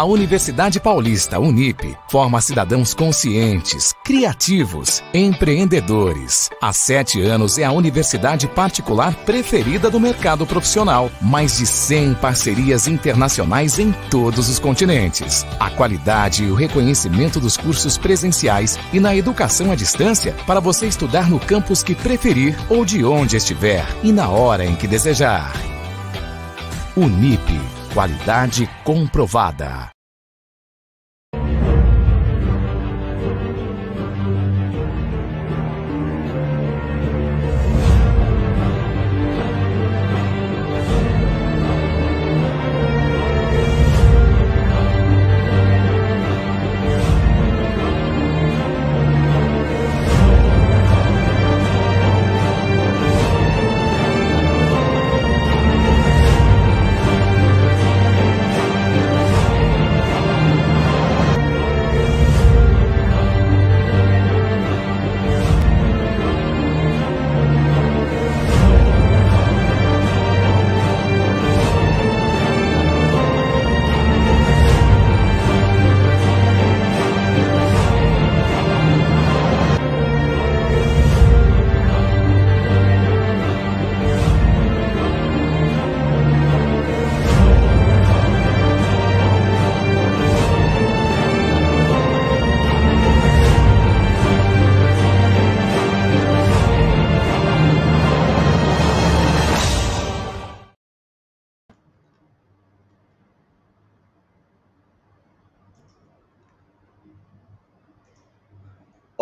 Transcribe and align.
A 0.00 0.04
Universidade 0.04 0.80
Paulista, 0.80 1.38
Unip, 1.38 1.94
forma 2.08 2.40
cidadãos 2.40 2.94
conscientes, 2.94 3.92
criativos, 4.02 5.04
empreendedores. 5.12 6.48
Há 6.58 6.72
sete 6.72 7.20
anos 7.20 7.58
é 7.58 7.64
a 7.64 7.72
universidade 7.72 8.48
particular 8.48 9.14
preferida 9.26 9.90
do 9.90 10.00
mercado 10.00 10.46
profissional. 10.46 11.10
Mais 11.20 11.58
de 11.58 11.66
100 11.66 12.14
parcerias 12.14 12.88
internacionais 12.88 13.78
em 13.78 13.92
todos 14.10 14.48
os 14.48 14.58
continentes. 14.58 15.44
A 15.60 15.68
qualidade 15.68 16.44
e 16.44 16.50
o 16.50 16.54
reconhecimento 16.54 17.38
dos 17.38 17.58
cursos 17.58 17.98
presenciais 17.98 18.78
e 18.94 19.00
na 19.00 19.14
educação 19.14 19.70
à 19.70 19.74
distância 19.74 20.34
para 20.46 20.60
você 20.60 20.86
estudar 20.86 21.28
no 21.28 21.38
campus 21.38 21.82
que 21.82 21.94
preferir 21.94 22.56
ou 22.70 22.86
de 22.86 23.04
onde 23.04 23.36
estiver 23.36 23.86
e 24.02 24.12
na 24.12 24.30
hora 24.30 24.64
em 24.64 24.74
que 24.74 24.86
desejar. 24.86 25.52
Unip 26.96 27.79
Qualidade 27.92 28.68
comprovada. 28.84 29.90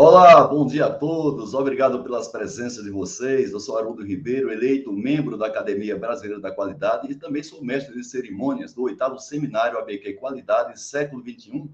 Olá, 0.01 0.47
bom 0.47 0.65
dia 0.65 0.87
a 0.87 0.95
todos. 0.95 1.55
Obrigado 1.55 2.05
pelas 2.05 2.29
presenças 2.29 2.85
de 2.85 2.89
vocês. 2.89 3.51
Eu 3.51 3.59
sou 3.59 3.77
Haroldo 3.77 4.05
Ribeiro, 4.05 4.53
eleito 4.53 4.93
membro 4.93 5.37
da 5.37 5.49
Academia 5.49 5.99
Brasileira 5.99 6.41
da 6.41 6.53
Qualidade 6.53 7.11
e 7.11 7.17
também 7.17 7.43
sou 7.43 7.65
mestre 7.65 7.97
de 7.97 8.05
cerimônias 8.05 8.73
do 8.73 8.83
oitavo 8.85 9.19
seminário 9.19 9.77
ABQ 9.77 10.13
Qualidade 10.13 10.81
Século 10.81 11.21
XXI, 11.21 11.69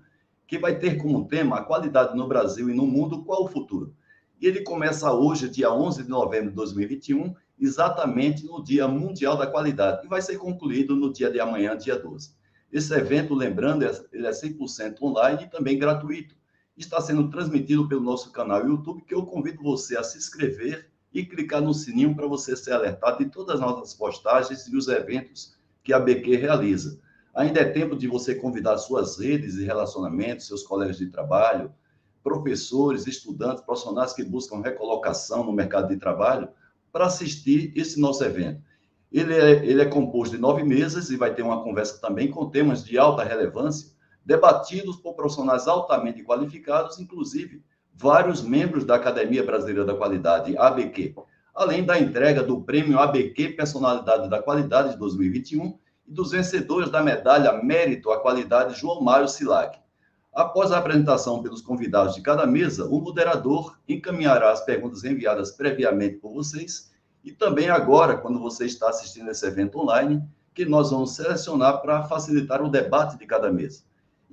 que 0.47 0.59
vai 0.59 0.79
ter 0.79 0.97
como 0.97 1.29
tema 1.29 1.59
a 1.59 1.63
qualidade 1.65 2.17
no 2.17 2.27
Brasil 2.27 2.71
e 2.71 2.75
no 2.75 2.87
mundo, 2.87 3.23
qual 3.25 3.45
o 3.45 3.49
futuro? 3.49 3.95
E 4.41 4.47
ele 4.47 4.63
começa 4.63 5.13
hoje, 5.13 5.47
dia 5.47 5.71
11 5.71 6.05
de 6.05 6.09
novembro 6.09 6.49
de 6.49 6.57
2021, 6.57 7.35
exatamente 7.61 8.47
no 8.47 8.65
Dia 8.65 8.89
Mundial 8.89 9.37
da 9.37 9.47
Qualidade, 9.47 10.07
e 10.07 10.09
vai 10.09 10.23
ser 10.23 10.39
concluído 10.39 10.97
no 10.97 11.13
dia 11.13 11.31
de 11.31 11.41
amanhã, 11.41 11.77
dia 11.77 11.99
12. 11.99 12.31
Esse 12.73 12.95
evento, 12.95 13.35
lembrando, 13.35 13.85
ele 14.11 14.27
é 14.27 14.31
100% 14.31 15.03
online 15.03 15.45
e 15.45 15.51
também 15.51 15.79
gratuito 15.79 16.35
está 16.77 17.01
sendo 17.01 17.31
transmitido 17.31 17.89
pelo 17.89 18.01
nosso 18.01 18.33
canal 18.33 18.67
YouTube, 18.67 19.03
que 19.03 19.15
eu 19.15 19.25
convido 19.25 19.63
você 19.63 19.97
a 19.97 20.03
se 20.03 20.19
inscrever 20.19 20.91
e 21.13 21.25
clicar 21.25 21.63
no 21.63 21.73
sininho 21.73 22.15
para 22.15 22.27
você 22.27 22.57
ser 22.57 22.73
alertado 22.73 23.19
de 23.25 23.31
todas 23.31 23.57
as 23.57 23.61
nossas 23.61 23.95
postagens 23.95 24.67
e 24.67 24.77
os 24.77 24.89
eventos 24.89 25.55
que 25.83 25.93
a 25.93 26.01
BQ 26.01 26.37
realiza. 26.37 26.99
Ainda 27.35 27.61
é 27.61 27.65
tempo 27.65 27.97
de 27.97 28.09
você 28.09 28.35
convidar 28.35 28.79
suas 28.79 29.19
redes 29.19 29.55
e 29.57 29.65
relacionamentos, 29.65 30.47
seus 30.47 30.63
colegas 30.63 30.99
de 30.99 31.07
trabalho, 31.07 31.73
professores, 32.23 33.07
estudantes, 33.07 33.63
profissionais 33.63 34.13
que 34.13 34.25
buscam 34.25 34.61
recolocação 34.61 35.45
no 35.45 35.53
mercado 35.53 35.89
de 35.89 35.97
trabalho 35.97 36.49
para 36.91 37.07
assistir 37.07 37.73
esse 37.77 38.01
nosso 38.01 38.25
evento. 38.25 38.63
Ele 39.13 39.35
é, 39.35 39.65
ele 39.65 39.83
é 39.83 39.87
composto 39.87 40.35
de 40.35 40.41
nove 40.41 40.65
mesas 40.65 41.11
e 41.11 41.17
vai 41.17 41.35
ter 41.35 41.43
uma 41.43 41.63
conversa 41.63 42.01
também 42.01 42.31
com 42.31 42.51
temas 42.51 42.85
de 42.85 42.99
alta 42.99 43.23
relevância 43.23 43.94
debatidos 44.25 44.97
por 44.97 45.15
profissionais 45.15 45.69
altamente 45.69 46.23
qualificados, 46.23 46.99
inclusive 46.99 47.63
vários 47.93 48.43
membros 48.43 48.85
da 48.85 48.97
Academia 48.97 49.45
Brasileira 49.45 49.85
da 49.85 49.95
Qualidade, 49.95 50.57
ABQ, 50.57 51.15
além 51.55 51.85
da 51.85 51.99
entrega 51.99 52.43
do 52.43 52.61
prêmio 52.63 52.99
ABQ 52.99 53.51
Personalidade 53.51 54.29
da 54.29 54.43
Qualidade 54.43 54.91
de 54.91 54.99
2021 54.99 55.79
e 56.07 56.13
dos 56.13 56.33
vencedores 56.33 56.91
da 56.91 57.03
medalha 57.03 57.63
Mérito 57.63 58.11
à 58.11 58.21
Qualidade 58.21 58.79
João 58.79 59.01
Mário 59.01 59.29
Silac. 59.29 59.79
Após 60.33 60.73
a 60.73 60.79
apresentação 60.79 61.41
pelos 61.41 61.63
convidados 61.63 62.17
de 62.17 62.21
cada 62.21 62.45
mesa, 62.45 62.87
o 62.87 63.01
moderador 63.01 63.79
encaminhará 63.89 64.51
as 64.51 64.65
perguntas 64.65 65.05
enviadas 65.05 65.53
previamente 65.53 66.17
por 66.17 66.33
vocês 66.33 66.93
e 67.23 67.31
também 67.31 67.71
agora, 67.71 68.19
quando 68.19 68.41
você 68.41 68.67
está 68.67 68.91
assistindo 68.91 69.31
esse 69.31 69.47
evento 69.47 69.79
online, 69.79 70.23
que 70.53 70.65
nós 70.65 70.91
vamos 70.91 71.15
selecionar 71.15 71.81
para 71.81 72.03
facilitar 72.05 72.63
o 72.63 72.69
debate 72.69 73.17
de 73.17 73.27
cada 73.27 73.51
mesa. 73.51 73.83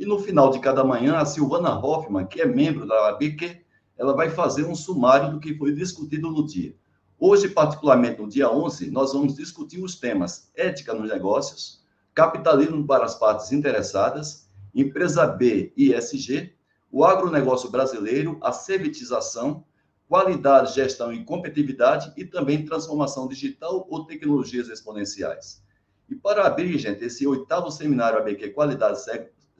E 0.01 0.05
no 0.05 0.17
final 0.17 0.49
de 0.49 0.57
cada 0.57 0.83
manhã, 0.83 1.17
a 1.17 1.25
Silvana 1.25 1.77
Hoffman, 1.77 2.25
que 2.25 2.41
é 2.41 2.45
membro 2.47 2.87
da 2.87 3.09
ABQ, 3.09 3.63
ela 3.95 4.15
vai 4.15 4.31
fazer 4.31 4.65
um 4.65 4.73
sumário 4.73 5.29
do 5.29 5.39
que 5.39 5.55
foi 5.55 5.75
discutido 5.75 6.31
no 6.31 6.43
dia. 6.43 6.75
Hoje, 7.19 7.47
particularmente 7.47 8.19
no 8.19 8.27
dia 8.27 8.49
11, 8.49 8.89
nós 8.89 9.13
vamos 9.13 9.35
discutir 9.35 9.79
os 9.79 9.93
temas 9.99 10.49
ética 10.55 10.91
nos 10.95 11.07
negócios, 11.07 11.85
capitalismo 12.15 12.83
para 12.87 13.05
as 13.05 13.13
partes 13.13 13.51
interessadas, 13.51 14.49
empresa 14.73 15.27
B 15.27 15.71
e 15.77 15.93
ESG, 15.93 16.51
o 16.91 17.05
agronegócio 17.05 17.69
brasileiro, 17.69 18.39
a 18.41 18.51
servitização, 18.51 19.63
qualidade, 20.09 20.73
gestão 20.73 21.13
e 21.13 21.23
competitividade 21.23 22.11
e 22.17 22.25
também 22.25 22.65
transformação 22.65 23.27
digital 23.27 23.85
ou 23.87 24.03
tecnologias 24.07 24.67
exponenciais. 24.67 25.63
E 26.09 26.15
para 26.15 26.47
abrir, 26.47 26.75
gente, 26.79 27.05
esse 27.05 27.27
oitavo 27.27 27.69
seminário 27.69 28.17
ABQ 28.17 28.49
Qualidade 28.49 29.05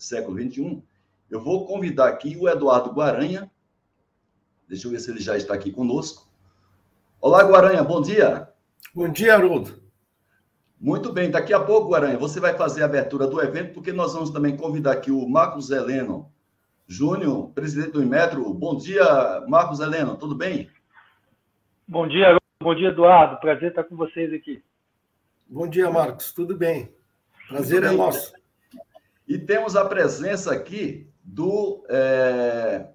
século 0.01 0.38
XXI, 0.41 0.81
eu 1.29 1.39
vou 1.39 1.66
convidar 1.66 2.07
aqui 2.07 2.35
o 2.35 2.50
Eduardo 2.50 2.91
Guaranha. 2.91 3.50
Deixa 4.67 4.88
eu 4.88 4.91
ver 4.91 5.00
se 5.00 5.12
ele 5.12 5.22
já 5.22 5.38
está 5.38 5.53
aqui 5.53 5.72
conosco. 5.72 6.28
Olá, 7.19 7.44
Guaranha, 7.44 7.84
bom 7.84 8.01
dia. 8.01 8.50
Bom 8.95 9.07
dia, 9.07 9.35
Haroldo. 9.35 9.79
Muito 10.79 11.13
bem, 11.13 11.29
daqui 11.29 11.53
a 11.53 11.59
pouco, 11.59 11.89
Guaranha, 11.89 12.17
você 12.17 12.39
vai 12.39 12.57
fazer 12.57 12.81
a 12.81 12.85
abertura 12.85 13.28
do 13.28 13.39
evento, 13.39 13.73
porque 13.73 13.94
nós 13.94 14.13
vamos 14.13 14.31
também 14.31 14.57
convidar 14.57 14.94
aqui 14.94 15.12
o 15.12 15.29
Marcos 15.29 15.69
Heleno 15.69 16.31
Júnior, 16.88 17.51
presidente 17.51 17.91
do 17.91 18.01
Inmetro. 18.01 18.51
Bom 18.53 18.75
dia, 18.75 19.45
Marcos 19.47 19.79
Heleno, 19.79 20.18
tudo 20.18 20.33
bem? 20.33 20.68
Bom 21.88 22.07
dia, 22.07 22.25
Haroldo. 22.25 22.41
Bom 22.63 22.73
dia, 22.73 22.89
Eduardo. 22.89 23.39
Prazer 23.39 23.69
estar 23.69 23.83
com 23.83 23.95
vocês 23.95 24.33
aqui. 24.33 24.63
Bom 25.47 25.68
dia, 25.68 25.91
Marcos. 25.91 26.33
Tudo 26.33 26.57
bem? 26.57 26.91
Prazer 27.47 27.83
é 27.83 27.91
nosso. 27.91 28.33
E 29.31 29.38
temos 29.38 29.78
a 29.78 29.86
presença 29.86 30.51
aqui 30.51 31.10
do. 31.24 31.86
É... 31.89 32.86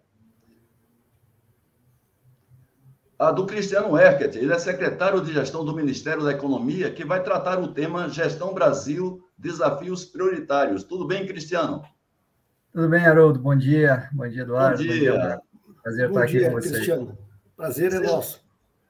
A 3.19 3.31
do 3.31 3.47
Cristiano 3.47 3.99
Erket, 3.99 4.37
ele 4.37 4.53
é 4.53 4.59
secretário 4.59 5.23
de 5.23 5.33
gestão 5.33 5.65
do 5.65 5.75
Ministério 5.75 6.23
da 6.23 6.33
Economia, 6.33 6.93
que 6.93 7.07
vai 7.07 7.23
tratar 7.23 7.59
o 7.59 7.73
tema 7.73 8.11
Gestão 8.11 8.53
Brasil, 8.53 9.27
Desafios 9.39 10.05
Prioritários. 10.05 10.85
Tudo 10.85 11.07
bem, 11.07 11.27
Cristiano? 11.27 11.83
Tudo 12.71 12.91
bem, 12.91 13.07
Haroldo. 13.07 13.39
Bom 13.41 13.57
dia. 13.57 14.11
Bom 14.13 14.29
dia, 14.29 14.43
Eduardo. 14.43 14.77
Bom 14.77 14.91
dia. 14.91 15.13
Bom 15.13 15.19
dia. 15.19 15.41
Prazer 15.83 16.09
Bom 16.11 16.15
estar 16.17 16.27
dia, 16.27 16.41
aqui 16.41 16.51
com 16.51 16.61
você. 16.61 16.71
Cristiano. 16.71 17.19
Prazer 17.57 17.93
é 17.95 18.01
nosso. 18.01 18.46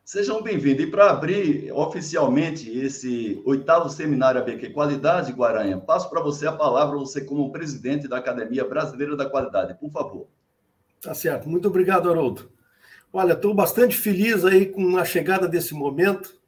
Sejam 0.06 0.40
bem-vindos. 0.40 0.84
E 0.84 0.86
para 0.86 1.10
abrir 1.10 1.72
oficialmente 1.72 2.70
esse 2.70 3.42
oitavo 3.44 3.90
seminário 3.90 4.40
ABQ 4.40 4.70
Qualidade, 4.70 5.32
Guaranha, 5.32 5.78
passo 5.78 6.08
para 6.08 6.20
você 6.20 6.46
a 6.46 6.52
palavra, 6.52 6.96
você 6.96 7.24
como 7.24 7.50
presidente 7.50 8.06
da 8.06 8.18
Academia 8.18 8.64
Brasileira 8.64 9.16
da 9.16 9.28
Qualidade, 9.28 9.74
por 9.74 9.90
favor. 9.90 10.28
Tá 11.02 11.12
certo. 11.12 11.48
Muito 11.48 11.66
obrigado, 11.66 12.08
Haroldo. 12.08 12.48
Olha, 13.12 13.32
estou 13.32 13.52
bastante 13.52 13.96
feliz 13.96 14.44
aí 14.44 14.66
com 14.66 14.96
a 14.96 15.04
chegada 15.04 15.48
desse 15.48 15.74
momento, 15.74 16.40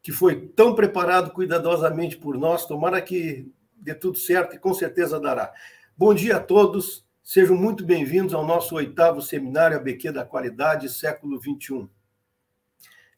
que 0.00 0.10
foi 0.10 0.46
tão 0.48 0.74
preparado 0.74 1.32
cuidadosamente 1.32 2.16
por 2.16 2.38
nós. 2.38 2.64
Tomara 2.64 2.98
que 3.02 3.52
dê 3.76 3.94
tudo 3.94 4.16
certo 4.16 4.56
e 4.56 4.58
com 4.58 4.72
certeza 4.72 5.20
dará. 5.20 5.52
Bom 5.94 6.14
dia 6.14 6.36
a 6.36 6.40
todos, 6.40 7.06
sejam 7.22 7.58
muito 7.58 7.84
bem-vindos 7.84 8.32
ao 8.32 8.46
nosso 8.46 8.74
oitavo 8.74 9.20
seminário 9.20 9.76
ABQ 9.76 10.12
da 10.12 10.24
Qualidade 10.24 10.88
Século 10.88 11.38
XXI. 11.38 11.90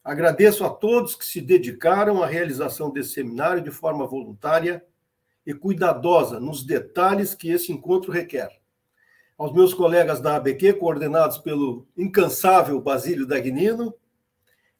Agradeço 0.05 0.63
a 0.63 0.69
todos 0.69 1.15
que 1.15 1.25
se 1.25 1.41
dedicaram 1.41 2.21
à 2.21 2.27
realização 2.27 2.91
desse 2.91 3.13
seminário 3.13 3.63
de 3.63 3.71
forma 3.71 4.05
voluntária 4.05 4.85
e 5.43 5.51
cuidadosa 5.51 6.39
nos 6.39 6.63
detalhes 6.63 7.33
que 7.33 7.49
esse 7.49 7.71
encontro 7.71 8.11
requer. 8.11 8.51
Aos 9.35 9.51
meus 9.51 9.73
colegas 9.73 10.19
da 10.19 10.35
ABQ, 10.35 10.73
coordenados 10.73 11.39
pelo 11.39 11.87
incansável 11.97 12.79
Basílio 12.79 13.25
Dagnino, 13.25 13.95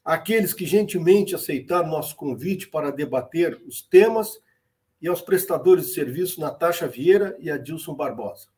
aqueles 0.03 0.53
que 0.53 0.63
gentilmente 0.63 1.33
aceitaram 1.33 1.89
nosso 1.89 2.15
convite 2.15 2.67
para 2.67 2.91
debater 2.91 3.59
os 3.65 3.81
temas 3.81 4.39
e 5.01 5.07
aos 5.07 5.21
prestadores 5.21 5.87
de 5.87 5.93
serviço 5.93 6.39
Natasha 6.39 6.87
Vieira 6.87 7.35
e 7.39 7.49
Adilson 7.49 7.95
Barbosa. 7.95 8.49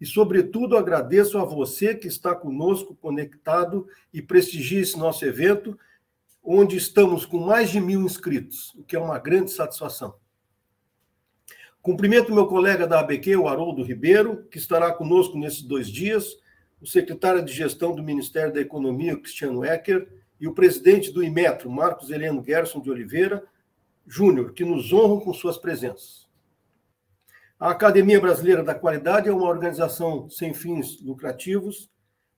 E, 0.00 0.06
sobretudo, 0.06 0.76
agradeço 0.76 1.38
a 1.38 1.44
você 1.44 1.92
que 1.92 2.06
está 2.06 2.36
conosco 2.36 2.94
conectado 2.94 3.88
e 4.14 4.22
prestigia 4.22 4.80
esse 4.80 4.96
nosso 4.96 5.24
evento 5.24 5.76
onde 6.50 6.78
estamos 6.78 7.26
com 7.26 7.38
mais 7.38 7.68
de 7.68 7.78
mil 7.78 8.00
inscritos, 8.00 8.72
o 8.74 8.82
que 8.82 8.96
é 8.96 8.98
uma 8.98 9.18
grande 9.18 9.50
satisfação. 9.50 10.14
Cumprimento 11.82 12.32
meu 12.32 12.46
colega 12.46 12.86
da 12.86 13.00
ABQ, 13.00 13.36
o 13.36 13.48
Haroldo 13.48 13.82
Ribeiro, 13.82 14.46
que 14.50 14.56
estará 14.56 14.90
conosco 14.90 15.36
nesses 15.36 15.60
dois 15.60 15.90
dias, 15.90 16.38
o 16.80 16.86
secretário 16.86 17.44
de 17.44 17.52
Gestão 17.52 17.94
do 17.94 18.02
Ministério 18.02 18.54
da 18.54 18.62
Economia, 18.62 19.18
Cristiano 19.18 19.62
Ecker, 19.62 20.08
e 20.40 20.48
o 20.48 20.54
presidente 20.54 21.12
do 21.12 21.22
Imetro, 21.22 21.70
Marcos 21.70 22.08
Heleno 22.08 22.42
Gerson 22.42 22.80
de 22.80 22.90
Oliveira 22.90 23.44
Júnior, 24.06 24.54
que 24.54 24.64
nos 24.64 24.90
honram 24.90 25.20
com 25.20 25.34
suas 25.34 25.58
presenças. 25.58 26.26
A 27.60 27.72
Academia 27.72 28.20
Brasileira 28.20 28.64
da 28.64 28.74
Qualidade 28.74 29.28
é 29.28 29.32
uma 29.32 29.48
organização 29.48 30.30
sem 30.30 30.54
fins 30.54 30.98
lucrativos, 31.02 31.90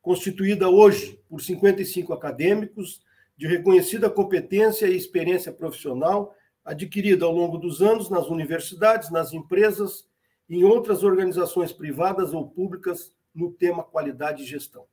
constituída 0.02 0.68
hoje 0.68 1.20
por 1.28 1.40
55 1.40 2.12
acadêmicos 2.12 3.08
de 3.40 3.46
reconhecida 3.46 4.10
competência 4.10 4.84
e 4.84 4.94
experiência 4.94 5.50
profissional 5.50 6.36
adquirida 6.62 7.24
ao 7.24 7.32
longo 7.32 7.56
dos 7.56 7.80
anos 7.80 8.10
nas 8.10 8.28
universidades, 8.28 9.10
nas 9.10 9.32
empresas 9.32 10.06
e 10.46 10.58
em 10.58 10.64
outras 10.64 11.02
organizações 11.02 11.72
privadas 11.72 12.34
ou 12.34 12.46
públicas 12.46 13.14
no 13.34 13.50
tema 13.50 13.82
qualidade 13.82 14.42
e 14.42 14.46
gestão. 14.46 14.84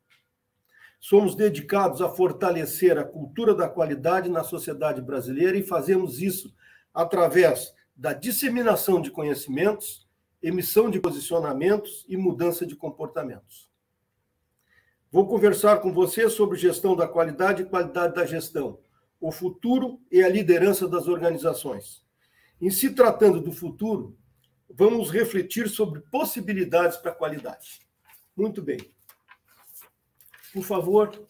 Somos 0.98 1.36
dedicados 1.36 2.02
a 2.02 2.08
fortalecer 2.08 2.98
a 2.98 3.04
cultura 3.04 3.54
da 3.54 3.68
qualidade 3.68 4.30
na 4.30 4.46
sociedade 4.46 5.02
brasileira 5.02 5.58
e 5.58 5.62
fazemos 5.62 6.22
isso 6.22 6.56
através 6.94 7.76
da 7.98 8.14
disseminação 8.14 9.02
de 9.02 9.12
conhecimentos, 9.12 10.08
emissão 10.42 10.90
de 10.90 11.02
posicionamentos 11.02 12.06
e 12.08 12.16
mudança 12.16 12.66
de 12.66 12.78
comportamentos. 12.78 13.67
Vou 15.12 15.26
conversar 15.26 15.78
com 15.78 15.94
você 15.94 16.30
sobre 16.30 16.58
gestão 16.58 16.96
da 16.96 17.08
qualidade 17.08 17.62
e 17.62 17.66
qualidade 17.66 18.16
da 18.16 18.26
gestão, 18.26 18.80
o 19.22 19.32
futuro 19.32 20.02
e 20.12 20.22
a 20.22 20.28
liderança 20.28 20.88
das 20.88 21.08
organizações. 21.08 22.06
Em 22.60 22.70
se 22.70 22.90
tratando 22.90 23.40
do 23.40 23.52
futuro, 23.52 24.18
vamos 24.70 25.10
refletir 25.10 25.70
sobre 25.70 26.02
possibilidades 26.02 26.98
para 26.98 27.12
a 27.12 27.16
qualidade. 27.16 27.80
Muito 28.36 28.62
bem. 28.62 28.80
Por 30.54 30.64
favor, 30.64 31.28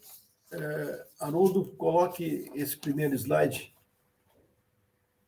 eh, 0.52 1.06
Haroldo, 1.20 1.66
coloque 1.78 2.50
esse 2.56 2.78
primeiro 2.78 3.14
slide. 3.16 3.74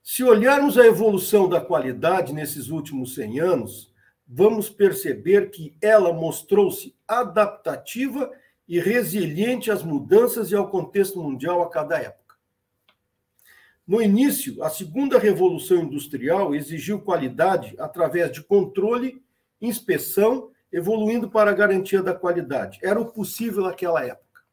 Se 0.02 0.24
olharmos 0.24 0.78
a 0.78 0.86
evolução 0.86 1.48
da 1.48 1.62
qualidade 1.62 2.34
nesses 2.34 2.70
últimos 2.70 3.14
100 3.14 3.40
anos, 3.40 3.89
vamos 4.32 4.70
perceber 4.70 5.50
que 5.50 5.76
ela 5.82 6.14
mostrou-se 6.14 6.96
adaptativa 7.08 8.32
e 8.68 8.80
resiliente 8.80 9.72
às 9.72 9.82
mudanças 9.82 10.52
e 10.52 10.56
ao 10.56 10.70
contexto 10.70 11.20
mundial 11.20 11.64
a 11.64 11.70
cada 11.70 11.98
época. 11.98 12.36
No 13.88 14.00
início, 14.00 14.64
a 14.64 14.70
segunda 14.70 15.18
revolução 15.18 15.78
industrial 15.78 16.54
exigiu 16.54 17.02
qualidade 17.02 17.74
através 17.80 18.32
de 18.32 18.44
controle, 18.44 19.20
inspeção, 19.60 20.52
evoluindo 20.72 21.28
para 21.28 21.50
a 21.50 21.56
garantia 21.56 22.04
da 22.04 22.14
qualidade. 22.14 22.78
Era 22.84 23.02
o 23.02 23.12
possível 23.12 23.64
naquela 23.64 24.06
época. 24.06 24.44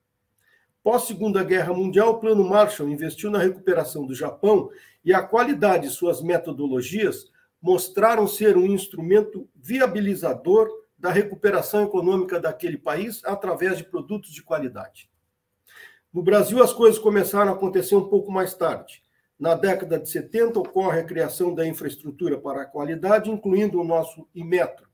Pós 0.82 1.02
Segunda 1.02 1.44
Guerra 1.44 1.74
Mundial, 1.74 2.12
o 2.12 2.18
Plano 2.18 2.48
Marshall 2.48 2.88
investiu 2.88 3.30
na 3.30 3.40
recuperação 3.40 4.06
do 4.06 4.14
Japão 4.14 4.70
e 5.04 5.12
a 5.12 5.20
qualidade 5.20 5.88
de 5.88 5.92
suas 5.92 6.22
metodologias 6.22 7.30
mostraram 7.60 8.26
ser 8.26 8.56
um 8.56 8.66
instrumento 8.66 9.48
viabilizador 9.54 10.68
da 10.98 11.10
recuperação 11.10 11.84
econômica 11.84 12.40
daquele 12.40 12.78
país 12.78 13.22
através 13.24 13.76
de 13.78 13.84
produtos 13.84 14.32
de 14.32 14.42
qualidade. 14.42 15.10
No 16.12 16.22
Brasil, 16.22 16.62
as 16.62 16.72
coisas 16.72 16.98
começaram 16.98 17.52
a 17.52 17.54
acontecer 17.54 17.94
um 17.94 18.08
pouco 18.08 18.32
mais 18.32 18.54
tarde. 18.54 19.02
Na 19.38 19.54
década 19.54 19.98
de 19.98 20.08
70, 20.08 20.58
ocorre 20.58 21.00
a 21.00 21.04
criação 21.04 21.54
da 21.54 21.66
infraestrutura 21.66 22.38
para 22.38 22.62
a 22.62 22.66
qualidade, 22.66 23.30
incluindo 23.30 23.78
o 23.78 23.84
nosso 23.84 24.26
Imetro. 24.34 24.88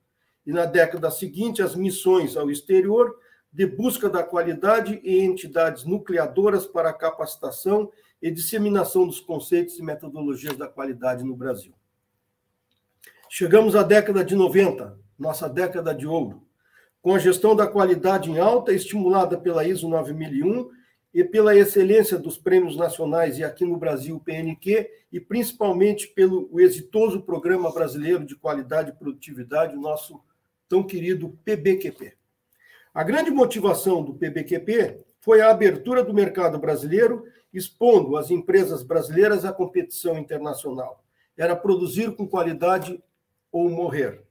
E 0.44 0.52
na 0.52 0.64
década 0.64 1.10
seguinte, 1.12 1.62
as 1.62 1.76
missões 1.76 2.36
ao 2.36 2.50
exterior 2.50 3.16
de 3.52 3.66
busca 3.66 4.10
da 4.10 4.24
qualidade 4.24 5.00
e 5.04 5.20
entidades 5.20 5.84
nucleadoras 5.84 6.66
para 6.66 6.88
a 6.88 6.94
capacitação 6.94 7.92
e 8.20 8.30
disseminação 8.30 9.06
dos 9.06 9.20
conceitos 9.20 9.78
e 9.78 9.82
metodologias 9.82 10.56
da 10.56 10.66
qualidade 10.66 11.22
no 11.22 11.36
Brasil. 11.36 11.72
Chegamos 13.34 13.74
à 13.74 13.82
década 13.82 14.22
de 14.22 14.36
90, 14.36 14.94
nossa 15.18 15.48
década 15.48 15.94
de 15.94 16.06
ouro, 16.06 16.46
com 17.00 17.14
a 17.14 17.18
gestão 17.18 17.56
da 17.56 17.66
qualidade 17.66 18.30
em 18.30 18.38
alta, 18.38 18.74
estimulada 18.74 19.38
pela 19.38 19.66
ISO 19.66 19.88
9001 19.88 20.68
e 21.14 21.24
pela 21.24 21.56
excelência 21.56 22.18
dos 22.18 22.36
prêmios 22.36 22.76
nacionais 22.76 23.38
e 23.38 23.42
aqui 23.42 23.64
no 23.64 23.78
Brasil, 23.78 24.20
PNQ, 24.20 24.86
e 25.10 25.18
principalmente 25.18 26.08
pelo 26.08 26.60
exitoso 26.60 27.22
Programa 27.22 27.72
Brasileiro 27.72 28.22
de 28.22 28.36
Qualidade 28.36 28.90
e 28.90 28.98
Produtividade, 28.98 29.74
o 29.74 29.80
nosso 29.80 30.20
tão 30.68 30.82
querido 30.82 31.30
PBQP. 31.42 32.12
A 32.92 33.02
grande 33.02 33.30
motivação 33.30 34.02
do 34.02 34.12
PBQP 34.12 35.06
foi 35.20 35.40
a 35.40 35.50
abertura 35.50 36.04
do 36.04 36.12
mercado 36.12 36.58
brasileiro, 36.58 37.24
expondo 37.50 38.14
as 38.18 38.30
empresas 38.30 38.82
brasileiras 38.82 39.46
à 39.46 39.54
competição 39.54 40.18
internacional. 40.18 41.02
Era 41.34 41.56
produzir 41.56 42.14
com 42.14 42.28
qualidade 42.28 43.02
ou 43.52 43.68
morrer. 43.68 44.24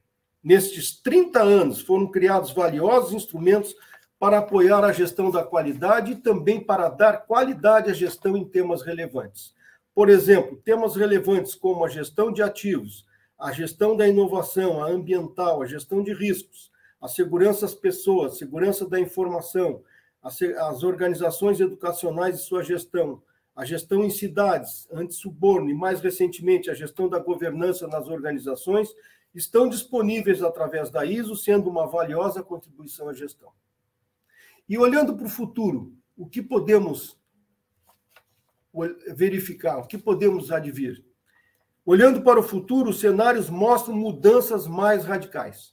Nestes 0.44 1.00
30 1.00 1.42
anos 1.42 1.82
foram 1.82 2.08
criados 2.08 2.52
valiosos 2.52 3.14
instrumentos 3.14 3.76
para 4.20 4.40
apoiar 4.40 4.84
a 4.84 4.92
gestão 4.92 5.32
da 5.32 5.44
qualidade 5.44 6.12
e 6.12 6.16
também 6.16 6.60
para 6.60 6.90
dar 6.90 7.26
qualidade 7.26 7.90
à 7.90 7.94
gestão 7.94 8.36
em 8.36 8.44
temas 8.44 8.82
relevantes. 8.82 9.54
Por 9.94 10.10
exemplo, 10.10 10.58
temas 10.58 10.96
relevantes 10.96 11.54
como 11.54 11.86
a 11.86 11.90
gestão 11.90 12.32
de 12.32 12.42
ativos, 12.42 13.06
a 13.38 13.52
gestão 13.52 13.96
da 13.96 14.08
inovação, 14.08 14.84
a 14.84 14.88
ambiental, 14.88 15.62
a 15.62 15.66
gestão 15.66 16.04
de 16.04 16.14
riscos, 16.14 16.72
a 17.00 17.08
segurança 17.08 17.62
das 17.62 17.74
pessoas, 17.74 18.38
segurança 18.38 18.88
da 18.88 19.00
informação, 19.00 19.84
as 20.22 20.84
organizações 20.84 21.60
educacionais 21.60 22.36
e 22.36 22.44
sua 22.44 22.64
gestão, 22.64 23.22
a 23.62 23.66
gestão 23.66 24.04
em 24.04 24.10
cidades, 24.10 24.88
anti-suborno 24.92 25.70
e, 25.70 25.74
mais 25.76 26.02
recentemente, 26.02 26.72
a 26.72 26.74
gestão 26.74 27.08
da 27.08 27.20
governança 27.20 27.88
nas 27.88 28.08
organizações 28.08 28.90
estão 29.36 29.70
disponíveis 29.70 30.42
através 30.42 30.90
da 30.90 31.06
ISO, 31.06 31.36
sendo 31.36 31.70
uma 31.70 31.86
valiosa 31.86 32.42
contribuição 32.42 33.08
à 33.08 33.14
gestão. 33.14 33.52
E 34.68 34.80
olhando 34.80 35.16
para 35.16 35.28
o 35.28 35.30
futuro, 35.30 35.94
o 36.18 36.26
que 36.26 36.42
podemos 36.42 37.16
verificar, 39.16 39.78
o 39.78 39.86
que 39.86 39.96
podemos 39.96 40.52
advir? 40.52 41.06
Olhando 41.86 42.24
para 42.24 42.40
o 42.40 42.44
futuro, 42.44 42.90
os 42.90 43.00
cenários 43.00 43.48
mostram 43.48 43.96
mudanças 43.96 44.66
mais 44.66 45.06
radicais. 45.06 45.72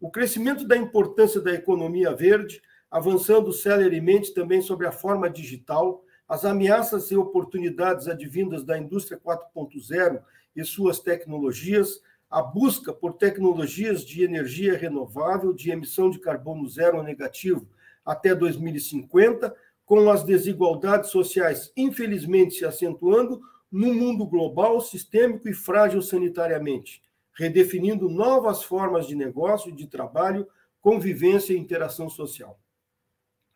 O 0.00 0.10
crescimento 0.10 0.66
da 0.66 0.74
importância 0.74 1.38
da 1.38 1.52
economia 1.52 2.14
verde, 2.14 2.62
avançando 2.90 3.52
celeremente 3.52 4.32
também 4.32 4.62
sobre 4.62 4.86
a 4.86 4.92
forma 4.92 5.28
digital, 5.28 6.02
as 6.30 6.44
ameaças 6.44 7.10
e 7.10 7.16
oportunidades 7.16 8.06
advindas 8.06 8.62
da 8.62 8.78
indústria 8.78 9.18
4.0 9.18 10.22
e 10.54 10.64
suas 10.64 11.00
tecnologias, 11.00 12.00
a 12.30 12.40
busca 12.40 12.92
por 12.92 13.14
tecnologias 13.14 14.04
de 14.04 14.22
energia 14.22 14.78
renovável, 14.78 15.52
de 15.52 15.72
emissão 15.72 16.08
de 16.08 16.20
carbono 16.20 16.68
zero 16.68 16.98
ou 16.98 17.02
negativo 17.02 17.68
até 18.06 18.32
2050, 18.32 19.52
com 19.84 20.08
as 20.08 20.22
desigualdades 20.22 21.10
sociais 21.10 21.72
infelizmente 21.76 22.54
se 22.54 22.64
acentuando 22.64 23.40
num 23.68 23.92
mundo 23.92 24.24
global, 24.24 24.80
sistêmico 24.80 25.48
e 25.48 25.52
frágil 25.52 26.00
sanitariamente, 26.00 27.02
redefinindo 27.32 28.08
novas 28.08 28.62
formas 28.62 29.08
de 29.08 29.16
negócio, 29.16 29.74
de 29.74 29.88
trabalho, 29.88 30.46
convivência 30.80 31.54
e 31.54 31.58
interação 31.58 32.08
social. 32.08 32.56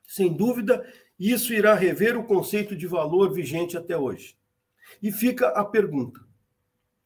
Sem 0.06 0.32
dúvida, 0.32 0.84
isso 1.18 1.52
irá 1.52 1.74
rever 1.74 2.16
o 2.18 2.24
conceito 2.24 2.74
de 2.74 2.86
valor 2.86 3.32
vigente 3.32 3.76
até 3.76 3.96
hoje. 3.96 4.36
E 5.02 5.12
fica 5.12 5.48
a 5.48 5.64
pergunta: 5.64 6.20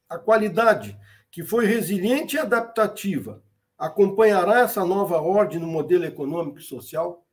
a 0.08 0.18
qualidade 0.18 0.98
que 1.30 1.42
foi 1.42 1.66
resiliente 1.66 2.36
e 2.36 2.38
adaptativa 2.38 3.42
acompanhará 3.76 4.60
essa 4.60 4.84
nova 4.84 5.20
ordem 5.20 5.58
no 5.58 5.66
modelo 5.66 6.04
econômico 6.04 6.58
e 6.58 6.62
social? 6.62 7.24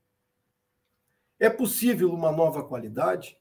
É 1.40 1.50
possível 1.50 2.12
uma 2.12 2.32
nova 2.32 2.64
qualidade? 2.64 3.38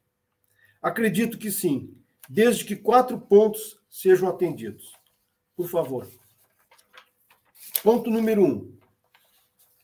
Acredito 0.81 1.39
que 1.39 1.51
sim, 1.51 1.97
desde 2.29 2.65
que 2.65 2.77
quatro 2.77 3.19
pontos 3.21 3.81
sejam 3.91 4.29
atendidos. 4.29 4.93
Por 5.57 5.69
favor. 5.69 6.09
Ponto 7.83 8.11
número 8.11 8.43
um. 8.43 8.77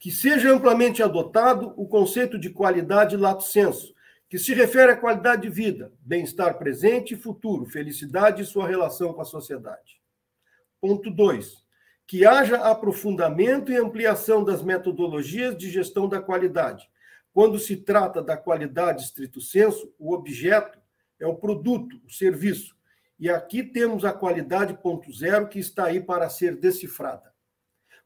Que 0.00 0.10
seja 0.10 0.50
amplamente 0.50 1.00
adotado 1.00 1.72
o 1.76 1.86
conceito 1.86 2.36
de 2.36 2.50
qualidade 2.50 3.16
lato 3.16 3.44
senso, 3.44 3.94
que 4.30 4.38
se 4.38 4.54
refere 4.54 4.92
à 4.92 4.96
qualidade 4.96 5.42
de 5.42 5.48
vida, 5.48 5.92
bem-estar 6.00 6.56
presente 6.56 7.14
e 7.14 7.16
futuro, 7.16 7.66
felicidade 7.66 8.42
e 8.42 8.46
sua 8.46 8.66
relação 8.66 9.12
com 9.12 9.20
a 9.20 9.24
sociedade. 9.24 10.00
Ponto 10.80 11.10
2. 11.10 11.64
Que 12.06 12.24
haja 12.24 12.56
aprofundamento 12.56 13.70
e 13.70 13.76
ampliação 13.76 14.42
das 14.42 14.62
metodologias 14.62 15.56
de 15.56 15.70
gestão 15.70 16.08
da 16.08 16.20
qualidade. 16.20 16.88
Quando 17.32 17.58
se 17.58 17.76
trata 17.76 18.22
da 18.22 18.36
qualidade 18.36 19.02
estrito 19.02 19.40
senso, 19.40 19.92
o 19.98 20.14
objeto 20.14 20.78
é 21.20 21.26
o 21.26 21.36
produto, 21.36 22.00
o 22.06 22.10
serviço. 22.10 22.74
E 23.18 23.28
aqui 23.28 23.62
temos 23.62 24.04
a 24.04 24.14
qualidade 24.14 24.74
ponto 24.74 25.12
zero 25.12 25.46
que 25.46 25.58
está 25.58 25.84
aí 25.84 26.00
para 26.00 26.30
ser 26.30 26.56
decifrada. 26.56 27.29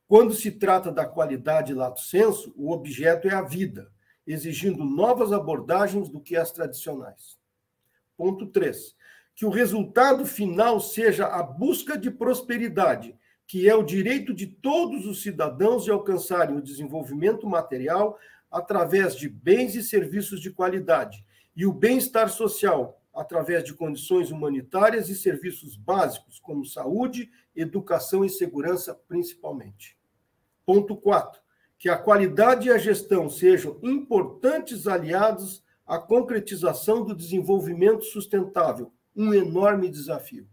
Quando 0.06 0.34
se 0.34 0.50
trata 0.50 0.92
da 0.92 1.06
qualidade 1.06 1.72
lato 1.72 2.00
senso, 2.00 2.52
o 2.56 2.70
objeto 2.70 3.26
é 3.26 3.34
a 3.34 3.42
vida 3.42 3.90
exigindo 4.26 4.84
novas 4.84 5.32
abordagens 5.32 6.08
do 6.08 6.20
que 6.20 6.36
as 6.36 6.50
tradicionais. 6.50 7.38
Ponto 8.16 8.46
3. 8.46 8.96
Que 9.34 9.44
o 9.44 9.50
resultado 9.50 10.24
final 10.24 10.80
seja 10.80 11.26
a 11.26 11.42
busca 11.42 11.98
de 11.98 12.10
prosperidade, 12.10 13.16
que 13.46 13.68
é 13.68 13.74
o 13.74 13.82
direito 13.82 14.32
de 14.32 14.46
todos 14.46 15.06
os 15.06 15.22
cidadãos 15.22 15.84
de 15.84 15.90
alcançarem 15.90 16.56
o 16.56 16.62
desenvolvimento 16.62 17.46
material 17.46 18.18
através 18.50 19.16
de 19.16 19.28
bens 19.28 19.74
e 19.74 19.82
serviços 19.82 20.40
de 20.40 20.50
qualidade, 20.50 21.24
e 21.56 21.66
o 21.66 21.72
bem-estar 21.72 22.30
social 22.30 23.00
através 23.14 23.64
de 23.64 23.74
condições 23.74 24.30
humanitárias 24.30 25.08
e 25.08 25.14
serviços 25.14 25.76
básicos, 25.76 26.38
como 26.38 26.64
saúde, 26.64 27.30
educação 27.54 28.24
e 28.24 28.28
segurança, 28.28 28.94
principalmente. 29.08 29.96
Ponto 30.66 30.96
4 30.96 31.44
que 31.84 31.88
a 31.90 31.98
qualidade 31.98 32.68
e 32.68 32.72
a 32.72 32.78
gestão 32.78 33.28
sejam 33.28 33.78
importantes 33.82 34.86
aliados 34.86 35.62
à 35.86 35.98
concretização 35.98 37.04
do 37.04 37.14
desenvolvimento 37.14 38.04
sustentável, 38.04 38.90
um 39.14 39.34
enorme 39.34 39.90
desafio. 39.90 40.48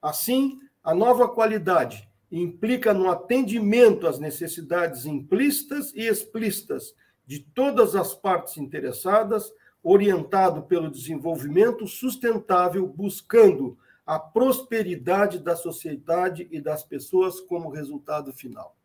Assim, 0.00 0.60
a 0.84 0.94
nova 0.94 1.28
qualidade 1.28 2.08
implica 2.30 2.94
no 2.94 3.10
atendimento 3.10 4.06
às 4.06 4.20
necessidades 4.20 5.04
implícitas 5.04 5.92
e 5.94 6.02
explícitas 6.02 6.94
de 7.26 7.40
todas 7.40 7.96
as 7.96 8.14
partes 8.14 8.56
interessadas, 8.56 9.52
orientado 9.82 10.62
pelo 10.62 10.90
desenvolvimento 10.90 11.86
sustentável, 11.86 12.86
buscando 12.86 13.78
a 14.04 14.18
prosperidade 14.18 15.38
da 15.40 15.56
sociedade 15.56 16.46
e 16.50 16.60
das 16.60 16.84
pessoas 16.84 17.40
como 17.40 17.70
resultado 17.70 18.32
final. 18.32 18.76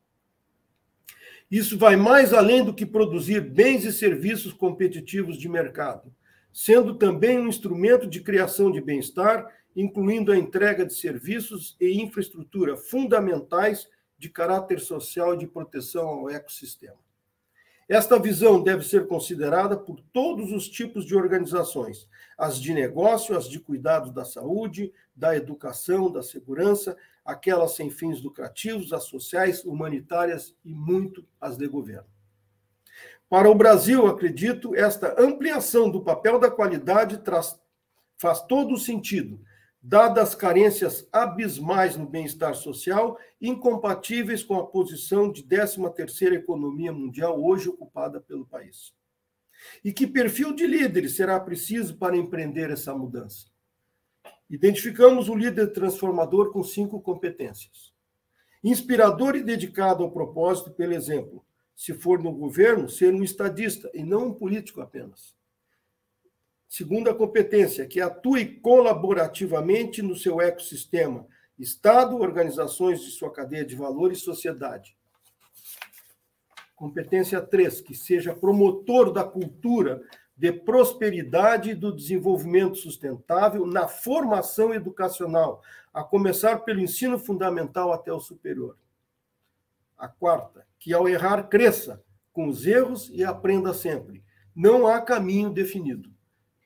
Isso 1.49 1.77
vai 1.77 1.95
mais 1.95 2.33
além 2.33 2.63
do 2.63 2.73
que 2.73 2.85
produzir 2.85 3.41
bens 3.41 3.83
e 3.83 3.91
serviços 3.91 4.53
competitivos 4.53 5.37
de 5.37 5.49
mercado, 5.49 6.13
sendo 6.51 6.95
também 6.95 7.37
um 7.37 7.47
instrumento 7.47 8.07
de 8.07 8.21
criação 8.21 8.71
de 8.71 8.81
bem-estar, 8.81 9.47
incluindo 9.75 10.31
a 10.31 10.37
entrega 10.37 10.85
de 10.85 10.93
serviços 10.93 11.75
e 11.79 12.01
infraestrutura 12.01 12.75
fundamentais 12.75 13.89
de 14.17 14.29
caráter 14.29 14.79
social 14.79 15.33
e 15.33 15.37
de 15.37 15.47
proteção 15.47 16.07
ao 16.07 16.29
ecossistema. 16.29 16.97
Esta 17.91 18.17
visão 18.17 18.63
deve 18.63 18.85
ser 18.85 19.05
considerada 19.05 19.75
por 19.75 19.99
todos 20.13 20.53
os 20.53 20.69
tipos 20.69 21.05
de 21.05 21.13
organizações, 21.13 22.07
as 22.37 22.57
de 22.57 22.73
negócio, 22.73 23.35
as 23.35 23.49
de 23.49 23.59
cuidados 23.59 24.13
da 24.13 24.23
saúde, 24.23 24.93
da 25.13 25.35
educação, 25.35 26.09
da 26.09 26.23
segurança, 26.23 26.95
aquelas 27.25 27.75
sem 27.75 27.89
fins 27.89 28.21
lucrativos, 28.21 28.93
as 28.93 29.03
sociais, 29.03 29.65
humanitárias 29.65 30.55
e 30.63 30.73
muito 30.73 31.27
as 31.41 31.57
de 31.57 31.67
governo. 31.67 32.07
Para 33.29 33.51
o 33.51 33.55
Brasil, 33.55 34.07
acredito, 34.07 34.73
esta 34.73 35.21
ampliação 35.21 35.89
do 35.89 36.01
papel 36.01 36.39
da 36.39 36.49
qualidade 36.49 37.17
traz, 37.17 37.59
faz 38.17 38.41
todo 38.43 38.73
o 38.73 38.79
sentido, 38.79 39.37
dadas 39.81 40.29
as 40.29 40.35
carências 40.35 41.07
abismais 41.11 41.95
no 41.95 42.05
bem-estar 42.05 42.53
social, 42.53 43.17
incompatíveis 43.41 44.43
com 44.43 44.55
a 44.59 44.67
posição 44.67 45.31
de 45.31 45.43
13ª 45.43 46.33
economia 46.33 46.93
mundial 46.93 47.43
hoje 47.43 47.69
ocupada 47.69 48.21
pelo 48.21 48.45
país. 48.45 48.93
E 49.83 49.91
que 49.91 50.05
perfil 50.05 50.53
de 50.53 50.67
líderes 50.67 51.15
será 51.15 51.39
preciso 51.39 51.97
para 51.97 52.15
empreender 52.15 52.69
essa 52.69 52.93
mudança? 52.95 53.47
Identificamos 54.49 55.29
o 55.29 55.35
líder 55.35 55.71
transformador 55.71 56.51
com 56.51 56.63
cinco 56.63 57.01
competências. 57.01 57.91
Inspirador 58.63 59.35
e 59.35 59.43
dedicado 59.43 60.03
ao 60.03 60.11
propósito 60.11 60.71
pelo 60.71 60.93
exemplo. 60.93 61.43
Se 61.75 61.93
for 61.93 62.21
no 62.21 62.31
governo, 62.31 62.87
ser 62.87 63.13
um 63.13 63.23
estadista 63.23 63.89
e 63.93 64.03
não 64.03 64.27
um 64.27 64.33
político 64.33 64.81
apenas. 64.81 65.35
Segunda 66.71 67.13
competência, 67.13 67.85
que 67.85 67.99
atue 67.99 68.45
colaborativamente 68.45 70.01
no 70.01 70.15
seu 70.15 70.39
ecossistema, 70.39 71.27
Estado, 71.59 72.17
organizações 72.17 73.01
de 73.01 73.11
sua 73.11 73.29
cadeia 73.29 73.65
de 73.65 73.75
valor 73.75 74.09
e 74.09 74.15
sociedade. 74.15 74.95
Competência 76.73 77.41
3, 77.41 77.81
que 77.81 77.93
seja 77.93 78.33
promotor 78.33 79.11
da 79.11 79.21
cultura 79.21 80.01
de 80.33 80.53
prosperidade 80.53 81.71
e 81.71 81.75
do 81.75 81.93
desenvolvimento 81.93 82.77
sustentável 82.77 83.67
na 83.67 83.89
formação 83.89 84.73
educacional, 84.73 85.61
a 85.93 86.05
começar 86.05 86.59
pelo 86.59 86.79
ensino 86.79 87.19
fundamental 87.19 87.91
até 87.91 88.13
o 88.13 88.19
superior. 88.21 88.77
A 89.97 90.07
quarta, 90.07 90.65
que 90.79 90.93
ao 90.93 91.09
errar 91.09 91.49
cresça 91.49 92.01
com 92.31 92.47
os 92.47 92.65
erros 92.65 93.11
e 93.13 93.25
aprenda 93.25 93.73
sempre. 93.73 94.23
Não 94.55 94.87
há 94.87 95.01
caminho 95.01 95.49
definido. 95.49 96.10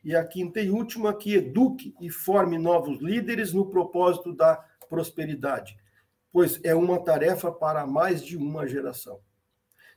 E 0.05 0.15
a 0.15 0.23
quinta 0.23 0.61
e 0.61 0.69
última, 0.69 1.15
que 1.15 1.33
eduque 1.33 1.95
e 1.99 2.11
forme 2.11 2.59
novos 2.59 3.01
líderes 3.01 3.51
no 3.51 3.65
propósito 3.65 4.31
da 4.31 4.63
prosperidade, 4.87 5.75
pois 6.31 6.59
é 6.63 6.75
uma 6.75 7.03
tarefa 7.03 7.51
para 7.51 7.87
mais 7.87 8.23
de 8.23 8.37
uma 8.37 8.67
geração. 8.67 9.19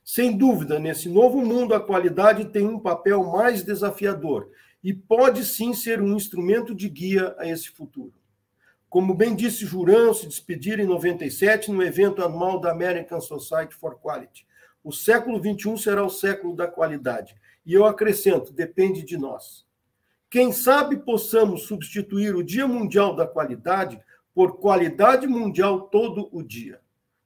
Sem 0.03 0.35
dúvida, 0.35 0.79
nesse 0.79 1.07
novo 1.07 1.45
mundo, 1.45 1.75
a 1.75 1.79
qualidade 1.79 2.45
tem 2.45 2.65
um 2.65 2.79
papel 2.79 3.23
mais 3.23 3.61
desafiador 3.61 4.49
e 4.83 4.91
pode 4.91 5.45
sim 5.45 5.75
ser 5.75 6.01
um 6.01 6.15
instrumento 6.15 6.73
de 6.73 6.89
guia 6.89 7.35
a 7.37 7.47
esse 7.47 7.69
futuro. 7.69 8.13
Como 8.89 9.13
bem 9.13 9.35
disse 9.35 9.63
Juran, 9.63 10.11
se 10.15 10.25
despedir 10.25 10.79
em 10.79 10.87
97 10.87 11.71
no 11.71 11.83
evento 11.83 12.23
anual 12.23 12.59
da 12.59 12.71
American 12.71 13.21
Society 13.21 13.75
for 13.75 13.99
Quality. 13.99 14.47
O 14.83 14.91
século 14.91 15.37
XXI 15.37 15.77
será 15.77 16.03
o 16.03 16.09
século 16.09 16.55
da 16.55 16.65
qualidade. 16.65 17.35
E 17.63 17.75
eu 17.75 17.85
acrescento, 17.85 18.51
depende 18.51 19.03
de 19.03 19.15
nós. 19.15 19.68
Quem 20.29 20.51
sabe 20.51 20.97
possamos 20.97 21.63
substituir 21.63 22.35
o 22.35 22.43
Dia 22.43 22.67
Mundial 22.67 23.15
da 23.15 23.25
Qualidade 23.25 23.99
por 24.33 24.59
qualidade 24.59 25.27
mundial 25.27 25.89
todo 25.89 26.29
o 26.31 26.43
dia. 26.43 26.79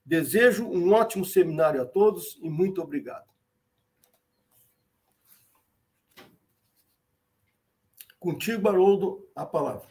Desejo 0.06 0.66
um 0.66 0.92
ótimo 0.94 1.24
seminário 1.24 1.82
a 1.82 1.86
todos 1.86 2.40
e 2.42 2.50
muito 2.50 2.82
obrigado. 2.82 3.26
Contigo, 8.20 8.68
Haroldo, 8.70 9.28
a 9.36 9.46
palavra. 9.46 9.88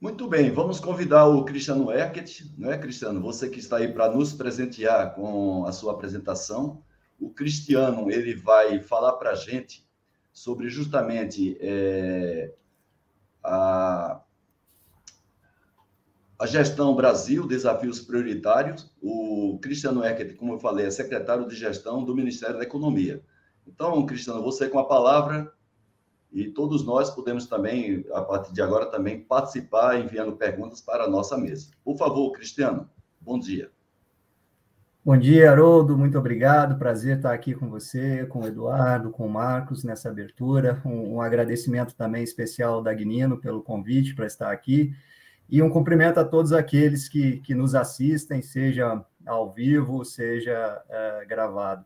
Muito 0.00 0.26
bem, 0.28 0.50
vamos 0.50 0.80
convidar 0.80 1.26
o 1.26 1.44
Cristiano 1.44 1.90
Eckert, 1.92 2.42
não 2.56 2.72
é, 2.72 2.78
Cristiano? 2.78 3.20
Você 3.20 3.50
que 3.50 3.58
está 3.58 3.76
aí 3.76 3.92
para 3.92 4.10
nos 4.10 4.32
presentear 4.32 5.14
com 5.14 5.66
a 5.66 5.72
sua 5.72 5.92
apresentação. 5.92 6.82
O 7.18 7.28
Cristiano, 7.28 8.10
ele 8.10 8.34
vai 8.34 8.80
falar 8.80 9.14
para 9.14 9.32
a 9.32 9.34
gente 9.34 9.86
sobre 10.32 10.68
justamente 10.68 11.56
é, 11.60 12.54
a 13.42 14.20
a 16.40 16.46
gestão 16.46 16.96
Brasil, 16.96 17.46
desafios 17.46 18.00
prioritários. 18.00 18.90
O 19.02 19.58
Cristiano 19.60 20.02
Eckert, 20.02 20.36
como 20.36 20.54
eu 20.54 20.58
falei, 20.58 20.86
é 20.86 20.90
secretário 20.90 21.46
de 21.46 21.54
gestão 21.54 22.02
do 22.02 22.14
Ministério 22.14 22.56
da 22.56 22.62
Economia. 22.62 23.22
Então, 23.66 24.06
Cristiano, 24.06 24.42
você 24.42 24.66
com 24.66 24.78
a 24.78 24.86
palavra 24.86 25.52
e 26.32 26.48
todos 26.48 26.82
nós 26.82 27.10
podemos 27.10 27.44
também, 27.44 28.06
a 28.14 28.22
partir 28.22 28.54
de 28.54 28.62
agora, 28.62 28.86
também 28.86 29.20
participar 29.20 30.00
enviando 30.00 30.34
perguntas 30.34 30.80
para 30.80 31.04
a 31.04 31.10
nossa 31.10 31.36
mesa. 31.36 31.72
Por 31.84 31.98
favor, 31.98 32.32
Cristiano, 32.32 32.88
bom 33.20 33.38
dia. 33.38 33.70
Bom 35.10 35.18
dia, 35.18 35.50
Haroldo, 35.50 35.98
muito 35.98 36.16
obrigado. 36.16 36.78
Prazer 36.78 37.16
estar 37.16 37.34
aqui 37.34 37.52
com 37.52 37.68
você, 37.68 38.26
com 38.26 38.42
o 38.42 38.46
Eduardo, 38.46 39.10
com 39.10 39.26
o 39.26 39.28
Marcos 39.28 39.82
nessa 39.82 40.08
abertura. 40.08 40.80
Um, 40.84 41.14
um 41.14 41.20
agradecimento 41.20 41.96
também 41.96 42.22
especial 42.22 42.74
ao 42.74 42.80
Dagnino 42.80 43.36
pelo 43.36 43.60
convite 43.60 44.14
para 44.14 44.26
estar 44.26 44.52
aqui. 44.52 44.94
E 45.48 45.60
um 45.60 45.68
cumprimento 45.68 46.18
a 46.20 46.24
todos 46.24 46.52
aqueles 46.52 47.08
que, 47.08 47.38
que 47.38 47.56
nos 47.56 47.74
assistem, 47.74 48.40
seja 48.40 49.04
ao 49.26 49.52
vivo, 49.52 50.04
seja 50.04 50.80
gravado. 51.26 51.84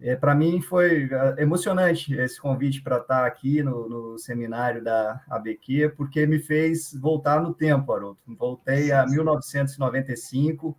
É, 0.00 0.14
para 0.14 0.32
mim 0.32 0.60
foi 0.60 1.10
emocionante 1.38 2.14
esse 2.14 2.40
convite 2.40 2.80
para 2.80 2.98
estar 2.98 3.26
aqui 3.26 3.60
no, 3.60 3.88
no, 3.88 4.18
seminário 4.18 4.84
da 4.84 5.20
ABQ, 5.28 5.94
porque 5.96 6.24
me 6.28 6.38
fez 6.38 6.94
voltar 6.94 7.42
no 7.42 7.52
tempo, 7.52 7.92
Haroldo. 7.92 8.20
Voltei 8.38 8.92
a 8.92 9.04
1995, 9.04 10.78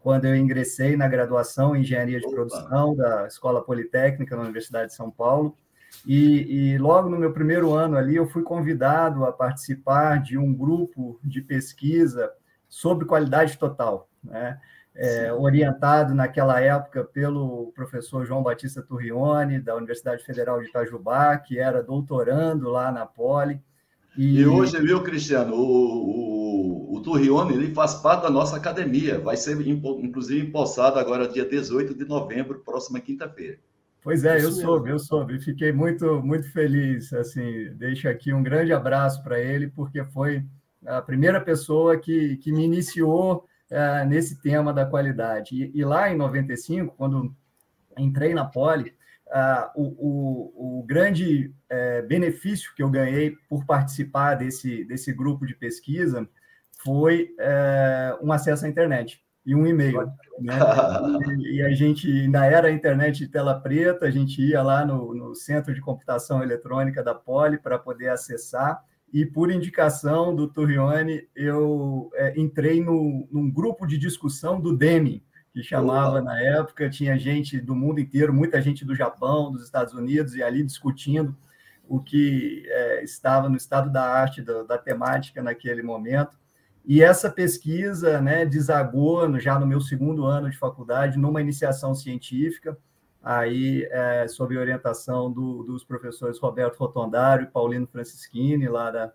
quando 0.00 0.24
eu 0.24 0.34
ingressei 0.34 0.96
na 0.96 1.06
graduação 1.06 1.76
em 1.76 1.80
Engenharia 1.80 2.18
de 2.18 2.26
Opa. 2.26 2.34
Produção 2.34 2.96
da 2.96 3.26
Escola 3.26 3.62
Politécnica 3.62 4.34
na 4.34 4.42
Universidade 4.42 4.88
de 4.88 4.94
São 4.94 5.10
Paulo. 5.10 5.56
E, 6.06 6.72
e, 6.72 6.78
logo 6.78 7.08
no 7.08 7.18
meu 7.18 7.32
primeiro 7.32 7.72
ano 7.72 7.96
ali, 7.96 8.16
eu 8.16 8.26
fui 8.26 8.42
convidado 8.42 9.24
a 9.24 9.32
participar 9.32 10.22
de 10.22 10.38
um 10.38 10.52
grupo 10.54 11.20
de 11.22 11.42
pesquisa 11.42 12.32
sobre 12.68 13.04
qualidade 13.06 13.58
total, 13.58 14.08
né? 14.22 14.58
É, 14.92 15.32
orientado 15.32 16.14
naquela 16.14 16.60
época 16.60 17.04
pelo 17.04 17.72
professor 17.72 18.26
João 18.26 18.42
Batista 18.42 18.82
Turrione, 18.82 19.60
da 19.60 19.76
Universidade 19.76 20.24
Federal 20.24 20.60
de 20.60 20.68
Itajubá, 20.68 21.38
que 21.38 21.58
era 21.58 21.82
doutorando 21.82 22.68
lá 22.68 22.90
na 22.90 23.06
Poli. 23.06 23.62
E, 24.16 24.40
e 24.40 24.46
hoje, 24.46 24.78
viu, 24.80 25.02
Cristiano, 25.02 25.54
o, 25.54 26.94
o, 26.94 26.96
o 26.96 27.00
Turrione 27.02 27.54
ele 27.54 27.74
faz 27.74 27.94
parte 27.94 28.22
da 28.22 28.30
nossa 28.30 28.56
academia, 28.56 29.18
vai 29.18 29.36
ser 29.36 29.60
inclusive 29.60 30.46
empossado 30.46 30.98
agora 30.98 31.28
dia 31.28 31.44
18 31.44 31.94
de 31.94 32.04
novembro, 32.04 32.60
próxima 32.60 33.00
quinta-feira. 33.00 33.58
Pois 34.02 34.24
é, 34.24 34.42
eu 34.42 34.50
soube, 34.50 34.90
eu 34.90 34.98
soube. 34.98 35.38
Fiquei 35.40 35.72
muito, 35.72 36.22
muito 36.22 36.50
feliz. 36.52 37.12
Assim, 37.12 37.70
deixo 37.74 38.08
aqui 38.08 38.32
um 38.32 38.42
grande 38.42 38.72
abraço 38.72 39.22
para 39.22 39.38
ele, 39.38 39.68
porque 39.68 40.02
foi 40.04 40.42
a 40.86 41.02
primeira 41.02 41.40
pessoa 41.40 41.98
que, 41.98 42.38
que 42.38 42.50
me 42.50 42.64
iniciou 42.64 43.44
uh, 43.70 44.08
nesse 44.08 44.40
tema 44.40 44.72
da 44.72 44.86
qualidade. 44.86 45.54
E, 45.54 45.78
e, 45.78 45.84
lá 45.84 46.10
em 46.10 46.16
95, 46.16 46.94
quando 46.96 47.34
entrei 47.98 48.32
na 48.32 48.46
Poli, 48.46 48.94
o, 49.76 49.82
o, 49.82 50.80
o, 50.80 50.82
grande 50.84 51.54
uh, 51.70 52.06
benefício 52.06 52.74
que 52.74 52.82
eu 52.82 52.90
ganhei 52.90 53.36
por 53.48 53.64
participar 53.64 54.34
desse, 54.34 54.84
desse 54.84 55.12
grupo 55.12 55.46
de 55.46 55.54
pesquisa 55.54 56.28
foi 56.82 57.34
eh, 57.38 58.16
um 58.22 58.32
acesso 58.32 58.64
à 58.64 58.68
internet 58.68 59.22
e 59.44 59.54
um 59.54 59.66
e-mail. 59.66 60.06
Né? 60.40 60.54
E, 61.38 61.56
e, 61.56 61.62
a 61.62 61.70
gente 61.74 62.10
ainda 62.10 62.46
era 62.46 62.70
internet 62.70 63.18
de 63.18 63.28
tela 63.28 63.58
preta, 63.60 64.06
a 64.06 64.10
gente 64.10 64.40
ia 64.42 64.62
lá 64.62 64.84
no, 64.84 65.14
no 65.14 65.34
Centro 65.34 65.74
de 65.74 65.80
Computação 65.80 66.42
Eletrônica 66.42 67.02
da 67.02 67.14
Poli 67.14 67.58
para 67.58 67.78
poder 67.78 68.08
acessar. 68.08 68.82
E 69.12 69.26
por 69.26 69.50
indicação 69.50 70.34
do 70.34 70.46
Turrione, 70.48 71.28
eu 71.34 72.10
é, 72.14 72.40
entrei 72.40 72.80
no, 72.82 73.28
num 73.30 73.50
grupo 73.50 73.86
de 73.86 73.98
discussão 73.98 74.60
do 74.60 74.76
DEMI, 74.76 75.22
que 75.52 75.62
chamava 75.62 76.20
na 76.20 76.40
época, 76.40 76.88
tinha 76.88 77.18
gente 77.18 77.60
do 77.60 77.74
mundo 77.74 78.00
inteiro, 78.00 78.32
muita 78.32 78.60
gente 78.62 78.84
do 78.84 78.94
Japão, 78.94 79.50
dos 79.50 79.64
Estados 79.64 79.94
Unidos, 79.94 80.34
e 80.34 80.42
ali 80.42 80.62
discutindo 80.62 81.36
o 81.88 82.00
que 82.00 82.62
é, 82.68 83.02
estava 83.02 83.48
no 83.48 83.56
estado 83.56 83.90
da 83.90 84.04
arte, 84.04 84.42
da, 84.42 84.62
da 84.62 84.78
temática 84.78 85.42
naquele 85.42 85.82
momento. 85.82 86.38
E 86.84 87.02
essa 87.02 87.28
pesquisa 87.28 88.20
né, 88.20 88.46
desagou 88.46 89.38
já 89.40 89.58
no 89.58 89.66
meu 89.66 89.80
segundo 89.80 90.24
ano 90.24 90.48
de 90.48 90.56
faculdade 90.56 91.18
numa 91.18 91.40
iniciação 91.40 91.94
científica, 91.94 92.78
aí 93.22 93.86
é, 93.90 94.26
sob 94.28 94.56
orientação 94.56 95.30
do, 95.30 95.64
dos 95.64 95.84
professores 95.84 96.38
Roberto 96.38 96.78
Rotondário 96.78 97.44
e 97.44 97.50
Paulino 97.50 97.88
Francischini, 97.88 98.68
lá 98.68 98.90
da, 98.90 99.12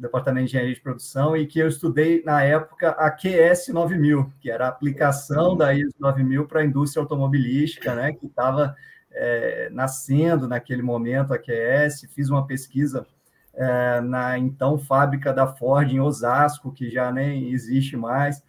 Departamento 0.00 0.46
de 0.46 0.50
Engenharia 0.50 0.74
de 0.74 0.80
Produção, 0.80 1.36
e 1.36 1.46
que 1.46 1.58
eu 1.58 1.68
estudei, 1.68 2.22
na 2.24 2.42
época, 2.42 2.90
a 2.90 3.10
QS 3.10 3.68
9000, 3.68 4.32
que 4.40 4.50
era 4.50 4.66
a 4.66 4.68
aplicação 4.68 5.56
da 5.56 5.74
ISO 5.74 5.94
9000 5.98 6.46
para 6.46 6.60
a 6.60 6.64
indústria 6.64 7.02
automobilística, 7.02 7.94
né, 7.94 8.12
que 8.12 8.26
estava 8.26 8.74
é, 9.10 9.68
nascendo 9.70 10.46
naquele 10.46 10.82
momento 10.82 11.32
a 11.32 11.38
QS, 11.38 12.06
fiz 12.14 12.28
uma 12.28 12.46
pesquisa 12.46 13.06
é, 13.54 14.00
na 14.00 14.38
então 14.38 14.78
fábrica 14.78 15.32
da 15.32 15.46
Ford 15.46 15.90
em 15.90 16.00
Osasco, 16.00 16.72
que 16.72 16.90
já 16.90 17.10
nem 17.10 17.50
existe 17.50 17.96
mais. 17.96 18.42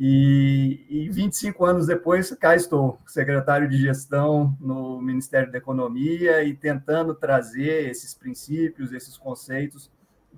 E, 0.00 0.86
e 0.88 1.10
25 1.10 1.64
anos 1.64 1.86
depois, 1.86 2.30
cá 2.36 2.54
estou, 2.54 3.00
secretário 3.06 3.68
de 3.68 3.76
gestão 3.76 4.56
no 4.60 5.00
Ministério 5.00 5.50
da 5.50 5.58
Economia 5.58 6.44
e 6.44 6.54
tentando 6.54 7.14
trazer 7.14 7.90
esses 7.90 8.14
princípios, 8.14 8.92
esses 8.92 9.18
conceitos 9.18 9.90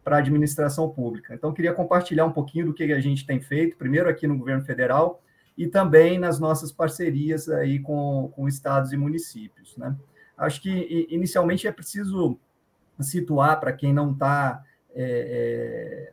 para 0.02 0.16
a 0.16 0.18
administração 0.18 0.88
pública. 0.88 1.34
Então, 1.34 1.52
queria 1.52 1.72
compartilhar 1.72 2.24
um 2.24 2.32
pouquinho 2.32 2.66
do 2.66 2.74
que 2.74 2.92
a 2.92 3.00
gente 3.00 3.26
tem 3.26 3.40
feito, 3.40 3.76
primeiro 3.76 4.08
aqui 4.08 4.26
no 4.26 4.38
governo 4.38 4.64
federal 4.64 5.22
e 5.56 5.66
também 5.66 6.18
nas 6.18 6.40
nossas 6.40 6.72
parcerias 6.72 7.48
aí 7.48 7.78
com, 7.78 8.32
com 8.34 8.48
estados 8.48 8.92
e 8.92 8.96
municípios. 8.96 9.76
Né? 9.76 9.94
Acho 10.36 10.62
que, 10.62 11.06
inicialmente, 11.10 11.66
é 11.68 11.72
preciso 11.72 12.38
situar 12.98 13.60
para 13.60 13.72
quem 13.72 13.92
não 13.92 14.12
está 14.12 14.64
é, 14.94 16.12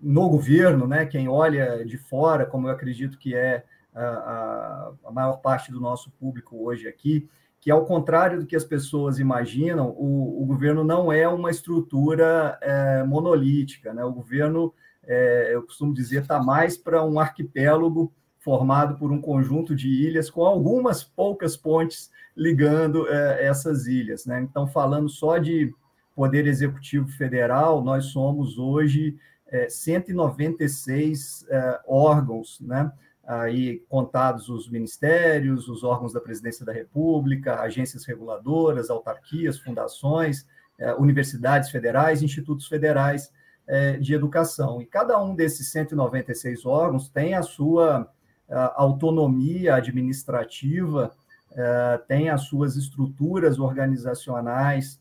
no 0.00 0.28
governo, 0.28 0.86
né, 0.86 1.04
quem 1.06 1.28
olha 1.28 1.84
de 1.84 1.98
fora, 1.98 2.46
como 2.46 2.68
eu 2.68 2.72
acredito 2.72 3.18
que 3.18 3.34
é 3.34 3.64
a, 3.94 4.92
a, 5.04 5.10
maior 5.10 5.36
parte 5.38 5.70
do 5.70 5.80
nosso 5.80 6.10
público 6.12 6.64
hoje 6.64 6.88
aqui, 6.88 7.28
que 7.60 7.70
ao 7.70 7.84
contrário 7.84 8.40
do 8.40 8.46
que 8.46 8.56
as 8.56 8.64
pessoas 8.64 9.18
imaginam, 9.18 9.90
o, 9.90 10.42
o 10.42 10.46
governo 10.46 10.82
não 10.82 11.12
é 11.12 11.28
uma 11.28 11.50
estrutura 11.50 12.58
é, 12.62 13.04
monolítica, 13.04 13.92
né? 13.92 14.02
O 14.02 14.12
governo, 14.12 14.72
é, 15.04 15.50
eu 15.54 15.62
costumo 15.62 15.92
dizer, 15.92 16.22
está 16.22 16.42
mais 16.42 16.78
para 16.78 17.04
um 17.04 17.20
arquipélago 17.20 18.10
formado 18.38 18.96
por 18.96 19.12
um 19.12 19.20
conjunto 19.20 19.76
de 19.76 19.88
ilhas 19.88 20.30
com 20.30 20.42
algumas 20.42 21.04
poucas 21.04 21.54
pontes 21.54 22.10
ligando 22.34 23.06
é, 23.08 23.46
essas 23.46 23.86
ilhas, 23.86 24.24
né? 24.24 24.40
Então, 24.40 24.66
falando 24.66 25.10
só 25.10 25.36
de 25.36 25.70
Poder 26.14 26.46
Executivo 26.46 27.08
Federal, 27.08 27.84
nós 27.84 28.06
somos 28.06 28.58
hoje 28.58 29.18
é, 29.46 29.68
196 29.68 31.46
é, 31.50 31.80
órgãos, 31.86 32.58
né? 32.60 32.90
Aí 33.30 33.84
contados 33.88 34.48
os 34.48 34.68
ministérios, 34.68 35.68
os 35.68 35.84
órgãos 35.84 36.12
da 36.12 36.20
Presidência 36.20 36.66
da 36.66 36.72
República, 36.72 37.60
agências 37.60 38.04
reguladoras, 38.04 38.90
autarquias, 38.90 39.56
fundações, 39.56 40.44
é, 40.76 40.92
universidades 40.94 41.70
federais, 41.70 42.24
institutos 42.24 42.66
federais 42.66 43.30
é, 43.68 43.96
de 43.98 44.14
educação. 44.14 44.82
E 44.82 44.86
cada 44.86 45.22
um 45.22 45.36
desses 45.36 45.70
196 45.70 46.66
órgãos 46.66 47.08
tem 47.08 47.34
a 47.34 47.42
sua 47.44 48.10
a, 48.50 48.82
autonomia 48.82 49.76
administrativa, 49.76 51.12
é, 51.52 52.00
tem 52.08 52.30
as 52.30 52.42
suas 52.46 52.74
estruturas 52.74 53.60
organizacionais, 53.60 54.98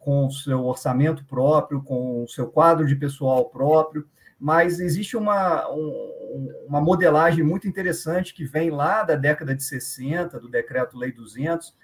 com 0.00 0.26
o 0.26 0.30
seu 0.32 0.66
orçamento 0.66 1.24
próprio, 1.26 1.80
com 1.80 2.24
o 2.24 2.28
seu 2.28 2.48
quadro 2.48 2.84
de 2.84 2.96
pessoal 2.96 3.48
próprio, 3.48 4.04
mas 4.38 4.80
existe 4.80 5.16
uma, 5.16 5.68
um, 5.70 6.48
uma 6.66 6.80
modelagem 6.80 7.42
muito 7.42 7.66
interessante 7.66 8.34
que 8.34 8.44
vem 8.44 8.70
lá 8.70 9.02
da 9.02 9.14
década 9.14 9.54
de 9.54 9.62
60, 9.62 10.38
do 10.38 10.48
Decreto-Lei 10.48 11.12
200, 11.12 11.68
uh, 11.68 11.74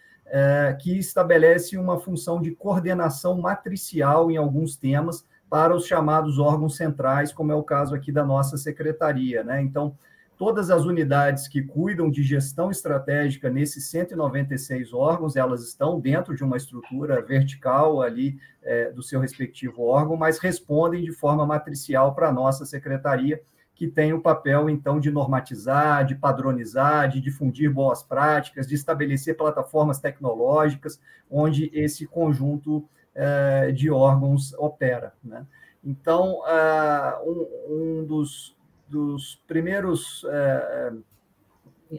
que 0.78 0.98
estabelece 0.98 1.76
uma 1.76 1.98
função 1.98 2.40
de 2.40 2.50
coordenação 2.52 3.40
matricial 3.40 4.30
em 4.30 4.36
alguns 4.36 4.76
temas 4.76 5.26
para 5.48 5.74
os 5.74 5.86
chamados 5.86 6.38
órgãos 6.38 6.76
centrais, 6.76 7.32
como 7.32 7.52
é 7.52 7.54
o 7.54 7.62
caso 7.62 7.94
aqui 7.94 8.10
da 8.10 8.24
nossa 8.24 8.56
secretaria. 8.56 9.44
Né? 9.44 9.62
Então, 9.62 9.96
Todas 10.44 10.72
as 10.72 10.84
unidades 10.84 11.46
que 11.46 11.62
cuidam 11.62 12.10
de 12.10 12.24
gestão 12.24 12.68
estratégica 12.68 13.48
nesses 13.48 13.88
196 13.90 14.92
órgãos, 14.92 15.36
elas 15.36 15.62
estão 15.62 16.00
dentro 16.00 16.34
de 16.34 16.42
uma 16.42 16.56
estrutura 16.56 17.22
vertical 17.22 18.02
ali 18.02 18.40
é, 18.60 18.90
do 18.90 19.04
seu 19.04 19.20
respectivo 19.20 19.84
órgão, 19.84 20.16
mas 20.16 20.40
respondem 20.40 21.04
de 21.04 21.12
forma 21.12 21.46
matricial 21.46 22.12
para 22.12 22.28
a 22.28 22.32
nossa 22.32 22.66
secretaria, 22.66 23.40
que 23.72 23.86
tem 23.86 24.12
o 24.12 24.20
papel, 24.20 24.68
então, 24.68 24.98
de 24.98 25.12
normatizar, 25.12 26.04
de 26.04 26.16
padronizar, 26.16 27.08
de 27.08 27.20
difundir 27.20 27.72
boas 27.72 28.02
práticas, 28.02 28.66
de 28.66 28.74
estabelecer 28.74 29.36
plataformas 29.36 30.00
tecnológicas 30.00 31.00
onde 31.30 31.70
esse 31.72 32.04
conjunto 32.04 32.84
é, 33.14 33.70
de 33.70 33.92
órgãos 33.92 34.52
opera. 34.54 35.12
Né? 35.22 35.46
Então, 35.84 36.40
uh, 36.40 37.30
um, 37.30 38.00
um 38.00 38.04
dos 38.04 38.56
dos 38.92 39.42
primeiros 39.46 40.22
é, 40.28 40.28
é, 40.30 40.92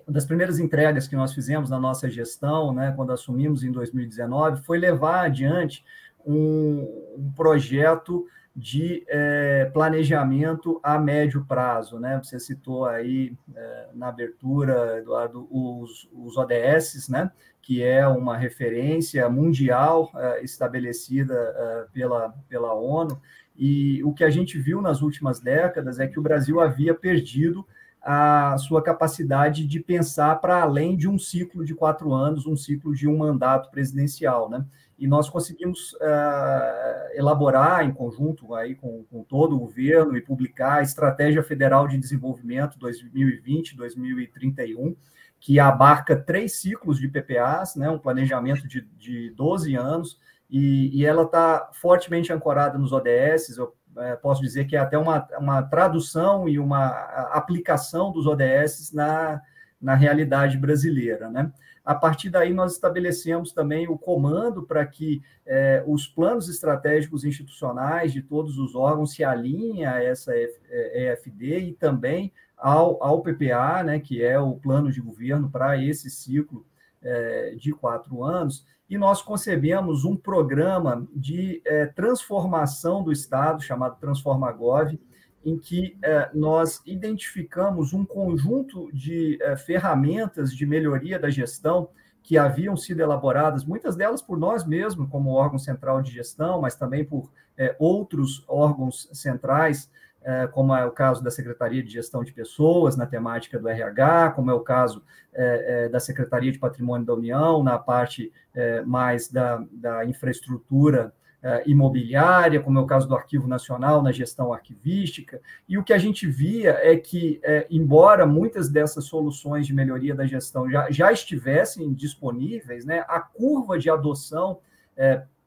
das 0.07 0.25
primeiras 0.25 0.59
entregas 0.59 1.07
que 1.07 1.15
nós 1.15 1.33
fizemos 1.33 1.69
na 1.69 1.79
nossa 1.79 2.09
gestão, 2.09 2.73
né, 2.73 2.93
quando 2.95 3.11
assumimos 3.11 3.63
em 3.63 3.71
2019, 3.71 4.63
foi 4.63 4.79
levar 4.79 5.25
adiante 5.25 5.83
um, 6.25 7.15
um 7.15 7.31
projeto 7.35 8.25
de 8.55 9.03
é, 9.07 9.69
planejamento 9.73 10.79
a 10.83 10.97
médio 10.97 11.45
prazo. 11.45 11.99
Né? 11.99 12.19
Você 12.23 12.39
citou 12.39 12.85
aí 12.85 13.35
é, 13.55 13.87
na 13.93 14.09
abertura, 14.09 14.97
Eduardo, 14.99 15.47
os, 15.51 16.09
os 16.11 16.37
ODS, 16.37 17.07
né? 17.09 17.31
que 17.61 17.81
é 17.83 18.07
uma 18.07 18.37
referência 18.37 19.27
mundial 19.29 20.11
é, 20.15 20.43
estabelecida 20.43 21.33
é, 21.33 21.85
pela, 21.93 22.33
pela 22.49 22.73
ONU, 22.73 23.19
e 23.55 24.03
o 24.03 24.13
que 24.13 24.23
a 24.23 24.29
gente 24.29 24.59
viu 24.59 24.81
nas 24.81 25.01
últimas 25.01 25.39
décadas 25.39 25.99
é 25.99 26.07
que 26.07 26.19
o 26.19 26.23
Brasil 26.23 26.59
havia 26.59 26.93
perdido 26.93 27.65
a 28.03 28.57
sua 28.57 28.83
capacidade 28.83 29.65
de 29.65 29.79
pensar 29.79 30.35
para 30.41 30.61
além 30.61 30.97
de 30.97 31.07
um 31.07 31.17
ciclo 31.17 31.63
de 31.63 31.73
quatro 31.73 32.13
anos, 32.13 32.45
um 32.45 32.57
ciclo 32.57 32.93
de 32.93 33.07
um 33.07 33.15
mandato 33.17 33.71
presidencial, 33.71 34.49
né? 34.49 34.65
E 34.99 35.07
nós 35.07 35.29
conseguimos 35.29 35.93
uh, 35.93 37.13
elaborar 37.13 37.85
em 37.85 37.93
conjunto 37.93 38.53
aí 38.53 38.75
com, 38.75 39.05
com, 39.09 39.23
todo 39.23 39.55
o 39.55 39.59
governo 39.59 40.17
e 40.17 40.21
publicar 40.21 40.79
a 40.79 40.81
Estratégia 40.81 41.41
Federal 41.41 41.87
de 41.87 41.97
Desenvolvimento 41.97 42.77
2020-2031, 42.77 44.97
que 45.39 45.57
abarca 45.59 46.15
três 46.15 46.59
ciclos 46.59 46.99
de 46.99 47.07
PPAs, 47.07 47.77
né? 47.77 47.89
Um 47.89 47.99
planejamento 47.99 48.67
de, 48.67 48.81
de 48.97 49.29
12 49.31 49.75
anos, 49.75 50.19
e, 50.53 50.99
e 50.99 51.03
ela 51.03 51.23
está 51.23 51.71
fortemente 51.73 52.31
ancorada 52.31 52.77
nos 52.77 52.91
ODS. 52.91 53.57
Eu 53.57 53.73
é, 53.97 54.15
posso 54.15 54.39
dizer 54.39 54.65
que 54.65 54.75
é 54.75 54.79
até 54.79 54.95
uma, 54.99 55.27
uma 55.39 55.63
tradução 55.63 56.47
e 56.47 56.59
uma 56.59 56.89
aplicação 57.31 58.11
dos 58.11 58.27
ODS 58.27 58.91
na, 58.93 59.41
na 59.81 59.95
realidade 59.95 60.55
brasileira. 60.55 61.27
Né? 61.27 61.51
A 61.83 61.95
partir 61.95 62.29
daí, 62.29 62.53
nós 62.53 62.73
estabelecemos 62.73 63.51
também 63.51 63.87
o 63.87 63.97
comando 63.97 64.61
para 64.61 64.85
que 64.85 65.23
é, 65.43 65.83
os 65.87 66.05
planos 66.05 66.47
estratégicos 66.47 67.25
institucionais 67.25 68.13
de 68.13 68.21
todos 68.21 68.59
os 68.59 68.75
órgãos 68.75 69.15
se 69.15 69.23
alinhem 69.23 69.87
a 69.87 70.03
essa 70.03 70.33
EFD 70.35 71.59
e 71.61 71.73
também 71.73 72.31
ao, 72.55 73.03
ao 73.03 73.23
PPA, 73.23 73.81
né, 73.83 73.99
que 73.99 74.23
é 74.23 74.39
o 74.39 74.53
plano 74.53 74.91
de 74.91 75.01
governo 75.01 75.49
para 75.49 75.81
esse 75.81 76.11
ciclo 76.11 76.63
é, 77.01 77.55
de 77.55 77.73
quatro 77.73 78.23
anos, 78.23 78.63
e 78.89 78.97
nós 78.97 79.21
concebemos 79.21 80.05
um 80.05 80.15
programa 80.15 81.07
de 81.15 81.61
é, 81.65 81.85
transformação 81.85 83.03
do 83.03 83.11
Estado, 83.11 83.61
chamado 83.63 83.99
Transformagov, 83.99 84.99
em 85.45 85.57
que 85.57 85.97
é, 86.01 86.29
nós 86.33 86.81
identificamos 86.85 87.93
um 87.93 88.05
conjunto 88.05 88.89
de 88.93 89.37
é, 89.41 89.55
ferramentas 89.55 90.55
de 90.55 90.65
melhoria 90.65 91.19
da 91.19 91.29
gestão 91.29 91.89
que 92.21 92.37
haviam 92.37 92.77
sido 92.77 93.01
elaboradas, 93.01 93.65
muitas 93.65 93.95
delas 93.95 94.21
por 94.21 94.37
nós 94.37 94.65
mesmos, 94.65 95.09
como 95.09 95.31
órgão 95.31 95.59
central 95.59 96.01
de 96.01 96.11
gestão, 96.11 96.61
mas 96.61 96.75
também 96.75 97.03
por 97.03 97.29
outros 97.77 98.43
órgãos 98.47 99.09
centrais 99.11 99.91
é, 100.23 100.47
como 100.47 100.73
é 100.73 100.85
o 100.85 100.91
caso 100.91 101.23
da 101.23 101.29
Secretaria 101.29 101.83
de 101.83 101.91
Gestão 101.91 102.23
de 102.23 102.33
Pessoas, 102.33 102.95
na 102.95 103.05
temática 103.05 103.59
do 103.59 103.67
RH, 103.67 104.31
como 104.31 104.49
é 104.49 104.53
o 104.53 104.61
caso 104.61 105.03
é, 105.33 105.85
é, 105.85 105.89
da 105.89 105.99
Secretaria 105.99 106.51
de 106.51 106.59
Patrimônio 106.59 107.05
da 107.05 107.13
União, 107.13 107.63
na 107.63 107.77
parte 107.77 108.31
é, 108.53 108.81
mais 108.81 109.29
da, 109.29 109.63
da 109.71 110.05
infraestrutura 110.05 111.13
é, 111.41 111.63
imobiliária, 111.65 112.61
como 112.61 112.79
é 112.79 112.81
o 112.81 112.85
caso 112.85 113.07
do 113.07 113.15
Arquivo 113.15 113.47
Nacional, 113.47 114.01
na 114.01 114.13
gestão 114.13 114.53
arquivística. 114.53 115.41
E 115.67 115.77
o 115.77 115.83
que 115.83 115.91
a 115.91 115.97
gente 115.97 116.25
via 116.25 116.79
é 116.81 116.95
que, 116.95 117.41
é, 117.43 117.67
embora 117.69 118.25
muitas 118.25 118.69
dessas 118.69 119.05
soluções 119.05 119.67
de 119.67 119.73
melhoria 119.73 120.15
da 120.15 120.25
gestão 120.25 120.69
já, 120.69 120.89
já 120.89 121.11
estivessem 121.11 121.93
disponíveis, 121.93 122.85
né, 122.85 123.03
a 123.09 123.19
curva 123.19 123.77
de 123.77 123.89
adoção 123.89 124.59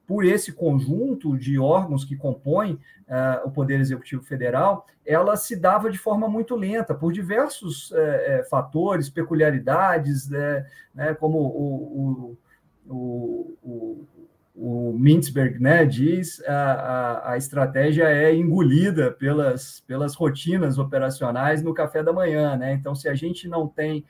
por 0.06 0.24
esse 0.24 0.52
conjunto 0.52 1.36
de 1.36 1.58
órgãos 1.58 2.04
que 2.04 2.16
compõem 2.16 2.74
uh, 3.08 3.46
o 3.46 3.50
Poder 3.50 3.80
Executivo 3.80 4.22
Federal, 4.22 4.86
ela 5.04 5.36
se 5.36 5.56
dava 5.56 5.90
de 5.90 5.98
forma 5.98 6.28
muito 6.28 6.54
lenta, 6.54 6.94
por 6.94 7.12
diversos 7.12 7.90
uh, 7.90 8.48
fatores, 8.48 9.10
peculiaridades, 9.10 10.28
né, 10.28 10.66
né, 10.94 11.14
como 11.14 11.38
o, 11.38 12.38
o, 12.86 13.56
o, 13.62 14.06
o 14.54 14.92
Mintzberg 14.96 15.58
né, 15.58 15.84
diz, 15.84 16.40
a, 16.46 16.52
a, 16.52 17.32
a, 17.32 17.36
estratégia 17.36 18.04
é 18.04 18.34
engolida 18.34 19.10
pelas, 19.10 19.80
pelas 19.80 20.14
rotinas 20.14 20.78
operacionais 20.78 21.62
no 21.62 21.74
café 21.74 22.02
da 22.02 22.12
manhã. 22.12 22.56
Né? 22.56 22.72
Então, 22.74 22.94
se 22.94 23.08
a 23.08 23.14
gente 23.14 23.48
não 23.48 23.66
tem 23.66 24.04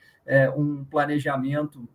um 0.57 0.83
planejamento 0.83 1.87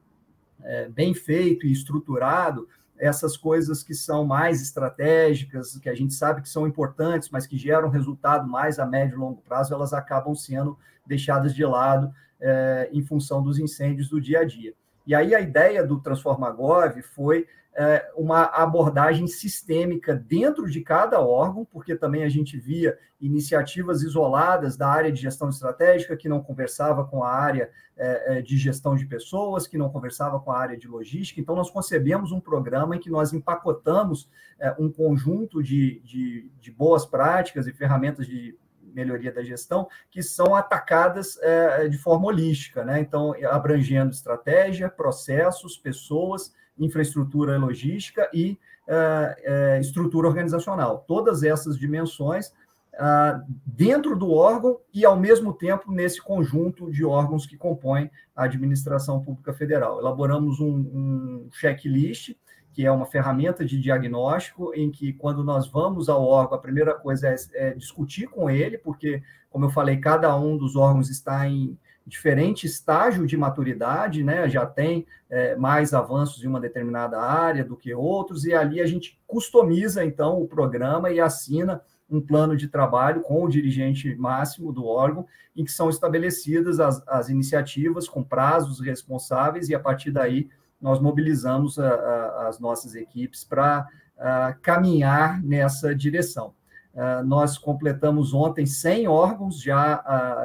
bem 0.94 1.12
feito 1.12 1.66
e 1.66 1.72
estruturado, 1.72 2.66
essas 3.02 3.36
coisas 3.36 3.82
que 3.82 3.94
são 3.94 4.24
mais 4.24 4.62
estratégicas, 4.62 5.76
que 5.76 5.88
a 5.88 5.94
gente 5.94 6.14
sabe 6.14 6.40
que 6.40 6.48
são 6.48 6.68
importantes, 6.68 7.28
mas 7.30 7.48
que 7.48 7.58
geram 7.58 7.88
resultado 7.88 8.48
mais 8.48 8.78
a 8.78 8.86
médio 8.86 9.16
e 9.16 9.18
longo 9.18 9.42
prazo, 9.42 9.74
elas 9.74 9.92
acabam 9.92 10.36
sendo 10.36 10.78
deixadas 11.04 11.52
de 11.52 11.66
lado 11.66 12.14
é, 12.40 12.88
em 12.92 13.02
função 13.02 13.42
dos 13.42 13.58
incêndios 13.58 14.08
do 14.08 14.20
dia 14.20 14.38
a 14.38 14.44
dia. 14.44 14.72
E 15.04 15.16
aí 15.16 15.34
a 15.34 15.40
ideia 15.40 15.84
do 15.84 16.00
Transformagov 16.00 17.02
foi 17.02 17.48
é, 17.74 18.10
uma 18.16 18.42
abordagem 18.44 19.26
sistêmica 19.26 20.14
dentro 20.14 20.68
de 20.70 20.80
cada 20.82 21.20
órgão, 21.20 21.64
porque 21.64 21.96
também 21.96 22.22
a 22.22 22.28
gente 22.28 22.58
via 22.58 22.98
iniciativas 23.20 24.02
isoladas 24.02 24.76
da 24.76 24.88
área 24.88 25.10
de 25.10 25.20
gestão 25.20 25.48
estratégica 25.48 26.16
que 26.16 26.28
não 26.28 26.42
conversava 26.42 27.04
com 27.04 27.22
a 27.22 27.30
área 27.30 27.70
é, 27.96 28.38
é, 28.38 28.42
de 28.42 28.56
gestão 28.58 28.94
de 28.94 29.06
pessoas, 29.06 29.66
que 29.66 29.78
não 29.78 29.88
conversava 29.88 30.38
com 30.40 30.50
a 30.50 30.58
área 30.58 30.76
de 30.76 30.88
logística. 30.88 31.40
Então, 31.40 31.54
nós 31.54 31.70
concebemos 31.70 32.32
um 32.32 32.40
programa 32.40 32.96
em 32.96 33.00
que 33.00 33.10
nós 33.10 33.32
empacotamos 33.32 34.28
é, 34.58 34.74
um 34.78 34.90
conjunto 34.90 35.62
de, 35.62 36.00
de, 36.00 36.50
de 36.60 36.70
boas 36.70 37.06
práticas 37.06 37.66
e 37.66 37.72
ferramentas 37.72 38.26
de 38.26 38.56
melhoria 38.82 39.32
da 39.32 39.42
gestão 39.42 39.88
que 40.10 40.22
são 40.22 40.54
atacadas 40.54 41.38
é, 41.40 41.88
de 41.88 41.96
forma 41.96 42.26
holística, 42.26 42.84
né? 42.84 43.00
Então, 43.00 43.34
abrangendo 43.50 44.10
estratégia, 44.10 44.90
processos, 44.90 45.78
pessoas 45.78 46.52
infraestrutura 46.78 47.58
logística 47.58 48.28
e 48.32 48.58
uh, 48.88 49.80
estrutura 49.80 50.28
organizacional. 50.28 51.04
Todas 51.06 51.42
essas 51.42 51.78
dimensões 51.78 52.48
uh, 52.94 53.42
dentro 53.64 54.16
do 54.16 54.30
órgão 54.30 54.78
e, 54.92 55.04
ao 55.04 55.16
mesmo 55.16 55.52
tempo, 55.52 55.92
nesse 55.92 56.20
conjunto 56.20 56.90
de 56.90 57.04
órgãos 57.04 57.46
que 57.46 57.56
compõem 57.56 58.10
a 58.34 58.44
administração 58.44 59.22
pública 59.22 59.52
federal. 59.52 60.00
Elaboramos 60.00 60.60
um, 60.60 60.70
um 60.70 61.48
checklist, 61.52 62.34
que 62.72 62.86
é 62.86 62.90
uma 62.90 63.04
ferramenta 63.04 63.64
de 63.64 63.78
diagnóstico, 63.78 64.72
em 64.74 64.90
que, 64.90 65.12
quando 65.12 65.44
nós 65.44 65.68
vamos 65.68 66.08
ao 66.08 66.24
órgão, 66.24 66.56
a 66.56 66.60
primeira 66.60 66.94
coisa 66.94 67.28
é, 67.28 67.36
é 67.54 67.74
discutir 67.74 68.26
com 68.28 68.48
ele, 68.48 68.78
porque, 68.78 69.22
como 69.50 69.66
eu 69.66 69.70
falei, 69.70 69.98
cada 69.98 70.34
um 70.38 70.56
dos 70.56 70.74
órgãos 70.74 71.10
está 71.10 71.46
em 71.46 71.78
diferente 72.06 72.66
estágio 72.66 73.26
de 73.26 73.36
maturidade, 73.36 74.22
né? 74.22 74.48
Já 74.48 74.66
tem 74.66 75.06
é, 75.30 75.56
mais 75.56 75.94
avanços 75.94 76.42
em 76.42 76.48
uma 76.48 76.60
determinada 76.60 77.20
área 77.20 77.64
do 77.64 77.76
que 77.76 77.94
outros, 77.94 78.44
e 78.44 78.54
ali 78.54 78.80
a 78.80 78.86
gente 78.86 79.20
customiza 79.26 80.04
então 80.04 80.40
o 80.40 80.48
programa 80.48 81.10
e 81.10 81.20
assina 81.20 81.80
um 82.10 82.20
plano 82.20 82.56
de 82.56 82.68
trabalho 82.68 83.22
com 83.22 83.42
o 83.42 83.48
dirigente 83.48 84.14
máximo 84.16 84.72
do 84.72 84.84
órgão, 84.84 85.26
em 85.56 85.64
que 85.64 85.72
são 85.72 85.88
estabelecidas 85.88 86.78
as, 86.78 87.02
as 87.08 87.28
iniciativas 87.28 88.08
com 88.08 88.22
prazos 88.22 88.80
responsáveis, 88.80 89.68
e 89.68 89.74
a 89.74 89.80
partir 89.80 90.10
daí 90.10 90.48
nós 90.80 91.00
mobilizamos 91.00 91.78
a, 91.78 91.88
a, 91.88 92.48
as 92.48 92.58
nossas 92.58 92.94
equipes 92.94 93.44
para 93.44 93.86
caminhar 94.60 95.42
nessa 95.42 95.94
direção. 95.94 96.54
Uh, 96.94 97.24
nós 97.24 97.56
completamos 97.56 98.34
ontem 98.34 98.66
100 98.66 99.08
órgãos 99.08 99.60
já 99.60 99.96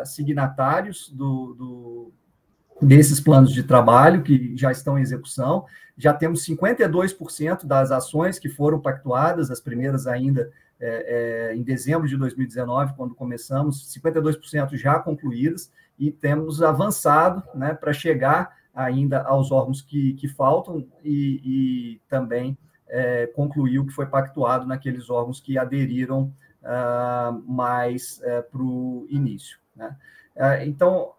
uh, 0.02 0.06
signatários 0.06 1.10
do, 1.10 1.54
do, 1.54 2.12
desses 2.82 3.20
planos 3.20 3.52
de 3.52 3.64
trabalho 3.64 4.24
que 4.24 4.56
já 4.56 4.72
estão 4.72 4.98
em 4.98 5.02
execução. 5.02 5.66
Já 5.98 6.14
temos 6.14 6.46
52% 6.46 7.66
das 7.66 7.92
ações 7.92 8.40
que 8.40 8.48
foram 8.48 8.80
pactuadas, 8.80 9.52
as 9.52 9.60
primeiras 9.60 10.08
ainda 10.08 10.50
é, 10.80 11.50
é, 11.50 11.56
em 11.56 11.64
dezembro 11.64 12.08
de 12.08 12.16
2019, 12.16 12.94
quando 12.96 13.16
começamos, 13.16 13.92
52% 13.94 14.76
já 14.76 15.00
concluídas, 15.00 15.72
e 15.98 16.12
temos 16.12 16.62
avançado 16.62 17.44
né, 17.56 17.74
para 17.74 17.92
chegar 17.92 18.56
ainda 18.74 19.24
aos 19.24 19.52
órgãos 19.52 19.82
que, 19.82 20.14
que 20.14 20.28
faltam 20.28 20.86
e, 21.04 21.42
e 21.44 22.02
também 22.08 22.56
é, 22.90 23.28
concluir 23.28 23.80
o 23.80 23.86
que 23.86 23.94
foi 23.94 24.06
pactuado 24.06 24.66
naqueles 24.66 25.10
órgãos 25.10 25.40
que 25.40 25.58
aderiram 25.58 26.34
uh, 26.64 27.44
mais 27.46 28.20
uh, 28.20 28.44
para 28.50 28.62
o 28.62 29.06
início. 29.10 29.58
Né? 29.76 29.96
Uh, 30.36 30.66
então, 30.66 31.14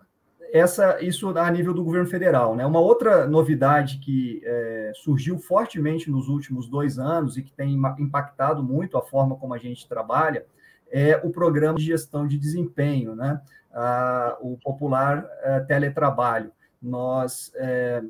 essa, 0.53 1.03
isso 1.03 1.29
a 1.37 1.51
nível 1.51 1.75
do 1.75 1.85
governo 1.85 2.09
federal. 2.09 2.57
Né? 2.57 2.65
Uma 2.65 2.81
outra 2.81 3.27
novidade 3.27 3.99
que 3.99 4.41
é, 4.45 4.93
surgiu 4.95 5.39
fortemente 5.39 6.11
nos 6.11 6.29
últimos 6.29 6.69
dois 6.69 6.99
anos 6.99 7.37
e 7.37 7.43
que 7.43 7.53
tem 7.53 7.79
impactado 7.99 8.63
muito 8.63 8.97
a 8.97 9.03
forma 9.03 9.37
como 9.37 9.55
a 9.55 9.59
gente 9.59 9.87
trabalha 9.89 10.45
é 10.91 11.21
o 11.23 11.31
programa 11.31 11.79
de 11.79 11.85
gestão 11.85 12.27
de 12.27 12.39
desempenho, 12.39 13.15
né? 13.15 13.41
Ah, 13.73 14.39
o 14.41 14.57
popular 14.57 15.29
é, 15.43 15.61
teletrabalho. 15.61 16.51
Nós 16.81 17.53
é, 17.57 18.03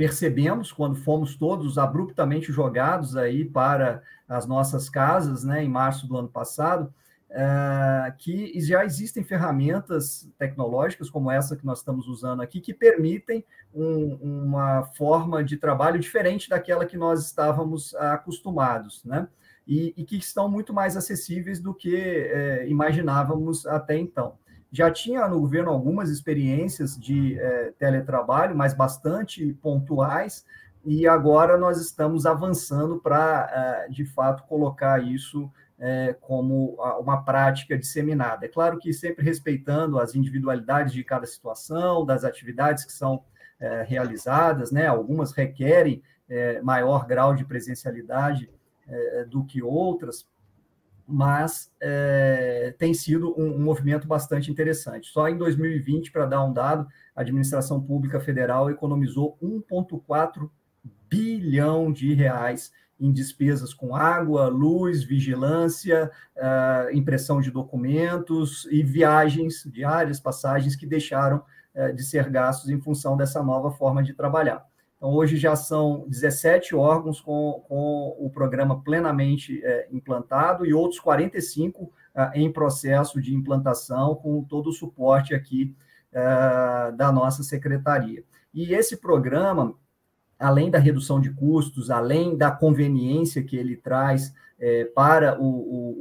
percebemos 0.00 0.72
quando 0.72 0.96
fomos 0.96 1.36
todos 1.36 1.76
abruptamente 1.76 2.50
jogados 2.50 3.18
aí 3.18 3.44
para 3.44 4.02
as 4.26 4.46
nossas 4.46 4.88
casas, 4.88 5.44
né, 5.44 5.62
em 5.62 5.68
março 5.68 6.08
do 6.08 6.16
ano 6.16 6.28
passado, 6.28 6.90
é, 7.28 8.10
que 8.16 8.58
já 8.62 8.82
existem 8.82 9.22
ferramentas 9.22 10.26
tecnológicas 10.38 11.10
como 11.10 11.30
essa 11.30 11.54
que 11.54 11.66
nós 11.66 11.80
estamos 11.80 12.08
usando 12.08 12.40
aqui 12.40 12.62
que 12.62 12.72
permitem 12.72 13.44
um, 13.74 14.14
uma 14.46 14.84
forma 14.84 15.44
de 15.44 15.58
trabalho 15.58 16.00
diferente 16.00 16.48
daquela 16.48 16.86
que 16.86 16.96
nós 16.96 17.26
estávamos 17.26 17.94
acostumados, 17.96 19.04
né? 19.04 19.28
E, 19.68 19.92
e 19.98 20.02
que 20.02 20.16
estão 20.16 20.48
muito 20.48 20.72
mais 20.72 20.96
acessíveis 20.96 21.60
do 21.60 21.74
que 21.74 21.94
é, 21.94 22.66
imaginávamos 22.70 23.66
até 23.66 23.98
então. 23.98 24.38
Já 24.72 24.90
tinha 24.90 25.26
no 25.28 25.40
governo 25.40 25.70
algumas 25.70 26.10
experiências 26.10 26.96
de 26.96 27.38
é, 27.38 27.72
teletrabalho, 27.78 28.56
mas 28.56 28.72
bastante 28.72 29.52
pontuais, 29.54 30.44
e 30.84 31.06
agora 31.06 31.58
nós 31.58 31.80
estamos 31.80 32.24
avançando 32.24 32.98
para, 32.98 33.86
é, 33.86 33.90
de 33.90 34.04
fato, 34.04 34.44
colocar 34.44 35.02
isso 35.02 35.50
é, 35.78 36.14
como 36.20 36.76
uma 37.00 37.22
prática 37.22 37.76
disseminada. 37.76 38.46
É 38.46 38.48
claro 38.48 38.78
que 38.78 38.92
sempre 38.92 39.24
respeitando 39.24 39.98
as 39.98 40.14
individualidades 40.14 40.92
de 40.92 41.02
cada 41.02 41.26
situação, 41.26 42.04
das 42.04 42.24
atividades 42.24 42.84
que 42.84 42.92
são 42.92 43.24
é, 43.58 43.82
realizadas, 43.82 44.70
né? 44.70 44.86
algumas 44.86 45.32
requerem 45.32 46.02
maior 46.62 47.08
grau 47.08 47.34
de 47.34 47.44
presencialidade 47.44 48.48
do 49.30 49.44
que 49.44 49.60
outras, 49.60 50.28
mas 51.10 51.72
é, 51.80 52.74
tem 52.78 52.94
sido 52.94 53.34
um, 53.38 53.56
um, 53.56 53.58
movimento 53.58 54.06
bastante 54.06 54.50
interessante. 54.50 55.08
Só 55.08 55.28
em 55.28 55.36
2020, 55.36 56.12
para 56.12 56.26
dar 56.26 56.44
um 56.44 56.52
dado, 56.52 56.86
a 57.14 57.22
administração 57.22 57.80
pública 57.82 58.20
federal 58.20 58.70
economizou 58.70 59.36
1,4 59.42 60.48
bilhão 61.08 61.92
de 61.92 62.14
reais 62.14 62.72
em 63.00 63.10
despesas 63.10 63.72
com 63.72 63.96
água, 63.96 64.48
luz, 64.48 65.02
vigilância, 65.02 66.10
uh, 66.36 66.94
impressão 66.94 67.40
de 67.40 67.50
documentos 67.50 68.68
e 68.70 68.82
viagens 68.82 69.64
diárias, 69.64 70.20
passagens 70.20 70.76
que 70.76 70.86
deixaram 70.86 71.42
uh, 71.74 71.94
de 71.94 72.02
ser 72.04 72.28
gastos 72.28 72.68
em 72.68 72.80
função 72.80 73.16
dessa 73.16 73.42
nova 73.42 73.70
forma 73.70 74.02
de 74.02 74.12
trabalhar. 74.12 74.69
Então, 75.00 75.14
hoje 75.14 75.38
já 75.38 75.56
são 75.56 76.04
17 76.08 76.74
órgãos 76.74 77.22
com, 77.22 77.64
com 77.66 78.14
o 78.18 78.28
programa 78.28 78.82
plenamente 78.82 79.58
é, 79.64 79.88
implantado 79.90 80.66
e 80.66 80.74
outros 80.74 81.00
45 81.00 81.90
é, 82.14 82.38
em 82.38 82.52
processo 82.52 83.18
de 83.18 83.34
implantação, 83.34 84.14
com 84.14 84.44
todo 84.44 84.68
o 84.68 84.72
suporte 84.74 85.34
aqui 85.34 85.74
é, 86.12 86.92
da 86.92 87.10
nossa 87.10 87.42
secretaria. 87.42 88.22
E 88.52 88.74
esse 88.74 88.98
programa, 88.98 89.74
além 90.38 90.70
da 90.70 90.78
redução 90.78 91.18
de 91.18 91.30
custos, 91.30 91.90
além 91.90 92.36
da 92.36 92.50
conveniência 92.50 93.42
que 93.42 93.56
ele 93.56 93.78
traz 93.78 94.34
é, 94.58 94.84
para 94.84 95.40
o, 95.40 95.46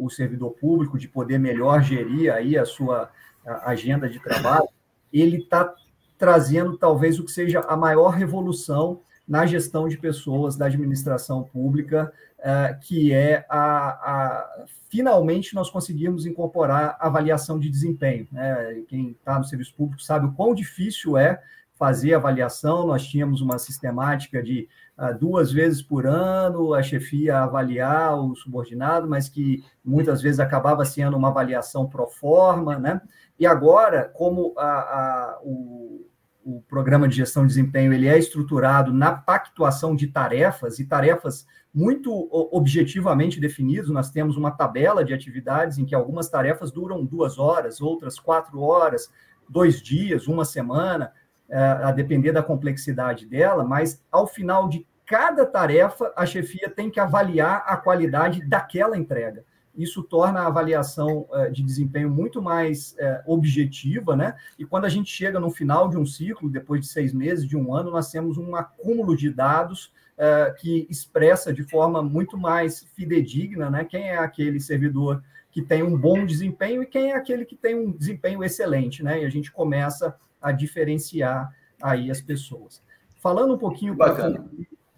o, 0.01 0.05
o, 0.05 0.09
servidor 0.09 0.51
público 0.51 0.99
de 0.99 1.07
poder 1.07 1.39
melhor 1.39 1.81
gerir 1.81 2.33
aí 2.33 2.57
a 2.57 2.65
sua 2.65 3.09
a 3.45 3.69
agenda 3.69 4.09
de 4.09 4.19
trabalho, 4.19 4.67
ele 5.13 5.37
está 5.37 5.73
trazendo 6.19 6.77
talvez 6.77 7.17
o 7.17 7.23
que 7.23 7.31
seja 7.31 7.61
a 7.61 7.75
maior 7.77 8.09
revolução 8.09 8.99
na 9.25 9.45
gestão 9.45 9.87
de 9.87 9.97
pessoas 9.97 10.57
da 10.57 10.65
administração 10.65 11.43
pública, 11.43 12.11
uh, 12.39 12.79
que 12.81 13.13
é 13.13 13.45
a, 13.47 13.89
a, 13.89 14.65
finalmente 14.89 15.55
nós 15.55 15.69
conseguimos 15.69 16.25
incorporar 16.25 16.97
avaliação 16.99 17.57
de 17.57 17.69
desempenho. 17.69 18.27
Né? 18.31 18.83
Quem 18.87 19.11
está 19.11 19.39
no 19.39 19.45
serviço 19.45 19.73
público 19.75 20.01
sabe 20.01 20.25
o 20.25 20.33
quão 20.33 20.53
difícil 20.53 21.15
é 21.15 21.41
fazer 21.75 22.13
avaliação. 22.13 22.85
Nós 22.85 23.07
tínhamos 23.07 23.39
uma 23.39 23.57
sistemática 23.57 24.43
de 24.43 24.67
uh, 24.97 25.17
duas 25.17 25.51
vezes 25.53 25.81
por 25.81 26.05
ano 26.05 26.73
a 26.73 26.83
chefia 26.83 27.37
avaliar 27.37 28.19
o 28.19 28.35
subordinado, 28.35 29.07
mas 29.07 29.29
que 29.29 29.63
muitas 29.85 30.21
vezes 30.21 30.41
acabava 30.41 30.83
sendo 30.83 31.15
uma 31.15 31.29
avaliação 31.29 31.87
pro 31.87 32.07
forma, 32.07 32.77
né? 32.77 32.99
E 33.39 33.45
agora, 33.45 34.03
como 34.09 34.53
a, 34.57 34.67
a, 34.67 35.39
o, 35.43 36.08
o 36.57 36.63
programa 36.67 37.07
de 37.07 37.15
gestão 37.15 37.43
de 37.43 37.49
desempenho 37.49 37.93
ele 37.93 38.07
é 38.07 38.17
estruturado 38.17 38.91
na 38.91 39.11
pactuação 39.11 39.95
de 39.95 40.07
tarefas 40.07 40.79
e 40.79 40.85
tarefas 40.85 41.45
muito 41.73 42.27
objetivamente 42.31 43.39
definidas. 43.39 43.89
Nós 43.89 44.09
temos 44.09 44.35
uma 44.35 44.49
tabela 44.49 45.03
de 45.03 45.13
atividades 45.13 45.77
em 45.77 45.85
que 45.85 45.93
algumas 45.93 46.27
tarefas 46.27 46.71
duram 46.71 47.05
duas 47.05 47.37
horas, 47.37 47.79
outras 47.79 48.19
quatro 48.19 48.59
horas, 48.61 49.11
dois 49.47 49.81
dias, 49.81 50.27
uma 50.27 50.43
semana, 50.43 51.11
é, 51.47 51.57
a 51.59 51.91
depender 51.91 52.31
da 52.31 52.41
complexidade 52.41 53.27
dela, 53.27 53.63
mas 53.63 54.03
ao 54.11 54.25
final 54.25 54.67
de 54.67 54.85
cada 55.05 55.45
tarefa, 55.45 56.11
a 56.15 56.25
chefia 56.25 56.69
tem 56.69 56.89
que 56.89 56.99
avaliar 56.99 57.63
a 57.65 57.77
qualidade 57.77 58.47
daquela 58.47 58.97
entrega 58.97 59.43
isso 59.75 60.03
torna 60.03 60.41
a 60.41 60.47
avaliação 60.47 61.27
uh, 61.29 61.51
de 61.51 61.63
desempenho 61.63 62.09
muito 62.09 62.41
mais 62.41 62.93
uh, 62.93 63.31
objetiva, 63.31 64.15
né? 64.15 64.35
E 64.57 64.65
quando 64.65 64.85
a 64.85 64.89
gente 64.89 65.11
chega 65.11 65.39
no 65.39 65.49
final 65.49 65.87
de 65.87 65.97
um 65.97 66.05
ciclo, 66.05 66.49
depois 66.49 66.81
de 66.81 66.87
seis 66.87 67.13
meses, 67.13 67.47
de 67.47 67.55
um 67.55 67.73
ano, 67.73 67.91
nós 67.91 68.11
temos 68.11 68.37
um 68.37 68.55
acúmulo 68.55 69.15
de 69.15 69.29
dados 69.29 69.91
uh, 70.17 70.53
que 70.59 70.85
expressa 70.89 71.53
de 71.53 71.63
forma 71.63 72.01
muito 72.01 72.37
mais 72.37 72.83
fidedigna, 72.95 73.69
né? 73.69 73.85
Quem 73.85 74.09
é 74.09 74.17
aquele 74.17 74.59
servidor 74.59 75.23
que 75.51 75.61
tem 75.61 75.81
um 75.81 75.97
bom 75.97 76.25
desempenho 76.25 76.83
e 76.83 76.85
quem 76.85 77.11
é 77.11 77.15
aquele 77.15 77.45
que 77.45 77.55
tem 77.55 77.75
um 77.75 77.91
desempenho 77.91 78.43
excelente, 78.43 79.03
né? 79.03 79.21
E 79.21 79.25
a 79.25 79.29
gente 79.29 79.51
começa 79.51 80.15
a 80.41 80.51
diferenciar 80.51 81.53
aí 81.81 82.11
as 82.11 82.21
pessoas. 82.21 82.81
Falando 83.17 83.53
um 83.53 83.57
pouquinho 83.57 83.97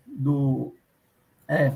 do 0.06 0.74
é, 1.48 1.74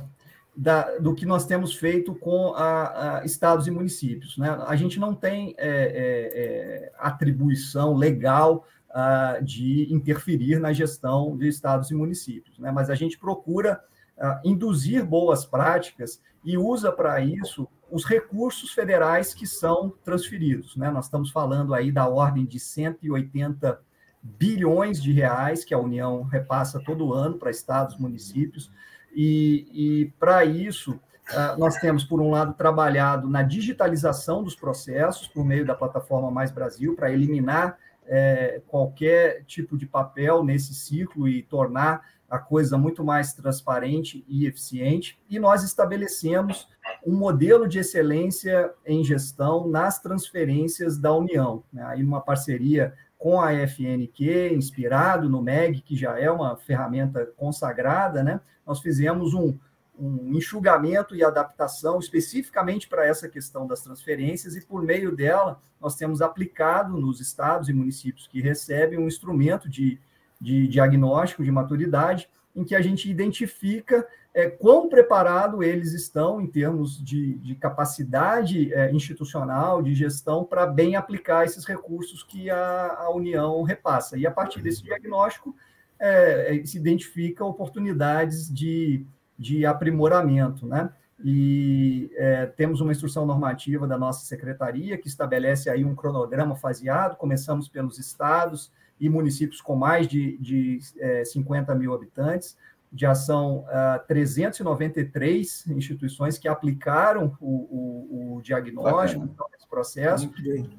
da, 0.56 0.98
do 1.00 1.14
que 1.14 1.26
nós 1.26 1.46
temos 1.46 1.76
feito 1.76 2.16
com 2.16 2.54
a, 2.56 3.20
a 3.20 3.26
estados 3.26 3.68
e 3.68 3.72
municípios. 3.72 4.38
Né? 4.38 4.50
A 4.66 4.76
gente 4.76 5.00
não 5.00 5.14
tem 5.14 5.54
é, 5.58 5.68
é, 5.68 6.86
é 6.86 6.92
atribuição 6.98 7.94
legal 7.94 8.66
uh, 8.90 9.44
de 9.44 9.94
interferir 9.94 10.60
na 10.60 10.72
gestão 10.72 11.36
de 11.36 11.48
estados 11.48 11.92
e 11.92 11.94
municípios, 11.94 12.58
né? 12.58 12.72
mas 12.72 12.90
a 12.90 12.96
gente 12.96 13.18
procura 13.18 13.84
uh, 14.18 14.48
induzir 14.48 15.06
boas 15.06 15.46
práticas 15.46 16.22
e 16.44 16.58
usa 16.58 16.92
para 16.92 17.20
isso 17.20 17.68
os 17.92 18.06
recursos 18.06 18.72
federais 18.72 19.34
que 19.34 19.46
são 19.46 19.94
transferidos. 20.04 20.76
Né? 20.76 20.90
Nós 20.90 21.06
estamos 21.06 21.32
falando 21.32 21.74
aí 21.74 21.92
da 21.92 22.08
ordem 22.08 22.46
de 22.46 22.60
180 22.60 23.80
bilhões 24.22 25.02
de 25.02 25.12
reais 25.12 25.64
que 25.64 25.74
a 25.74 25.80
União 25.80 26.24
repassa 26.24 26.82
todo 26.84 27.14
ano 27.14 27.38
para 27.38 27.52
estados 27.52 27.96
e 27.96 28.02
municípios. 28.02 28.72
E, 29.16 29.68
e 29.72 30.06
para 30.20 30.44
isso, 30.44 31.00
ah, 31.30 31.56
nós 31.58 31.78
temos, 31.78 32.04
por 32.04 32.22
um 32.22 32.30
lado, 32.30 32.54
trabalhado 32.54 33.30
na 33.30 33.42
digitalização 33.42 34.44
dos 34.44 34.56
processos 34.56 35.28
por 35.28 35.46
meio 35.46 35.66
da 35.66 35.74
plataforma 35.74 36.30
Mais 36.30 36.52
Brasil, 36.52 36.96
para 36.96 37.12
eliminar 37.12 37.78
é, 38.06 38.62
qualquer 38.68 39.44
tipo 39.46 39.78
de 39.78 39.86
papel 39.86 40.44
nesse 40.44 40.76
ciclo 40.76 41.28
e 41.28 41.42
tornar 41.42 42.04
a 42.30 42.38
coisa 42.38 42.78
muito 42.78 43.04
mais 43.04 43.34
transparente 43.34 44.26
e 44.28 44.46
eficiente. 44.46 45.20
E 45.30 45.40
nós 45.40 45.64
estabelecemos 45.64 46.68
um 47.06 47.16
modelo 47.16 47.68
de 47.68 47.80
excelência 47.80 48.72
em 48.86 49.04
gestão 49.04 49.68
nas 49.68 50.00
transferências 50.00 50.98
da 50.98 51.14
União, 51.14 51.64
né? 51.72 51.84
aí 51.86 52.04
uma 52.04 52.22
parceria 52.22 52.94
com 53.18 53.42
a 53.42 53.54
FNQ, 53.54 54.54
inspirado 54.54 55.30
no 55.30 55.42
MEG, 55.42 55.82
que 55.82 55.96
já 55.96 56.20
é 56.20 56.30
uma 56.30 56.56
ferramenta 56.56 57.26
consagrada, 57.38 58.24
né? 58.24 58.42
Nós 58.66 58.82
fizemos 58.82 59.34
um, 59.34 59.58
um 59.98 60.34
enxugamento 60.36 61.16
e 61.16 61.24
adaptação 61.24 62.00
especificamente 62.00 62.88
para 62.88 63.06
essa 63.06 63.30
questão 63.30 63.66
das 63.66 63.82
transferências, 63.82 64.56
e 64.56 64.66
por 64.66 64.82
meio 64.84 65.16
dela, 65.16 65.62
nós 65.80 65.96
temos 65.96 66.22
aplicado 66.22 66.98
nos 66.98 67.20
estados 67.20 67.70
e 67.70 67.74
municípios 67.74 68.28
que 68.28 68.42
recebem 68.42 69.00
um 69.00 69.08
instrumento 69.08 69.70
de, 69.70 70.00
de 70.40 70.68
diagnóstico 70.68 71.44
de 71.44 71.52
maturidade, 71.52 72.30
em 72.56 72.64
que 72.64 72.76
a 72.76 72.82
gente 72.82 73.10
identifica 73.10 74.08
é, 74.36 74.50
quão 74.50 74.90
preparado 74.90 75.64
eles 75.64 75.94
estão 75.94 76.42
em 76.42 76.48
termos 76.48 77.02
de, 77.02 77.36
de 77.36 77.56
capacidade 77.56 78.72
é, 78.74 78.92
institucional, 78.92 79.82
de 79.82 79.96
gestão, 79.96 80.44
para 80.44 80.68
bem 80.68 80.98
aplicar 80.98 81.46
esses 81.46 81.64
recursos 81.64 82.22
que 82.22 82.50
a, 82.50 82.98
a, 83.00 83.10
União 83.16 83.64
repassa. 83.64 84.18
E 84.18 84.28
a 84.28 84.32
partir 84.32 84.62
desse 84.62 84.84
diagnóstico, 84.84 85.56
é, 85.98 86.58
é 86.58 86.66
se 86.66 86.78
identifica 86.78 87.46
oportunidades 87.46 88.54
de, 88.54 89.06
de 89.40 89.66
aprimoramento, 89.66 90.68
né? 90.68 90.92
E 91.24 92.12
é, 92.18 92.46
temos 92.46 92.82
uma 92.82 92.92
instrução 92.92 93.26
normativa 93.26 93.88
da 93.88 93.98
nossa 93.98 94.26
secretaria 94.26 94.98
que 94.98 95.08
estabelece 95.08 95.70
aí 95.70 95.86
um 95.86 95.96
cronograma 95.96 96.58
faseado. 96.58 97.16
Começamos 97.16 97.70
pelos 97.70 97.98
estados 97.98 98.70
e 99.00 99.08
municípios 99.08 99.62
com 99.62 99.78
mais 99.78 100.10
de, 100.10 100.38
de 100.40 100.80
50 101.24 101.72
é, 101.72 101.76
mil 101.76 101.94
habitantes 101.94 102.58
já 102.96 103.14
são 103.14 103.60
uh, 103.60 104.08
393 104.08 105.68
instituições 105.68 106.38
que 106.38 106.48
aplicaram 106.48 107.36
o, 107.42 107.50
o, 107.50 108.36
o 108.38 108.42
diagnóstico 108.42 109.26
então, 109.26 109.46
esse 109.56 109.68
processo, 109.68 110.32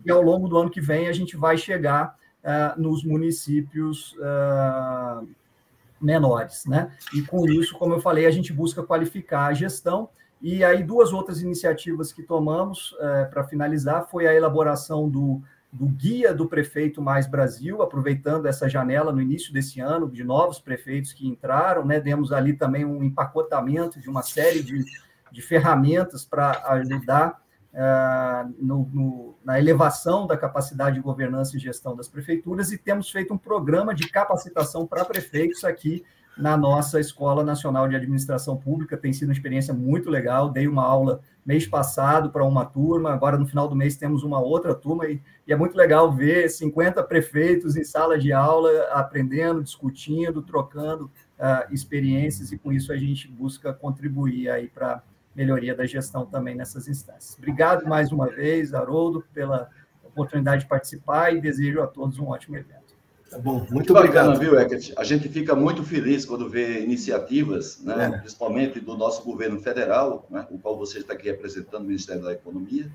e 0.05 0.11
ao 0.11 0.23
longo 0.23 0.49
do 0.49 0.57
ano 0.57 0.71
que 0.71 0.81
vem 0.81 1.09
a 1.09 1.13
gente 1.13 1.37
vai 1.37 1.59
chegar 1.59 2.17
uh, 2.43 2.81
nos 2.81 3.05
municípios 3.05 4.15
uh, 4.15 5.29
menores. 6.01 6.65
Né? 6.67 6.91
E 7.15 7.23
com 7.23 7.47
isso, 7.47 7.77
como 7.79 7.95
eu 7.95 8.01
falei, 8.01 8.27
a 8.27 8.31
gente 8.31 8.53
busca 8.53 8.83
qualificar 8.83 9.47
a 9.47 9.55
gestão, 9.55 10.09
e 10.41 10.63
aí 10.63 10.83
duas 10.83 11.13
outras 11.13 11.43
iniciativas 11.43 12.13
que 12.13 12.23
tomamos 12.23 12.93
uh, 12.93 13.31
para 13.31 13.45
finalizar 13.45 14.07
foi 14.09 14.27
a 14.27 14.35
elaboração 14.35 15.09
do 15.09 15.43
do 15.77 15.87
guia 15.87 16.33
do 16.33 16.49
prefeito 16.49 17.03
Mais 17.03 17.27
Brasil, 17.27 17.83
aproveitando 17.83 18.47
essa 18.47 18.67
janela 18.67 19.13
no 19.13 19.21
início 19.21 19.53
desse 19.53 19.79
ano 19.79 20.11
de 20.11 20.25
novos 20.25 20.59
prefeitos 20.59 21.13
que 21.13 21.29
entraram, 21.29 21.85
né? 21.85 22.01
Demos 22.01 22.33
ali 22.33 22.55
também 22.55 22.85
um 22.85 23.03
empacotamento 23.05 24.01
de 24.01 24.09
uma 24.09 24.23
série 24.23 24.63
de, 24.63 24.83
de 25.31 25.43
ferramentas 25.43 26.25
para 26.25 26.63
ajudar 26.69 27.43
uh, 27.75 28.55
no, 28.59 28.89
no, 28.91 29.39
na 29.45 29.59
elevação 29.59 30.27
da 30.27 30.37
capacidade 30.37 30.97
de 30.97 31.03
governança 31.03 31.57
e 31.57 31.61
gestão 31.61 31.95
das 31.95 32.09
prefeituras 32.09 32.73
e 32.73 32.79
temos 32.79 33.11
feito 33.11 33.35
um 33.35 33.39
programa 33.39 33.95
de 33.95 34.09
capacitação 34.09 34.87
para 34.87 35.05
prefeitos 35.05 35.63
aqui 35.63 36.03
na 36.37 36.57
nossa 36.57 37.01
Escola 37.01 37.43
Nacional 37.43 37.89
de 37.89 37.97
Administração 37.97 38.57
Pública. 38.57 38.97
Tem 38.97 39.13
sido 39.13 39.29
uma 39.29 39.33
experiência 39.33 39.73
muito 39.73 40.11
legal. 40.11 40.51
Dei 40.51 40.69
uma 40.69 40.85
aula 40.85 41.21
mês 41.45 41.67
passado 41.67 42.31
para 42.31 42.45
uma 42.45 42.65
turma, 42.65 43.13
agora 43.13 43.39
no 43.39 43.47
final 43.47 43.69
do 43.69 43.77
mês 43.77 43.97
temos 43.97 44.25
uma 44.25 44.41
outra 44.41 44.75
turma, 44.75 45.07
e, 45.07 45.23
e, 45.47 45.53
é 45.53 45.57
muito 45.57 45.77
legal 45.77 46.13
ver 46.13 46.51
50 46.51 47.05
prefeitos 47.05 47.77
em 47.77 47.85
sala 47.85 48.19
de 48.19 48.33
aula, 48.33 48.69
aprendendo, 48.91 49.63
discutindo, 49.63 50.43
trocando 50.43 51.05
uh, 51.05 51.73
experiências, 51.73 52.51
e 52.51 52.59
com 52.59 52.73
isso 52.73 52.93
a 52.93 52.97
gente 52.97 53.29
busca 53.29 53.73
contribuir 53.73 54.51
aí 54.51 54.67
para 54.67 55.05
melhoria 55.37 55.75
da 55.75 55.87
gestão 55.87 56.27
também 56.27 56.57
nessas 56.57 56.89
instâncias. 56.89 57.37
Obrigado 57.39 57.87
mais 57.87 58.11
uma 58.11 58.27
vez, 58.27 58.75
Haroldo, 58.75 59.25
pela 59.33 59.71
oportunidade 60.03 60.63
de 60.63 60.69
participar 60.69 61.33
e 61.33 61.41
desejo 61.41 61.81
a 61.81 61.87
todos 61.87 62.19
um 62.19 62.29
ótimo 62.29 62.57
evento. 62.57 62.86
Tá 63.31 63.39
bom, 63.39 63.67
muito 63.71 63.93
Bacana, 63.93 64.31
obrigado. 64.31 64.39
viu, 64.39 64.59
Eckert? 64.59 64.93
A 64.97 65.03
gente 65.03 65.29
fica 65.29 65.55
muito 65.55 65.83
feliz 65.83 66.25
quando 66.25 66.49
vê 66.49 66.83
iniciativas, 66.83 67.81
né, 67.83 68.13
é. 68.15 68.19
principalmente 68.19 68.79
do 68.79 68.97
nosso 68.97 69.25
governo 69.25 69.61
federal, 69.61 70.27
né, 70.31 70.47
o 70.51 70.59
qual 70.59 70.79
você 70.79 71.01
está 71.01 71.15
aqui 71.15 71.27
representando, 71.29 71.83
o 71.83 71.87
Ministério 71.87 72.23
da 72.23 72.33
Economia, 72.33 72.91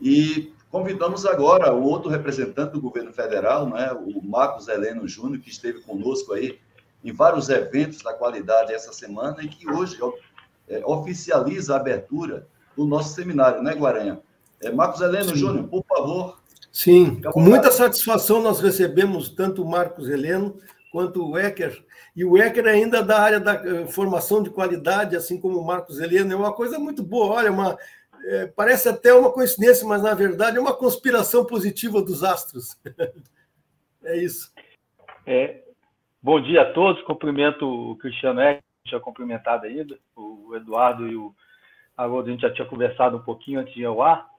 e 0.00 0.52
convidamos 0.70 1.26
agora 1.26 1.74
o 1.74 1.82
outro 1.82 2.10
representante 2.10 2.72
do 2.72 2.80
governo 2.80 3.12
federal, 3.12 3.68
né, 3.68 3.92
o 3.92 4.22
Marcos 4.26 4.66
Heleno 4.66 5.06
Júnior, 5.06 5.40
que 5.40 5.50
esteve 5.50 5.80
conosco 5.82 6.32
aí 6.32 6.58
em 7.04 7.12
vários 7.12 7.50
eventos 7.50 8.02
da 8.02 8.14
qualidade 8.14 8.72
essa 8.72 8.92
semana 8.92 9.42
e 9.42 9.48
que 9.48 9.70
hoje 9.70 9.98
é, 10.68 10.84
oficializa 10.86 11.74
a 11.74 11.76
abertura 11.76 12.46
do 12.74 12.86
nosso 12.86 13.14
seminário, 13.14 13.62
né, 13.62 13.74
Guaranha? 13.74 14.20
É, 14.62 14.70
Marcos 14.70 15.02
Heleno 15.02 15.30
Sim. 15.30 15.36
Júnior, 15.36 15.68
por 15.68 15.84
favor, 15.84 16.38
Sim, 16.76 17.22
com 17.32 17.40
muita 17.40 17.70
satisfação 17.70 18.42
nós 18.42 18.60
recebemos 18.60 19.30
tanto 19.30 19.62
o 19.62 19.66
Marcos 19.66 20.10
Heleno 20.10 20.60
quanto 20.92 21.26
o 21.26 21.38
Ecker. 21.38 21.82
E 22.14 22.22
o 22.22 22.36
Ecker 22.36 22.66
ainda 22.66 23.02
da 23.02 23.18
área 23.18 23.40
da 23.40 23.54
eh, 23.54 23.86
formação 23.86 24.42
de 24.42 24.50
qualidade, 24.50 25.16
assim 25.16 25.40
como 25.40 25.58
o 25.58 25.64
Marcos 25.64 25.98
Heleno, 25.98 26.34
é 26.34 26.36
uma 26.36 26.52
coisa 26.52 26.78
muito 26.78 27.02
boa. 27.02 27.36
Olha, 27.36 27.50
uma, 27.50 27.78
é, 28.26 28.46
parece 28.48 28.90
até 28.90 29.14
uma 29.14 29.32
coincidência, 29.32 29.88
mas 29.88 30.02
na 30.02 30.12
verdade 30.12 30.58
é 30.58 30.60
uma 30.60 30.76
conspiração 30.76 31.46
positiva 31.46 32.02
dos 32.02 32.22
astros. 32.22 32.78
é 34.04 34.18
isso. 34.18 34.52
É, 35.24 35.62
bom 36.22 36.38
dia 36.42 36.60
a 36.60 36.72
todos, 36.74 37.02
cumprimento 37.04 37.66
o 37.66 37.96
Cristiano 37.96 38.42
Ecker, 38.42 38.62
já 38.84 39.00
cumprimentado 39.00 39.64
ainda, 39.64 39.98
o 40.14 40.54
Eduardo 40.54 41.08
e 41.08 41.16
o 41.16 41.34
Haroldo, 41.96 42.28
a 42.28 42.32
gente 42.32 42.42
já 42.42 42.52
tinha 42.52 42.68
conversado 42.68 43.16
um 43.16 43.22
pouquinho 43.22 43.60
antes 43.60 43.72
de 43.72 43.80
ir 43.80 43.86
ao 43.86 44.02
ar. 44.02 44.35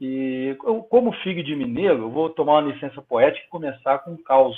E 0.00 0.56
como 0.88 1.12
filho 1.22 1.44
de 1.44 1.54
mineiro, 1.54 2.04
eu 2.04 2.10
vou 2.10 2.30
tomar 2.30 2.60
uma 2.60 2.72
licença 2.72 3.02
poética 3.02 3.44
e 3.44 3.50
começar 3.50 3.98
com 3.98 4.12
um 4.12 4.16
caos. 4.16 4.56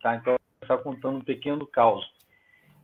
Tá? 0.00 0.14
Então, 0.14 0.34
vou 0.34 0.40
começar 0.60 0.82
contando 0.84 1.16
um 1.16 1.24
pequeno 1.24 1.66
caos. 1.66 2.08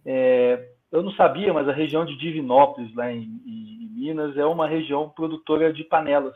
É, 0.05 0.69
eu 0.91 1.03
não 1.03 1.13
sabia, 1.13 1.53
mas 1.53 1.69
a 1.69 1.73
região 1.73 2.05
de 2.05 2.17
Divinópolis, 2.17 2.93
lá 2.95 3.13
em, 3.13 3.23
em, 3.47 3.89
Minas, 3.97 4.37
é 4.37 4.45
uma 4.45 4.67
região 4.67 5.09
produtora 5.09 5.73
de 5.73 5.85
panelas. 5.85 6.35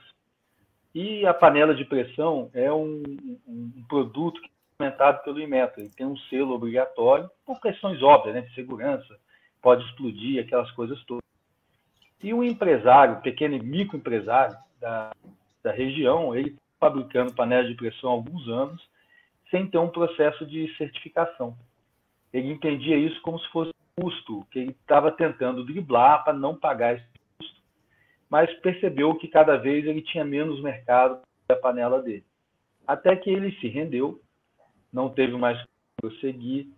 E 0.95 1.27
a 1.27 1.35
panela 1.35 1.75
de 1.75 1.85
pressão 1.85 2.49
é 2.55 2.73
um, 2.73 3.03
um, 3.47 3.73
um 3.77 3.85
produto 3.89 4.41
que 4.41 4.47
é 4.47 4.51
implementado 4.87 5.23
pelo 5.25 5.41
Inmetro. 5.41 5.81
Ele 5.81 5.91
tem 5.91 6.07
um 6.07 6.17
selo 6.17 6.55
obrigatório, 6.55 7.29
por 7.45 7.61
questões 7.61 8.03
óbvias, 8.03 8.35
né, 8.37 8.41
de 8.43 8.55
segurança, 8.55 9.17
pode 9.61 9.85
explodir, 9.85 10.43
aquelas 10.43 10.71
coisas 10.73 11.03
todas. 11.05 11.23
E 12.23 12.33
um 12.33 12.43
empresário, 12.43 13.21
pequeno 13.21 13.55
e 13.55 13.63
microempresário 13.63 14.57
da, 14.81 15.11
da 15.63 15.73
região, 15.73 16.35
ele 16.35 16.57
fabricando 16.79 17.35
panelas 17.35 17.69
de 17.69 17.75
pressão 17.75 18.11
há 18.11 18.13
alguns 18.13 18.49
anos, 18.49 18.83
sem 19.51 19.67
ter 19.67 19.79
um 19.79 19.91
processo 19.91 20.47
de 20.47 20.75
certificação. 20.77 21.57
Ele 22.33 22.51
entendia 22.51 22.97
isso 22.97 23.21
como 23.23 23.39
se 23.39 23.49
fosse 23.51 23.73
custo, 23.97 24.47
que 24.51 24.61
ele 24.61 24.71
estava 24.71 25.13
tentando 25.13 25.65
driblar 25.65 26.25
para 26.25 26.33
não 26.33 26.57
pagar 26.57 26.95
esse 26.95 27.07
custo, 27.39 27.61
mas 28.31 28.53
percebeu 28.61 29.15
que 29.17 29.29
cada 29.29 29.57
vez 29.57 29.85
ele 29.85 30.01
tinha 30.01 30.25
menos 30.25 30.63
mercado 30.63 31.21
da 31.49 31.57
panela 31.57 32.01
dele. 32.01 32.25
Até 32.87 33.15
que 33.17 33.29
ele 33.29 33.53
se 33.61 33.69
rendeu, 33.69 34.21
não 34.93 35.11
teve 35.11 35.37
mais 35.37 35.63
prosseguir 36.01 36.69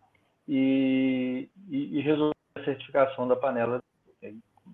e, 0.48 1.48
e, 1.68 1.98
e 1.98 2.00
resolveu 2.00 2.34
a 2.56 2.64
certificação 2.64 3.28
da 3.28 3.36
panela. 3.36 3.80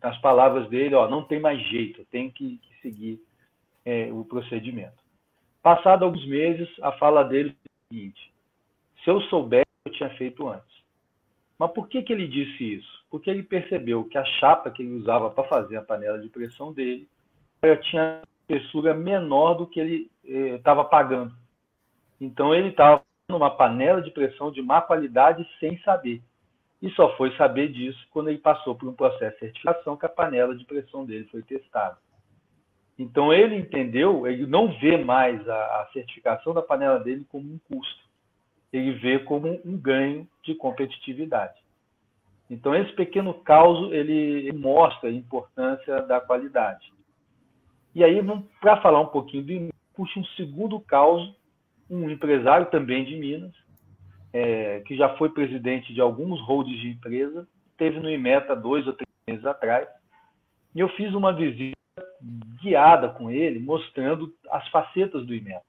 Nas 0.03 0.19
palavras 0.21 0.69
dele, 0.69 0.95
ó, 0.95 1.09
não 1.09 1.25
tem 1.25 1.41
mais 1.41 1.61
jeito, 1.69 2.05
tem 2.07 2.31
que, 2.31 2.59
que 2.59 2.81
seguir 2.81 3.21
é, 3.89 4.13
o 4.13 4.23
procedimento. 4.23 5.03
Passado 5.63 6.05
alguns 6.05 6.27
meses, 6.27 6.69
a 6.83 6.93
fala 6.93 7.25
dele 7.25 7.57
é 7.65 7.69
o 7.69 7.95
seguinte: 7.95 8.33
se 9.03 9.11
eu 9.11 9.19
soubesse, 9.23 9.65
eu 9.87 9.93
tinha 9.93 10.11
feito 10.11 10.47
antes. 10.47 10.69
Mas 11.59 11.71
por 11.73 11.89
que, 11.89 12.03
que 12.03 12.13
ele 12.13 12.29
disse 12.29 12.75
isso? 12.75 13.05
Porque 13.11 13.31
ele 13.31 13.43
percebeu 13.43 14.05
que 14.05 14.19
a 14.19 14.25
chapa 14.25 14.71
que 14.71 14.83
ele 14.83 14.93
usava 14.93 15.31
para 15.31 15.49
fazer 15.49 15.77
a 15.77 15.83
panela 15.83 16.19
de 16.19 16.29
pressão 16.29 16.73
dele 16.73 17.09
tinha 17.83 18.21
espessura 18.43 18.95
menor 18.95 19.55
do 19.55 19.67
que 19.67 19.81
ele 19.81 20.11
estava 20.25 20.83
eh, 20.83 20.89
pagando. 20.89 21.35
Então 22.21 22.55
ele 22.55 22.69
estava 22.69 23.03
numa 23.29 23.51
panela 23.51 24.03
de 24.03 24.11
pressão 24.11 24.53
de 24.53 24.63
má 24.63 24.83
qualidade 24.83 25.49
sem 25.59 25.79
saber. 25.81 26.23
E 26.81 26.91
só 26.91 27.17
foi 27.17 27.35
saber 27.37 27.73
disso 27.73 28.07
quando 28.11 28.29
ele 28.29 28.39
passou 28.39 28.75
por 28.75 28.89
um 28.89 28.95
processo 28.95 29.35
de 29.35 29.41
certificação 29.41 29.97
que 29.97 30.07
a 30.07 30.11
panela 30.11 30.55
de 30.55 30.65
pressão 30.65 31.05
dele 31.05 31.25
foi 31.31 31.43
testada. 31.43 31.99
Então 32.99 33.33
ele 33.33 33.55
entendeu, 33.55 34.27
ele 34.27 34.45
não 34.47 34.77
vê 34.79 34.97
mais 34.97 35.49
a, 35.49 35.55
a, 35.55 35.89
certificação 35.93 36.53
da 36.53 36.61
panela 36.61 36.99
dele 36.99 37.25
como 37.29 37.45
um 37.45 37.59
custo, 37.69 38.03
ele 38.73 38.93
vê 38.93 39.21
como 39.21 39.61
um 39.65 39.79
ganho 39.79 40.29
de 40.43 40.55
competitividade. 40.57 41.55
Então 42.51 42.75
esse 42.75 42.93
pequeno 42.95 43.33
caos 43.35 43.93
ele, 43.93 44.51
mostra 44.53 45.11
a 45.11 45.13
importância 45.13 46.03
da 46.03 46.21
qualidade. 46.21 46.93
E 47.95 48.03
aí, 48.03 48.21
para 48.61 48.81
falar 48.81 49.01
um 49.01 49.07
pouquinho 49.07 49.45
do 49.45 49.75
puxa 49.95 50.19
um 50.19 50.25
segundo 50.37 50.79
caos, 50.81 51.35
um 51.91 52.11
empresário 52.11 52.67
também 52.67 53.05
de 53.05 53.17
Minas, 53.17 53.53
é, 54.33 54.81
que 54.81 54.97
já 54.97 55.17
foi 55.17 55.31
presidente 55.31 55.93
de 55.95 56.01
alguns 56.01 56.41
holds 56.41 56.79
de 56.81 56.89
empresa, 56.91 57.47
teve 57.77 57.99
no 57.99 58.11
IMETA 58.11 58.55
dois 58.55 58.87
ou 58.87 58.93
três 58.93 59.09
meses 59.27 59.45
atrás, 59.47 59.89
e 60.75 60.81
eu 60.81 60.89
fiz 60.91 61.13
uma 61.15 61.33
visita 61.33 61.78
guiada 62.63 63.09
com 63.09 63.31
ele, 63.31 63.59
mostrando 63.59 64.35
as 64.51 64.67
facetas 64.69 65.25
do 65.27 65.35
IMETA, 65.35 65.65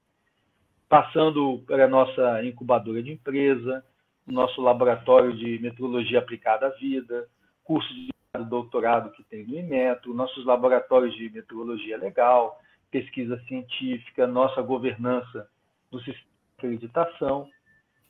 passando 0.88 1.62
pela 1.66 1.86
nossa 1.86 2.44
incubadora 2.44 3.02
de 3.02 3.12
empresa, 3.12 3.84
nosso 4.26 4.60
laboratório 4.60 5.36
de 5.36 5.58
metrologia 5.60 6.18
aplicada 6.18 6.66
à 6.66 6.70
vida, 6.70 7.28
curso 7.64 7.92
de 7.94 8.10
doutorado 8.48 9.10
que 9.12 9.22
tem 9.24 9.44
no 9.44 9.58
IMETRO, 9.58 10.14
nossos 10.14 10.44
laboratórios 10.44 11.14
de 11.14 11.30
metrologia 11.30 11.98
legal, 11.98 12.60
pesquisa 12.90 13.38
científica, 13.46 14.26
nossa 14.26 14.62
governança 14.62 15.48
do 15.90 15.98
sistema 15.98 16.24
de 16.24 16.66
acreditação. 16.66 17.48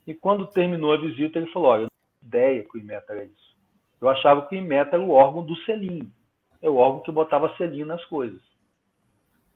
E 0.06 0.14
quando 0.14 0.46
terminou 0.46 0.92
a 0.92 0.98
visita, 0.98 1.38
ele 1.38 1.50
falou: 1.52 1.68
Olha, 1.68 1.80
eu 1.82 1.84
não 1.84 1.90
tinha 2.20 2.28
ideia 2.28 2.64
que 2.64 2.76
o 2.76 2.80
IMETA 2.80 3.12
era 3.12 3.24
isso. 3.24 3.56
Eu 4.00 4.08
achava 4.08 4.46
que 4.46 4.54
o 4.54 4.58
IMETA 4.58 4.96
era 4.96 5.02
o 5.02 5.10
órgão 5.10 5.44
do 5.44 5.56
selinho 5.58 6.10
é 6.62 6.68
o 6.68 6.76
órgão 6.76 7.02
que 7.02 7.12
botava 7.12 7.54
selinho 7.56 7.86
nas 7.86 8.04
coisas. 8.06 8.40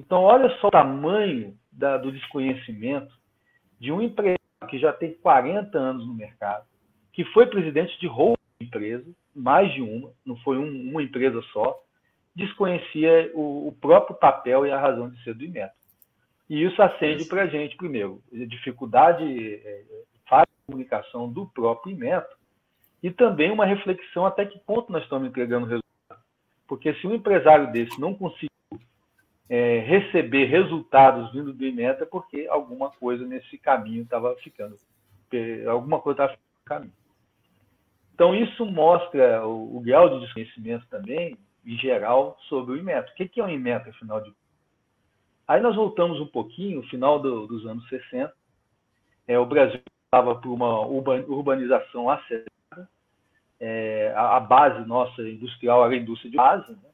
Então, 0.00 0.22
olha 0.22 0.48
só 0.58 0.68
o 0.68 0.70
tamanho 0.72 1.56
da, 1.70 1.96
do 1.96 2.10
desconhecimento 2.10 3.12
de 3.78 3.92
um 3.92 4.00
empresário 4.02 4.38
que 4.68 4.78
já 4.78 4.92
tem 4.92 5.12
40 5.14 5.76
anos 5.78 6.06
no 6.06 6.14
mercado, 6.14 6.64
que 7.12 7.24
foi 7.26 7.46
presidente 7.46 7.98
de 8.00 8.06
roupa 8.06 8.40
empresa, 8.60 9.06
mais 9.34 9.72
de 9.72 9.82
uma, 9.82 10.10
não 10.24 10.36
foi 10.38 10.58
um, 10.58 10.90
uma 10.90 11.02
empresa 11.02 11.40
só, 11.52 11.78
desconhecia 12.34 13.30
o, 13.34 13.68
o, 13.68 13.72
próprio 13.72 14.16
papel 14.16 14.66
e 14.66 14.70
a 14.70 14.80
razão 14.80 15.08
de 15.10 15.22
ser 15.22 15.34
do 15.34 15.44
Inmetro. 15.44 15.76
E 16.48 16.64
isso 16.64 16.80
acende 16.82 17.24
para 17.26 17.42
a 17.42 17.46
gente, 17.46 17.76
primeiro, 17.76 18.20
dificuldade, 18.32 19.24
é, 19.24 19.82
de 19.82 20.66
comunicação 20.66 21.30
do 21.30 21.46
próprio 21.46 21.92
Inmetro, 21.92 22.36
e 23.02 23.10
também 23.10 23.50
uma 23.50 23.66
reflexão 23.66 24.24
até 24.24 24.46
que 24.46 24.58
ponto 24.60 24.90
nós 24.90 25.02
estamos 25.02 25.28
entregando 25.28 25.66
resultados 25.66 25.83
porque 26.66 26.94
se 26.94 27.06
um 27.06 27.14
empresário 27.14 27.70
desse 27.72 28.00
não 28.00 28.14
conseguiu 28.14 28.48
é, 29.48 29.78
receber 29.80 30.46
resultados 30.46 31.32
vindo 31.32 31.52
do 31.52 31.64
IMETA, 31.64 32.04
é 32.04 32.06
porque 32.06 32.46
alguma 32.48 32.90
coisa 32.90 33.26
nesse 33.26 33.58
caminho 33.58 34.02
estava 34.02 34.34
ficando, 34.36 34.76
alguma 35.68 36.00
coisa 36.00 36.24
estava 36.24 36.32
ficando 36.32 36.54
no 36.58 36.64
caminho. 36.64 37.04
Então, 38.14 38.34
isso 38.34 38.64
mostra 38.64 39.46
o, 39.46 39.76
o, 39.76 39.80
grau 39.80 40.08
de 40.08 40.24
desconhecimento 40.24 40.86
também, 40.88 41.36
em 41.66 41.76
geral, 41.76 42.38
sobre 42.48 42.74
o 42.74 42.76
IMETA. 42.76 43.10
O 43.10 43.14
que 43.14 43.40
é 43.40 43.44
um 43.44 43.48
IMETA, 43.48 43.90
afinal 43.90 44.20
de 44.20 44.32
Aí 45.46 45.60
nós 45.60 45.76
voltamos 45.76 46.20
um 46.20 46.26
pouquinho, 46.26 46.82
final 46.84 47.18
do, 47.18 47.46
dos 47.46 47.66
anos 47.66 47.86
60, 47.88 48.32
é, 49.28 49.38
o 49.38 49.44
Brasil 49.44 49.80
estava 50.06 50.34
por 50.36 50.50
uma 50.50 50.80
urbanização 50.86 52.08
acelerada, 52.08 52.50
é, 53.60 54.12
a, 54.16 54.36
a, 54.36 54.40
base 54.40 54.86
nossa 54.86 55.22
industrial 55.22 55.84
era 55.84 55.94
a 55.94 55.96
indústria 55.96 56.30
de 56.30 56.36
base, 56.36 56.72
né? 56.72 56.90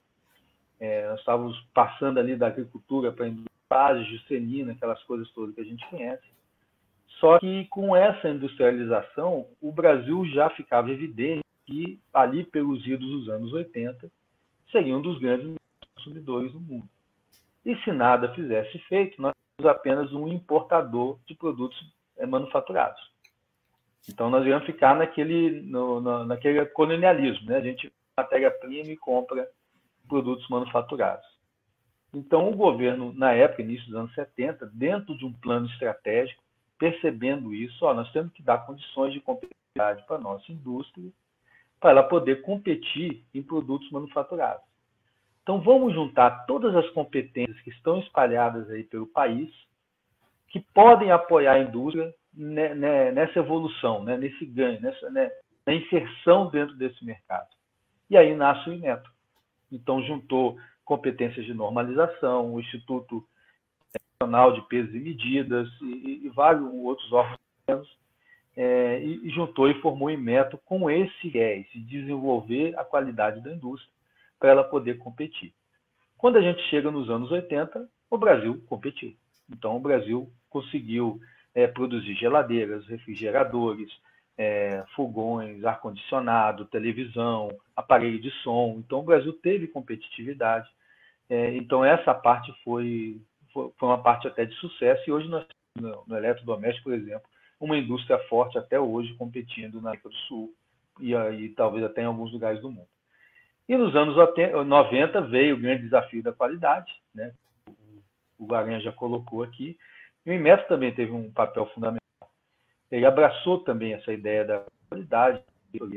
é, 0.78 1.08
nós 1.08 1.18
estávamos 1.20 1.60
passando 1.74 2.18
ali 2.18 2.36
da 2.36 2.46
agricultura 2.46 3.12
para 3.12 3.26
a 3.26 3.28
indústria, 3.28 3.50
Juscelina, 4.04 4.72
aquelas 4.72 5.02
coisas 5.04 5.30
todas 5.30 5.54
que 5.54 5.60
a 5.60 5.64
gente 5.64 5.86
conhece. 5.88 6.26
Só 7.20 7.38
que 7.38 7.66
com 7.66 7.94
essa 7.94 8.28
industrialização, 8.28 9.46
o 9.60 9.70
Brasil 9.70 10.24
já 10.26 10.48
ficava 10.50 10.90
evidente 10.90 11.44
que 11.66 12.00
ali 12.12 12.44
pelos 12.44 12.84
idos 12.86 13.08
dos 13.08 13.28
anos 13.28 13.52
80 13.52 14.10
seria 14.72 14.96
um 14.96 15.02
dos 15.02 15.18
grandes 15.18 15.54
consumidores 15.94 16.52
do 16.52 16.60
mundo. 16.60 16.88
E 17.64 17.76
se 17.76 17.92
nada 17.92 18.34
fizesse 18.34 18.78
feito, 18.80 19.20
nós 19.20 19.34
somos 19.60 19.70
apenas 19.70 20.12
um 20.12 20.26
importador 20.26 21.18
de 21.26 21.34
produtos 21.34 21.78
é, 22.16 22.26
manufaturados. 22.26 23.09
Então 24.08 24.30
nós 24.30 24.46
íamos 24.46 24.66
ficar 24.66 24.96
naquele, 24.96 25.62
no, 25.62 26.00
no, 26.00 26.24
naquele 26.24 26.64
colonialismo, 26.66 27.46
né? 27.48 27.58
A 27.58 27.60
gente 27.60 27.92
matéria-prima 28.16 28.90
e 28.90 28.96
compra 28.96 29.48
produtos 30.08 30.46
manufaturados. 30.48 31.24
Então 32.12 32.50
o 32.50 32.56
governo, 32.56 33.12
na 33.14 33.32
época, 33.32 33.62
início 33.62 33.86
dos 33.86 33.94
anos 33.94 34.14
70, 34.14 34.66
dentro 34.74 35.16
de 35.16 35.24
um 35.24 35.32
plano 35.32 35.66
estratégico, 35.66 36.42
percebendo 36.78 37.54
isso, 37.54 37.84
ó, 37.84 37.94
nós 37.94 38.10
temos 38.12 38.32
que 38.32 38.42
dar 38.42 38.66
condições 38.66 39.12
de 39.12 39.20
competitividade 39.20 40.04
para 40.06 40.16
a 40.16 40.20
nossa 40.20 40.50
indústria, 40.50 41.10
para 41.78 41.90
ela 41.90 42.02
poder 42.02 42.42
competir 42.42 43.24
em 43.32 43.42
produtos 43.42 43.90
manufaturados. 43.90 44.64
Então 45.42 45.60
vamos 45.60 45.94
juntar 45.94 46.46
todas 46.46 46.74
as 46.74 46.88
competências 46.90 47.60
que 47.62 47.70
estão 47.70 47.98
espalhadas 48.00 48.68
aí 48.70 48.82
pelo 48.84 49.06
país, 49.06 49.50
que 50.48 50.60
podem 50.74 51.10
apoiar 51.12 51.54
a 51.54 51.60
indústria 51.60 52.12
nessa 52.32 53.38
evolução, 53.38 54.04
né, 54.04 54.16
nesse 54.16 54.46
ganho, 54.46 54.80
nessa 54.80 55.10
né, 55.10 55.30
na 55.66 55.74
inserção 55.74 56.50
dentro 56.50 56.74
desse 56.76 57.04
mercado. 57.04 57.48
E 58.08 58.16
aí 58.16 58.34
nasce 58.34 58.68
o 58.68 58.72
INETO. 58.72 59.10
Então, 59.70 60.02
juntou 60.02 60.58
competências 60.84 61.46
de 61.46 61.54
normalização, 61.54 62.52
o 62.52 62.60
Instituto 62.60 63.24
Nacional 64.20 64.52
de 64.52 64.62
Pesos 64.62 64.94
e 64.94 64.98
Medidas 64.98 65.68
e, 65.80 66.22
e 66.24 66.28
vários 66.30 66.64
outros 66.72 67.12
órgãos, 67.12 67.98
é, 68.56 69.00
e, 69.00 69.28
e, 69.28 69.30
juntou 69.30 69.70
e 69.70 69.80
formou 69.80 70.08
o 70.08 70.10
INETO 70.10 70.58
com 70.64 70.90
esse 70.90 71.28
viés 71.28 71.66
de 71.72 71.80
desenvolver 71.80 72.76
a 72.76 72.84
qualidade 72.84 73.40
da 73.40 73.52
indústria 73.52 73.92
para 74.38 74.50
ela 74.50 74.64
poder 74.64 74.98
competir. 74.98 75.54
Quando 76.18 76.36
a 76.36 76.42
gente 76.42 76.60
chega 76.68 76.90
nos 76.90 77.08
anos 77.08 77.30
80, 77.30 77.88
o 78.10 78.18
Brasil 78.18 78.60
competiu. 78.68 79.14
Então, 79.48 79.76
o 79.76 79.80
Brasil 79.80 80.28
conseguiu 80.50 81.20
é, 81.54 81.66
produzir 81.66 82.14
geladeiras, 82.14 82.86
refrigeradores, 82.86 83.90
é, 84.38 84.84
fogões, 84.94 85.64
ar-condicionado, 85.64 86.64
televisão, 86.66 87.48
aparelho 87.76 88.20
de 88.20 88.30
som. 88.42 88.76
Então, 88.78 89.00
o 89.00 89.04
Brasil 89.04 89.32
teve 89.34 89.66
competitividade. 89.66 90.68
É, 91.28 91.54
então, 91.56 91.84
essa 91.84 92.14
parte 92.14 92.52
foi, 92.64 93.20
foi, 93.52 93.72
uma 93.82 94.02
parte 94.02 94.26
até 94.26 94.44
de 94.44 94.54
sucesso. 94.56 95.02
E 95.06 95.12
hoje, 95.12 95.28
nós 95.28 95.46
no, 95.78 96.02
no 96.06 96.16
eletrodoméstico, 96.16 96.90
por 96.90 96.94
exemplo, 96.94 97.28
uma 97.60 97.76
indústria 97.76 98.18
forte 98.28 98.58
até 98.58 98.80
hoje 98.80 99.14
competindo 99.14 99.74
na 99.74 99.90
América 99.90 100.08
do 100.08 100.14
Sul 100.26 100.52
e, 100.98 101.14
aí, 101.14 101.50
talvez 101.50 101.84
até 101.84 102.02
em 102.02 102.06
alguns 102.06 102.32
lugares 102.32 102.60
do 102.60 102.70
mundo. 102.70 102.88
E 103.68 103.76
nos 103.76 103.94
anos 103.94 104.16
90 104.66 105.20
veio 105.22 105.54
o 105.54 105.60
grande 105.60 105.82
desafio 105.82 106.22
da 106.22 106.32
qualidade, 106.32 106.92
né? 107.14 107.32
o 108.38 108.46
Guaranha 108.46 108.80
já 108.80 108.90
colocou 108.90 109.42
aqui, 109.42 109.78
o 110.30 110.32
Inmetro 110.32 110.66
também 110.68 110.94
teve 110.94 111.12
um 111.12 111.30
papel 111.30 111.66
fundamental. 111.74 112.00
Ele 112.90 113.04
abraçou 113.04 113.58
também 113.60 113.94
essa 113.94 114.12
ideia 114.12 114.44
da 114.44 114.62
qualidade, 114.88 115.42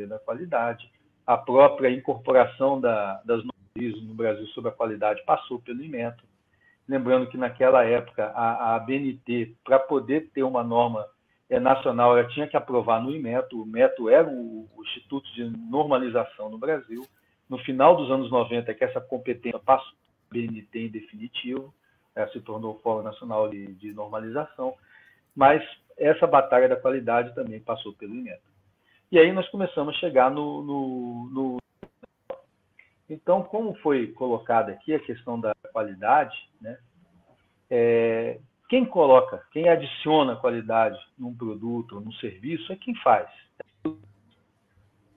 da 0.08 0.20
qualidade, 0.20 0.92
a 1.26 1.38
própria 1.38 1.90
incorporação 1.90 2.82
da, 2.82 3.22
das 3.24 3.44
normas 3.44 4.04
no 4.04 4.14
Brasil 4.14 4.46
sobre 4.48 4.70
a 4.70 4.74
qualidade 4.74 5.24
passou 5.26 5.60
pelo 5.60 5.84
Inmetro. 5.84 6.26
Lembrando 6.88 7.28
que 7.28 7.38
naquela 7.38 7.84
época 7.84 8.26
a, 8.36 8.76
a 8.76 8.80
BNT, 8.80 9.56
para 9.64 9.80
poder 9.80 10.30
ter 10.34 10.44
uma 10.44 10.64
norma 10.64 11.08
é, 11.50 11.60
nacional, 11.60 12.18
ela 12.18 12.28
tinha 12.30 12.48
que 12.48 12.58
aprovar 12.58 13.02
no 13.02 13.16
Inmetro. 13.16 13.60
O 13.62 13.68
Inmetro 13.68 14.10
era 14.10 14.28
o, 14.28 14.68
o 14.76 14.84
Instituto 14.84 15.32
de 15.34 15.46
Normalização 15.46 16.50
no 16.50 16.58
Brasil. 16.58 17.06
No 17.50 17.58
final 17.60 17.96
dos 17.96 18.12
anos 18.12 18.30
90, 18.30 18.72
é 18.72 18.74
que 18.74 18.84
essa 18.84 19.00
competência 19.00 19.60
passou 19.60 19.94
para 20.30 20.40
a 20.40 20.42
BNT 20.42 20.80
em 20.80 20.90
definitivo 20.90 21.74
é, 22.16 22.28
se 22.28 22.40
tornou 22.42 22.76
o 22.76 22.80
Fórum 22.80 23.04
Nacional 23.04 23.50
de, 23.50 23.74
de, 23.76 23.94
Normalização, 23.94 24.76
mas 25.36 25.64
essa 25.98 26.28
batalha 26.28 26.70
da 26.70 26.76
qualidade 26.76 27.34
também 27.34 27.60
passou 27.60 27.94
pelo 27.94 28.16
INETA. 28.16 28.42
E 29.12 29.20
aí 29.20 29.32
nós 29.32 29.48
começamos 29.50 29.96
a 29.96 30.00
chegar 30.00 30.32
no, 30.32 30.64
no, 30.64 31.30
no... 31.30 31.58
Então, 33.10 33.44
como 33.44 33.76
foi 33.76 34.08
colocada 34.08 34.72
aqui 34.72 34.94
a 34.94 35.00
questão 35.00 35.40
da 35.40 35.54
qualidade, 35.72 36.36
né, 36.60 36.78
é, 37.70 38.40
quem 38.70 38.86
coloca, 38.86 39.44
quem 39.52 39.70
adiciona 39.70 40.36
qualidade 40.36 41.00
num 41.18 41.36
produto 41.36 41.96
ou 41.96 42.02
num 42.02 42.12
serviço 42.14 42.72
é 42.72 42.76
quem 42.76 42.96
faz. 42.96 43.30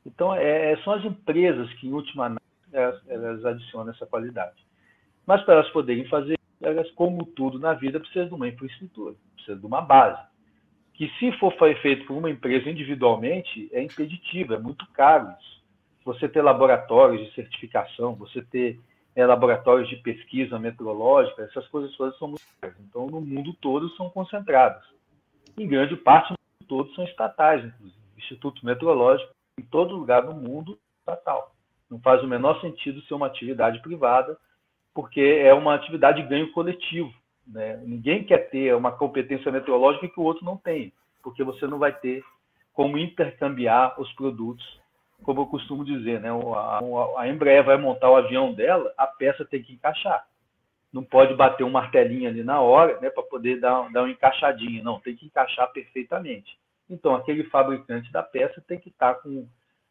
Então, 0.04 0.34
é, 0.34 0.76
são 0.82 0.92
as 0.92 1.04
empresas 1.04 1.72
que, 1.74 1.88
em 1.88 1.92
última 1.92 2.26
análise, 2.26 2.46
elas, 2.72 3.08
elas 3.08 3.44
adicionam 3.44 3.92
essa 3.92 4.06
qualidade. 4.06 4.64
Mas 5.26 5.42
para 5.42 5.54
elas 5.54 5.70
poderem 5.70 6.06
fazer 6.08 6.38
como 6.94 7.26
tudo 7.26 7.58
na 7.58 7.74
vida, 7.74 8.00
precisa 8.00 8.26
de 8.26 8.34
uma 8.34 8.48
infraestrutura, 8.48 9.14
precisa 9.34 9.58
de 9.58 9.66
uma 9.66 9.80
base. 9.80 10.22
Que 10.94 11.08
se 11.18 11.30
for 11.32 11.52
feito 11.82 12.06
por 12.06 12.16
uma 12.16 12.30
empresa 12.30 12.70
individualmente, 12.70 13.68
é 13.72 13.82
impeditivo, 13.82 14.54
é 14.54 14.58
muito 14.58 14.86
caro 14.92 15.30
isso. 15.38 15.62
Você 16.04 16.28
ter 16.28 16.40
laboratórios 16.40 17.26
de 17.26 17.34
certificação, 17.34 18.14
você 18.14 18.40
ter 18.42 18.80
é, 19.14 19.26
laboratórios 19.26 19.88
de 19.88 19.96
pesquisa 19.96 20.58
meteorológica, 20.58 21.42
essas 21.42 21.66
coisas 21.68 21.94
todas 21.96 22.16
são 22.18 22.28
muito 22.28 22.44
caras. 22.60 22.76
Então, 22.80 23.06
no 23.06 23.20
mundo 23.20 23.52
todo 23.60 23.88
são 23.96 24.08
concentradas. 24.08 24.84
Em 25.58 25.66
grande 25.66 25.96
parte, 25.96 26.30
no 26.30 26.36
mundo 26.38 26.68
todo 26.68 26.94
são 26.94 27.04
estatais, 27.04 27.64
inclusive. 27.64 27.96
Instituto 28.16 28.64
Meteorológico, 28.64 29.32
em 29.58 29.62
todo 29.64 29.96
lugar 29.96 30.22
do 30.22 30.34
mundo, 30.34 30.78
estatal. 31.00 31.54
Não 31.90 32.00
faz 32.00 32.22
o 32.22 32.26
menor 32.26 32.60
sentido 32.60 33.00
ser 33.02 33.14
uma 33.14 33.26
atividade 33.26 33.80
privada 33.80 34.36
porque 34.96 35.20
é 35.20 35.52
uma 35.52 35.74
atividade 35.74 36.22
de 36.22 36.28
ganho 36.28 36.50
coletivo. 36.52 37.12
Né? 37.46 37.76
Ninguém 37.84 38.24
quer 38.24 38.48
ter 38.48 38.74
uma 38.74 38.90
competência 38.90 39.52
meteorológica 39.52 40.08
que 40.08 40.18
o 40.18 40.22
outro 40.22 40.42
não 40.42 40.56
tem, 40.56 40.90
porque 41.22 41.44
você 41.44 41.66
não 41.66 41.78
vai 41.78 41.92
ter 41.92 42.24
como 42.72 42.96
intercambiar 42.96 44.00
os 44.00 44.10
produtos, 44.14 44.64
como 45.22 45.42
eu 45.42 45.46
costumo 45.46 45.84
dizer, 45.84 46.18
né? 46.22 46.30
a, 46.30 47.28
Embraer 47.28 47.62
vai 47.62 47.76
montar 47.76 48.10
o 48.10 48.16
avião 48.16 48.54
dela, 48.54 48.90
a 48.96 49.06
peça 49.06 49.44
tem 49.44 49.62
que 49.62 49.74
encaixar. 49.74 50.26
Não 50.90 51.04
pode 51.04 51.34
bater 51.34 51.62
um 51.62 51.70
martelinho 51.70 52.30
ali 52.30 52.42
na 52.42 52.62
hora, 52.62 52.98
né, 52.98 53.10
para 53.10 53.22
poder 53.22 53.60
dar, 53.60 53.92
dar 53.92 54.00
uma 54.00 54.10
encaixadinha. 54.10 54.82
Não, 54.82 54.98
tem 54.98 55.14
que 55.14 55.26
encaixar 55.26 55.70
perfeitamente. 55.72 56.58
Então, 56.88 57.14
aquele 57.14 57.44
fabricante 57.44 58.10
da 58.10 58.22
peça 58.22 58.64
tem 58.66 58.78
que 58.78 58.88
estar 58.88 59.16
com 59.16 59.46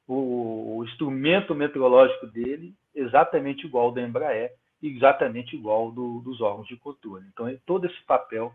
o, 0.08 0.78
o 0.78 0.84
instrumento 0.84 1.54
meteorológico 1.54 2.26
dele 2.26 2.74
exatamente 2.96 3.68
igual 3.68 3.86
ao 3.86 3.92
da 3.92 4.02
Embraer, 4.02 4.52
exatamente 4.88 5.56
igual 5.56 5.92
do, 5.92 6.20
dos 6.20 6.42
órgãos 6.42 6.68
de 6.68 6.78
controle. 6.78 7.26
Então, 7.32 7.54
todo 7.66 7.86
esse 7.86 8.02
papel 8.04 8.54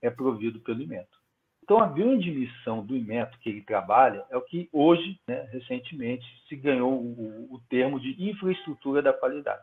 é 0.00 0.10
provido 0.10 0.60
pelo 0.60 0.82
IMETO. 0.82 1.24
Então, 1.64 1.78
a 1.78 1.86
grande 1.86 2.30
missão 2.30 2.84
do 2.84 2.94
IMETO 2.94 3.38
que 3.38 3.48
ele 3.48 3.62
trabalha 3.62 4.24
é 4.30 4.36
o 4.36 4.42
que 4.42 4.68
hoje, 4.70 5.18
né, 5.26 5.48
recentemente, 5.50 6.24
se 6.46 6.54
ganhou 6.56 6.92
o, 6.92 7.54
o, 7.54 7.60
termo 7.70 7.98
de 7.98 8.14
infraestrutura 8.30 9.00
da 9.00 9.14
qualidade. 9.14 9.62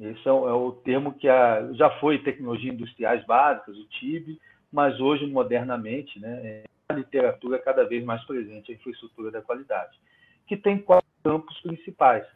Esse 0.00 0.26
é 0.26 0.32
o, 0.32 0.48
é 0.48 0.52
o 0.52 0.72
termo 0.72 1.12
que 1.12 1.28
a, 1.28 1.70
já 1.74 1.90
foi 1.98 2.22
tecnologia 2.22 2.72
industriais 2.72 3.22
básicas, 3.26 3.76
o 3.76 3.84
TIB, 3.88 4.40
mas 4.72 4.98
hoje, 4.98 5.26
modernamente, 5.26 6.18
né, 6.18 6.40
é 6.42 6.64
a 6.88 6.94
literatura 6.94 7.58
cada 7.58 7.84
vez 7.84 8.02
mais 8.02 8.24
presente, 8.24 8.72
a 8.72 8.74
infraestrutura 8.74 9.30
da 9.30 9.42
qualidade, 9.42 10.00
que 10.46 10.56
tem 10.56 10.78
quatro 10.78 11.06
campos 11.22 11.60
principais. 11.60 12.26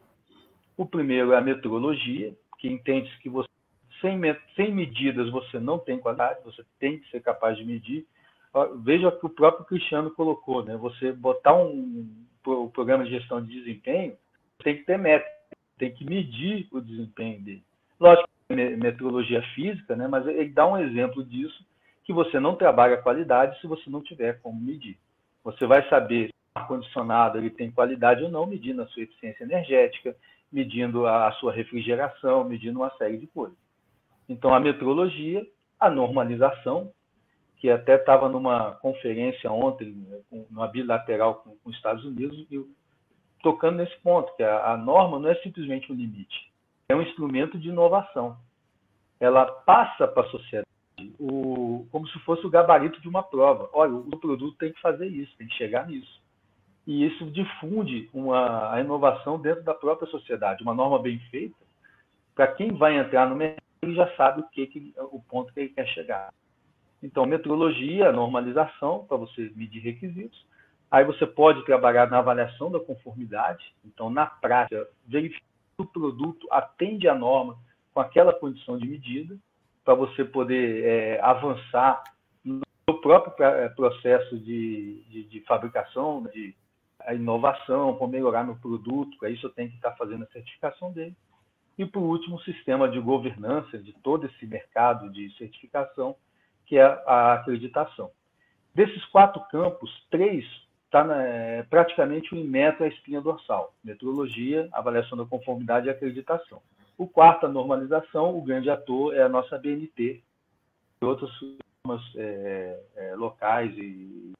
O 0.77 0.85
primeiro 0.85 1.33
é 1.33 1.39
a 1.39 1.41
metrologia, 1.41 2.35
que 2.63 2.69
entende 2.69 3.11
que 3.21 3.29
você, 3.29 3.49
sem, 4.01 4.21
sem 4.55 4.73
medidas 4.73 5.29
você 5.31 5.59
não 5.59 5.81
tem 5.81 5.99
qualidade, 5.99 6.45
você 6.45 6.65
tem 6.79 7.01
que 7.01 7.11
ser 7.11 7.21
capaz 7.21 7.59
de 7.59 7.65
medir. 7.65 8.07
Veja 8.85 9.09
o 9.09 9.19
que 9.19 9.27
o 9.27 9.31
próprio 9.31 9.65
Cristiano 9.65 10.13
colocou, 10.13 10.65
né? 10.65 10.77
Você 10.77 11.11
botar 11.11 11.55
um, 11.57 12.07
um 12.47 12.69
programa 12.69 13.05
de 13.05 13.11
gestão 13.11 13.45
de 13.45 13.53
desempenho, 13.53 14.17
tem 14.63 14.77
que 14.77 14.85
ter 14.85 14.97
métrica, 14.97 15.33
tem 15.77 15.91
que 15.93 16.05
medir 16.05 16.69
o 16.71 16.81
desempenho 16.81 17.41
dele. 17.41 17.65
Lógico, 17.99 18.29
metrologia 18.49 19.43
física, 19.57 19.97
né? 19.97 20.07
Mas 20.07 20.25
ele 20.29 20.51
dá 20.51 20.65
um 20.65 20.79
exemplo 20.79 21.25
disso, 21.25 21.67
que 22.05 22.13
você 22.13 22.39
não 22.39 22.55
trabalha 22.55 23.03
qualidade 23.03 23.61
se 23.61 23.67
você 23.67 23.91
não 23.91 24.03
tiver 24.03 24.41
como 24.41 24.61
medir. 24.61 24.97
Você 25.43 25.67
vai 25.67 25.89
saber 25.89 26.29
se 26.29 26.35
o 26.55 26.61
ar-condicionado 26.61 27.39
ele 27.39 27.51
tem 27.51 27.73
qualidade 27.73 28.23
ou 28.23 28.31
não, 28.31 28.47
medindo 28.47 28.83
a 28.83 28.87
sua 28.87 29.03
eficiência 29.03 29.43
energética, 29.43 30.15
medindo 30.53 31.07
a 31.07 31.33
sua 31.33 31.53
refrigeração, 31.53 32.45
medindo 32.45 32.79
uma 32.81 32.91
série 32.97 33.17
de 33.17 33.27
coisas. 33.27 33.57
Então, 34.29 34.55
a 34.55 34.61
metrologia, 34.61 35.47
a 35.81 35.91
normalização, 35.91 36.93
que 37.57 37.71
até 37.71 37.97
estava 37.97 38.29
numa 38.29 38.73
conferência 38.73 39.51
ontem, 39.51 40.07
numa 40.51 40.69
bilateral 40.69 41.37
com, 41.37 41.57
com 41.57 41.71
os 41.71 41.77
Estados 41.77 42.05
Unidos, 42.05 42.47
e 42.51 42.65
tocando 43.43 43.79
nesse 43.79 43.97
ponto, 44.01 44.35
que 44.37 44.43
a, 44.43 44.73
a, 44.73 44.77
norma 44.77 45.19
não 45.19 45.29
é 45.29 45.35
simplesmente 45.37 45.91
um 45.91 45.95
limite, 45.95 46.53
é 46.89 46.95
um 46.95 47.03
instrumento 47.03 47.59
de 47.59 47.69
inovação. 47.69 48.37
Ela 49.19 49.47
passa 49.47 50.07
para 50.07 50.27
a 50.27 50.31
sociedade 50.31 50.67
o, 51.19 51.87
como 51.91 52.07
se 52.09 52.19
fosse 52.21 52.47
o 52.47 52.51
gabarito 52.51 53.01
de 53.01 53.09
uma 53.09 53.23
prova. 53.23 53.69
Olha, 53.73 53.95
o 53.95 54.17
produto 54.19 54.57
tem 54.59 54.73
que 54.73 54.81
fazer 54.81 55.07
isso, 55.07 55.37
tem 55.37 55.47
que 55.47 55.55
chegar 55.55 55.87
nisso. 55.87 56.22
E 56.87 57.07
isso 57.07 57.31
difunde 57.31 58.11
uma, 58.13 58.73
a 58.73 58.81
inovação 58.81 59.41
dentro 59.41 59.63
da 59.63 59.75
própria 59.75 60.09
sociedade. 60.09 60.63
Uma 60.63 60.75
norma 60.75 60.99
bem 60.99 61.19
feita, 61.31 61.57
para 62.35 62.49
quem 62.49 62.73
vai 62.73 62.99
entrar 62.99 63.29
no 63.29 63.37
mercado, 63.37 63.63
ele 63.83 63.95
já 63.95 64.09
sabe 64.17 64.41
o, 64.41 64.49
que, 64.49 64.67
que 64.67 64.95
o 64.99 65.21
ponto 65.21 65.53
que 65.53 65.61
ele 65.61 65.69
quer 65.69 65.87
chegar. 65.89 66.33
Então, 67.03 67.27
metrologia, 67.27 68.13
normalização, 68.13 69.05
para 69.07 69.17
você 69.17 69.53
medir 69.57 69.81
requisitos. 69.81 70.47
Aí 70.91 71.05
você 71.05 71.27
pode 71.27 71.65
trabalhar 71.65 72.09
na 72.09 72.19
avaliação 72.19 72.71
da 72.71 72.79
conformidade. 72.79 73.75
Então, 73.85 74.09
na 74.09 74.27
prática, 74.27 74.89
verificar 75.07 75.45
se 75.77 75.83
o 75.83 75.87
produto 75.87 76.47
atende 76.51 77.09
à 77.09 77.15
norma 77.15 77.59
com 77.93 78.01
aquela 78.01 78.33
condição 78.33 78.79
de 78.79 78.87
medida, 78.87 79.37
para 79.85 79.95
você 79.95 80.25
poder 80.25 80.85
é, 80.85 81.21
avançar 81.21 82.03
no 82.45 83.01
próprio 83.01 83.45
é, 83.45 83.69
processo 83.71 84.39
de, 84.39 85.03
de, 85.09 85.25
de 85.25 85.41
fabricação, 85.41 86.23
de 86.33 86.55
inovação, 87.11 87.97
para 87.97 88.07
melhorar 88.07 88.45
no 88.45 88.57
produto. 88.57 89.17
Para 89.19 89.31
isso, 89.31 89.47
eu 89.47 89.51
tenho 89.51 89.71
que 89.71 89.77
estar 89.77 89.93
fazendo 89.93 90.25
a 90.25 90.29
certificação 90.29 90.93
dele. 90.93 91.17
E, 91.79 91.87
por 91.87 92.03
último, 92.03 92.37
o 92.37 92.43
sistema 92.43 92.89
de 92.89 93.01
governança 93.01 93.79
de 93.79 93.93
todo 93.95 94.27
esse 94.27 94.47
mercado 94.47 95.11
de 95.11 95.35
certificação, 95.37 96.17
que 96.67 96.79
é 96.79 96.83
a 96.83 97.35
acreditação. 97.35 98.11
Desses 98.75 99.05
quatro 99.07 99.41
campos, 99.51 99.91
três 100.11 100.45
está 100.87 101.07
é, 101.23 101.63
praticamente 101.65 102.35
o 102.35 102.39
Inmetro 102.39 102.85
é 102.85 102.89
a 102.89 102.91
espinha 102.91 103.21
dorsal: 103.21 103.75
metrologia, 103.83 104.69
avaliação 104.73 105.17
da 105.17 105.25
conformidade 105.25 105.87
e 105.87 105.91
acreditação. 105.91 106.61
O 106.97 107.07
quarto, 107.07 107.47
a 107.47 107.49
normalização, 107.49 108.37
o 108.37 108.43
grande 108.43 108.71
ator 108.71 109.15
é 109.15 109.23
a 109.23 109.29
nossa 109.29 109.59
BNT 109.59 110.23
e 111.01 111.05
outras 111.05 111.31
sistemas 111.33 112.03
é, 112.17 112.81
é, 112.97 113.15
locais 113.17 113.77
e, 113.77 114.33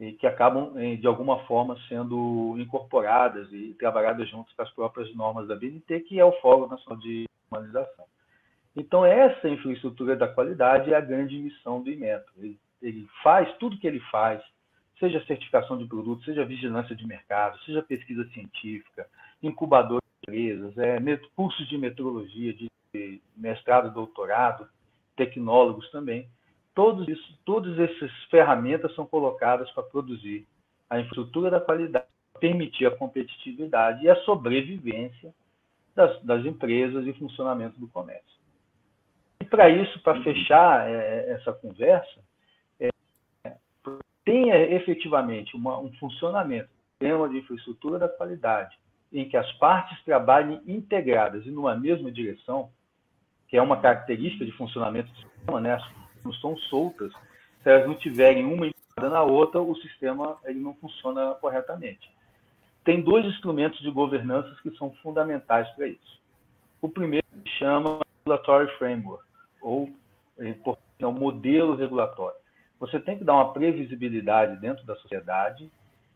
e, 0.00 0.12
que 0.12 0.26
acabam, 0.26 0.74
de 0.96 1.06
alguma 1.06 1.40
forma, 1.46 1.76
sendo 1.88 2.56
incorporadas 2.58 3.52
e 3.52 3.74
trabalhadas 3.78 4.28
juntos 4.28 4.52
com 4.54 4.62
as 4.62 4.70
próprias 4.70 5.14
normas 5.14 5.48
da 5.48 5.56
BNT, 5.56 6.00
que 6.00 6.18
é 6.18 6.24
o 6.24 6.32
Fórum 6.40 6.66
Nacional 6.66 7.00
de 7.00 7.26
Normalização. 7.50 8.04
Então, 8.76 9.04
essa 9.04 9.48
infraestrutura 9.48 10.16
da 10.16 10.26
qualidade 10.26 10.92
é 10.92 10.96
a 10.96 11.00
grande 11.00 11.38
missão 11.38 11.80
do 11.80 11.90
Inmetro. 11.90 12.32
Ele, 12.38 12.58
ele 12.82 13.08
faz 13.22 13.52
tudo 13.58 13.78
que 13.78 13.86
ele 13.86 14.00
faz, 14.10 14.42
seja 14.98 15.24
certificação 15.26 15.78
de 15.78 15.86
produtos, 15.86 16.24
seja 16.24 16.44
vigilância 16.44 16.94
de 16.94 17.06
mercado, 17.06 17.58
seja 17.60 17.82
pesquisa 17.82 18.24
científica, 18.30 19.06
incubador 19.42 20.00
empresas, 20.24 20.76
é, 20.78 20.98
cursos 21.36 21.68
de 21.68 21.76
metrologia, 21.76 22.52
de 22.54 22.70
mestrado, 23.36 23.92
doutorado, 23.92 24.66
tecnólogos 25.16 25.90
também. 25.90 26.28
Todos 26.74 27.06
isso, 27.08 27.38
todas 27.44 27.78
essas 27.78 28.10
ferramentas 28.30 28.94
são 28.94 29.06
colocadas 29.06 29.70
para 29.70 29.84
produzir 29.84 30.46
a 30.90 30.98
infraestrutura 30.98 31.50
da 31.50 31.60
qualidade, 31.60 32.06
permitir 32.40 32.86
a 32.86 32.90
competitividade 32.90 34.04
e 34.04 34.10
a 34.10 34.16
sobrevivência 34.22 35.32
das, 35.94 36.20
das 36.22 36.44
empresas 36.44 37.06
e 37.06 37.12
funcionamento 37.12 37.78
do 37.78 37.86
comércio. 37.88 38.34
E 39.40 39.44
para 39.44 39.68
isso, 39.68 40.00
para 40.02 40.20
fechar 40.22 40.88
é, 40.88 41.30
essa 41.30 41.52
conversa, 41.52 42.20
é, 42.80 42.90
tenha 44.24 44.56
efetivamente 44.74 45.54
uma, 45.54 45.78
um 45.78 45.92
funcionamento 45.94 46.68
do 46.68 47.06
sistema 47.06 47.28
de 47.28 47.38
infraestrutura 47.38 47.98
da 47.98 48.08
qualidade, 48.08 48.76
em 49.12 49.28
que 49.28 49.36
as 49.36 49.50
partes 49.58 50.02
trabalhem 50.04 50.60
integradas 50.66 51.46
e 51.46 51.50
numa 51.50 51.76
mesma 51.76 52.10
direção, 52.10 52.70
que 53.46 53.56
é 53.56 53.62
uma 53.62 53.80
característica 53.80 54.44
de 54.44 54.52
funcionamento 54.52 55.08
do 55.12 55.16
sistema, 55.18 55.60
né? 55.60 55.78
Não 56.24 56.32
são 56.34 56.56
soltas. 56.56 57.12
Se 57.62 57.70
elas 57.70 57.86
não 57.86 57.94
tiverem 57.94 58.44
uma 58.44 58.66
integrada 58.66 59.14
na 59.14 59.22
outra, 59.22 59.60
o 59.60 59.74
sistema 59.76 60.38
ele 60.44 60.60
não 60.60 60.74
funciona 60.74 61.34
corretamente. 61.34 62.10
Tem 62.84 63.00
dois 63.00 63.24
instrumentos 63.24 63.80
de 63.80 63.90
governança 63.90 64.54
que 64.62 64.70
são 64.76 64.90
fundamentais 65.02 65.68
para 65.70 65.88
isso. 65.88 66.20
O 66.80 66.88
primeiro 66.88 67.26
se 67.42 67.48
chama 67.58 68.00
Regulatory 68.18 68.70
Framework, 68.78 69.24
ou 69.62 69.90
é 70.38 71.06
o 71.06 71.12
modelo 71.12 71.74
regulatório. 71.74 72.36
Você 72.78 73.00
tem 73.00 73.16
que 73.16 73.24
dar 73.24 73.34
uma 73.34 73.52
previsibilidade 73.52 74.60
dentro 74.60 74.84
da 74.84 74.94
sociedade 74.96 75.70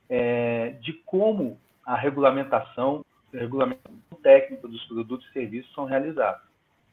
é, 0.09 0.71
de 0.81 0.93
como 0.93 1.59
a 1.85 1.97
regulamentação, 1.97 3.05
a 3.35 3.39
regulamentação 3.39 3.99
técnica 4.23 4.69
dos 4.69 4.85
produtos 4.85 5.27
e 5.29 5.33
serviços 5.33 5.73
são 5.73 5.85
realizados. 5.85 6.43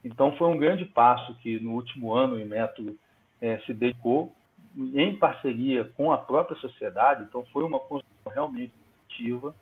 Então, 0.03 0.36
foi 0.38 0.47
um 0.47 0.57
grande 0.57 0.86
passo 0.86 1.36
que 1.39 1.59
no 1.59 1.74
último 1.74 2.13
ano 2.13 2.36
o 2.36 2.45
Método 2.45 2.97
é, 3.41 3.59
se 3.59 3.73
dedicou 3.73 4.33
em 4.77 5.15
parceria 5.15 5.86
com 5.95 6.11
a 6.11 6.17
própria 6.17 6.57
sociedade. 6.59 7.23
Então, 7.23 7.45
foi 7.51 7.63
uma 7.63 7.79
construção 7.79 8.31
realmente 8.33 8.73
ativa 9.05 9.55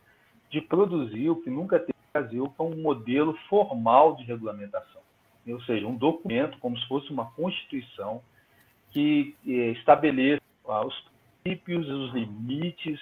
de 0.50 0.62
produzir 0.62 1.30
o 1.30 1.42
que 1.42 1.50
nunca 1.50 1.80
teve 1.80 1.94
no 1.94 2.22
Brasil, 2.22 2.54
com 2.58 2.72
é 2.72 2.76
um 2.76 2.82
modelo 2.82 3.38
formal 3.50 4.16
de 4.16 4.24
regulamentação. 4.24 5.02
Ou 5.48 5.62
seja, 5.64 5.86
um 5.86 5.96
documento, 5.96 6.58
como 6.60 6.78
se 6.78 6.88
fosse 6.88 7.12
uma 7.12 7.26
constituição, 7.32 8.22
que 8.92 9.36
é, 9.46 9.72
estabeleça 9.72 10.42
os 10.66 11.12
princípios, 11.42 11.88
os 11.90 12.14
limites, 12.14 13.00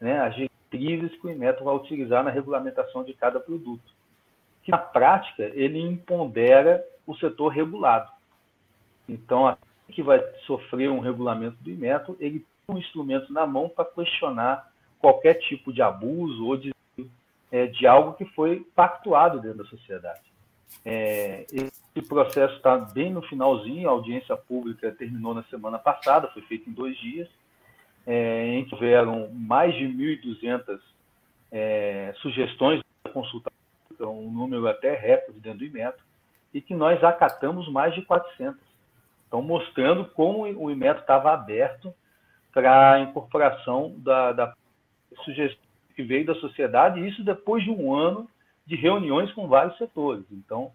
né, 0.00 0.20
as 0.20 0.34
diretrizes 0.34 1.20
que 1.20 1.26
o 1.26 1.30
Inmetro 1.30 1.64
vai 1.64 1.76
utilizar 1.76 2.24
na 2.24 2.30
regulamentação 2.30 3.04
de 3.04 3.14
cada 3.14 3.38
produto. 3.38 3.94
Que, 4.62 4.70
na 4.70 4.78
prática, 4.78 5.44
ele 5.54 5.78
impondera 5.78 6.84
o 7.06 7.14
setor 7.14 7.48
regulado. 7.48 8.10
Então, 9.08 9.46
aquele 9.46 9.65
que 9.92 10.02
vai 10.02 10.20
sofrer 10.46 10.90
um 10.90 11.00
regulamento 11.00 11.56
do 11.60 11.70
Inmetro, 11.70 12.16
ele 12.20 12.40
tem 12.40 12.76
um 12.76 12.78
instrumento 12.78 13.32
na 13.32 13.46
mão 13.46 13.68
para 13.68 13.84
questionar 13.84 14.70
qualquer 14.98 15.34
tipo 15.34 15.72
de 15.72 15.82
abuso 15.82 16.46
ou 16.46 16.56
de, 16.56 16.74
é, 17.50 17.66
de 17.66 17.86
algo 17.86 18.14
que 18.14 18.24
foi 18.24 18.66
pactuado 18.74 19.40
dentro 19.40 19.58
da 19.58 19.64
sociedade. 19.64 20.20
É, 20.84 21.46
esse 21.52 22.08
processo 22.08 22.56
está 22.56 22.76
bem 22.76 23.12
no 23.12 23.22
finalzinho, 23.22 23.88
a 23.88 23.92
audiência 23.92 24.36
pública 24.36 24.90
terminou 24.92 25.32
na 25.34 25.44
semana 25.44 25.78
passada, 25.78 26.28
foi 26.28 26.42
feita 26.42 26.68
em 26.68 26.72
dois 26.72 26.96
dias 26.98 27.28
é, 28.06 28.54
em 28.54 28.64
que 28.64 28.74
houveram 28.74 29.28
mais 29.32 29.74
de 29.74 29.84
1.200 29.84 30.78
é, 31.50 32.14
sugestões 32.22 32.80
da 33.02 33.10
consulta, 33.10 33.50
um 34.00 34.30
número 34.30 34.68
até 34.68 34.94
recorde 34.94 35.40
dentro 35.40 35.58
do 35.58 35.64
IMETRO, 35.64 36.04
e 36.54 36.60
que 36.60 36.74
nós 36.74 37.02
acatamos 37.02 37.68
mais 37.70 37.94
de 37.94 38.02
400. 38.02 38.60
Então, 39.26 39.42
mostrando 39.42 40.04
como 40.04 40.42
o 40.42 40.70
IMETRO 40.70 41.00
estava 41.00 41.32
aberto 41.32 41.92
para 42.52 42.92
a 42.92 43.00
incorporação 43.00 43.94
da, 43.98 44.32
da 44.32 44.54
sugestão 45.24 45.66
que 45.94 46.02
veio 46.02 46.26
da 46.26 46.34
sociedade, 46.34 47.00
e 47.00 47.08
isso 47.08 47.24
depois 47.24 47.64
de 47.64 47.70
um 47.70 47.94
ano 47.94 48.28
de 48.66 48.76
reuniões 48.76 49.32
com 49.32 49.48
vários 49.48 49.76
setores. 49.78 50.24
Então, 50.30 50.70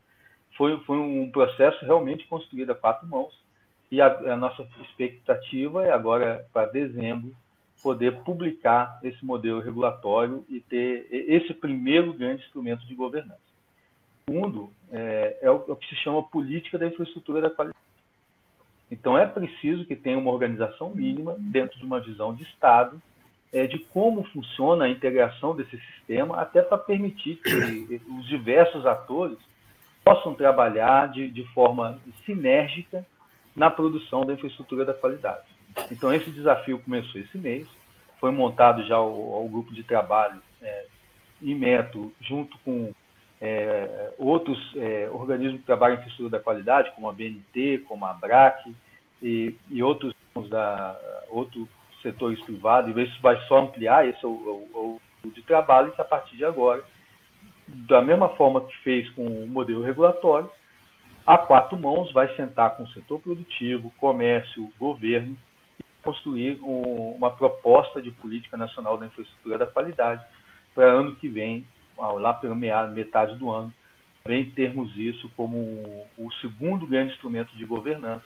foi, 0.57 0.79
foi 0.79 0.97
um 0.97 1.29
processo 1.31 1.85
realmente 1.85 2.27
construído 2.27 2.71
a 2.71 2.75
quatro 2.75 3.07
mãos, 3.07 3.31
e 3.91 4.01
a, 4.01 4.07
a 4.07 4.35
nossa 4.35 4.67
expectativa 4.81 5.85
é 5.85 5.91
agora, 5.91 6.45
para 6.51 6.71
dezembro, 6.71 7.35
poder 7.81 8.23
publicar 8.23 8.99
esse 9.03 9.23
modelo 9.25 9.59
regulatório 9.59 10.45
e 10.47 10.59
ter 10.61 11.07
esse 11.11 11.53
primeiro 11.53 12.13
grande 12.13 12.43
instrumento 12.43 12.85
de 12.85 12.95
governança. 12.95 13.41
O 14.27 14.31
segundo 14.31 14.73
é, 14.91 15.37
é, 15.41 15.51
o, 15.51 15.65
é, 15.67 15.75
que 15.75 15.87
se 15.87 15.95
chama 15.95 16.23
política 16.23 16.77
da 16.77 16.87
infraestrutura 16.87 17.41
da 17.41 17.49
qualidade. 17.49 17.79
Então, 18.91 19.17
é 19.17 19.25
preciso 19.25 19.85
que 19.85 19.95
tenha 19.95 20.17
uma 20.19 20.29
organização 20.29 20.89
mínima, 20.89 21.35
dentro 21.39 21.79
de 21.79 21.85
uma 21.85 22.01
visão 22.01 22.35
de 22.35 22.43
Estado, 22.43 23.01
é, 23.53 23.65
de 23.65 23.79
como 23.79 24.23
funciona 24.25 24.85
a 24.85 24.89
integração 24.89 25.55
desse 25.55 25.79
sistema, 25.79 26.39
até 26.39 26.61
para 26.61 26.77
permitir 26.77 27.37
que 27.37 28.01
os 28.19 28.27
diversos 28.27 28.85
atores 28.85 29.37
possam 30.03 30.33
trabalhar 30.33 31.07
de, 31.07 31.29
de 31.29 31.43
forma 31.53 31.99
sinérgica 32.25 33.05
na 33.55 33.69
produção 33.69 34.25
da 34.25 34.33
infraestrutura 34.33 34.83
da 34.83 34.93
qualidade. 34.93 35.47
Então, 35.89 36.13
esse 36.13 36.29
desafio 36.29 36.79
começou 36.79 37.21
esse 37.21 37.37
mês, 37.37 37.67
foi 38.19 38.31
montado 38.31 38.85
já 38.85 38.99
o, 38.99 39.45
o 39.45 39.49
grupo 39.49 39.73
de 39.73 39.83
trabalho 39.83 40.41
é, 40.61 40.85
Meto, 41.41 42.13
junto 42.21 42.57
com 42.59 42.93
é, 43.41 44.13
outros 44.19 44.59
é, 44.75 45.09
organismos 45.11 45.61
que 45.61 45.65
trabalham 45.65 45.95
em 45.95 45.99
infraestrutura 45.99 46.37
da 46.37 46.43
qualidade, 46.43 46.91
como 46.91 47.09
a 47.09 47.13
BNT, 47.13 47.79
como 47.87 48.05
a 48.05 48.11
ABRAC 48.11 48.73
e, 49.21 49.55
e 49.69 49.81
outros, 49.81 50.13
da, 50.47 50.95
outros 51.29 51.67
setores 52.03 52.39
privados, 52.43 52.95
e 52.95 53.01
isso 53.01 53.19
vai 53.21 53.35
só 53.47 53.59
ampliar, 53.59 54.07
esse 54.07 54.23
é 54.23 54.27
o, 54.27 54.99
de 55.25 55.41
trabalho, 55.43 55.93
a 55.97 56.03
partir 56.03 56.37
de 56.37 56.45
agora, 56.45 56.83
da 57.67 58.01
mesma 58.01 58.29
forma 58.29 58.61
que 58.61 58.77
fez 58.79 59.09
com 59.11 59.25
o 59.25 59.47
modelo 59.47 59.83
regulatório, 59.83 60.49
a 61.25 61.37
quatro 61.37 61.77
mãos 61.77 62.11
vai 62.11 62.33
sentar 62.35 62.75
com 62.75 62.83
o 62.83 62.89
setor 62.89 63.19
produtivo, 63.19 63.93
comércio, 63.97 64.71
governo 64.79 65.37
e 65.79 65.83
construir 66.03 66.59
um, 66.61 67.11
uma 67.11 67.31
proposta 67.31 68.01
de 68.01 68.11
política 68.11 68.57
nacional 68.57 68.97
da 68.97 69.05
infraestrutura 69.05 69.57
da 69.57 69.67
qualidade 69.67 70.23
para 70.73 70.85
ano 70.85 71.15
que 71.15 71.27
vem, 71.27 71.65
lá 72.01 72.33
pela 72.33 72.55
metade 72.55 73.35
do 73.37 73.49
ano, 73.49 73.73
também 74.23 74.49
termos 74.51 74.95
isso 74.97 75.29
como 75.35 75.57
o 76.17 76.31
segundo 76.41 76.85
grande 76.85 77.13
instrumento 77.13 77.55
de 77.55 77.65
governança. 77.65 78.25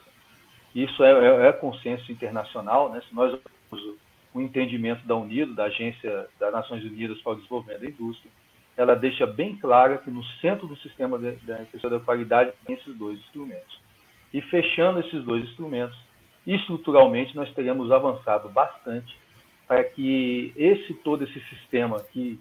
Isso 0.73 1.03
é, 1.03 1.11
é, 1.11 1.47
é 1.47 1.53
consenso 1.53 2.11
internacional, 2.11 2.91
né? 2.91 3.01
Se 3.07 3.15
nós 3.15 3.39
o 4.33 4.41
entendimento 4.41 5.07
da 5.07 5.15
UNIDO, 5.15 5.55
da 5.55 5.63
Agência 5.65 6.27
das 6.37 6.51
Nações 6.51 6.83
Unidas 6.83 7.21
para 7.21 7.31
o 7.31 7.35
Desenvolvimento 7.35 7.79
da 7.79 7.87
Indústria, 7.87 8.29
ela 8.75 8.93
deixa 8.93 9.25
bem 9.25 9.55
clara 9.55 9.97
que 9.97 10.11
no 10.11 10.21
centro 10.41 10.67
do 10.67 10.75
sistema 10.77 11.17
da 11.17 11.31
questão 11.71 11.89
da 11.89 12.01
qualidade 12.01 12.51
tem 12.65 12.75
esses 12.75 12.93
dois 12.97 13.17
instrumentos. 13.19 13.79
E 14.33 14.41
fechando 14.41 14.99
esses 14.99 15.23
dois 15.23 15.45
instrumentos, 15.45 15.97
estruturalmente 16.45 17.33
nós 17.33 17.49
teremos 17.53 17.89
avançado 17.89 18.49
bastante 18.49 19.17
para 19.65 19.81
que 19.85 20.51
esse 20.57 20.93
todo 20.95 21.23
esse 21.23 21.39
sistema 21.45 22.01
que, 22.11 22.37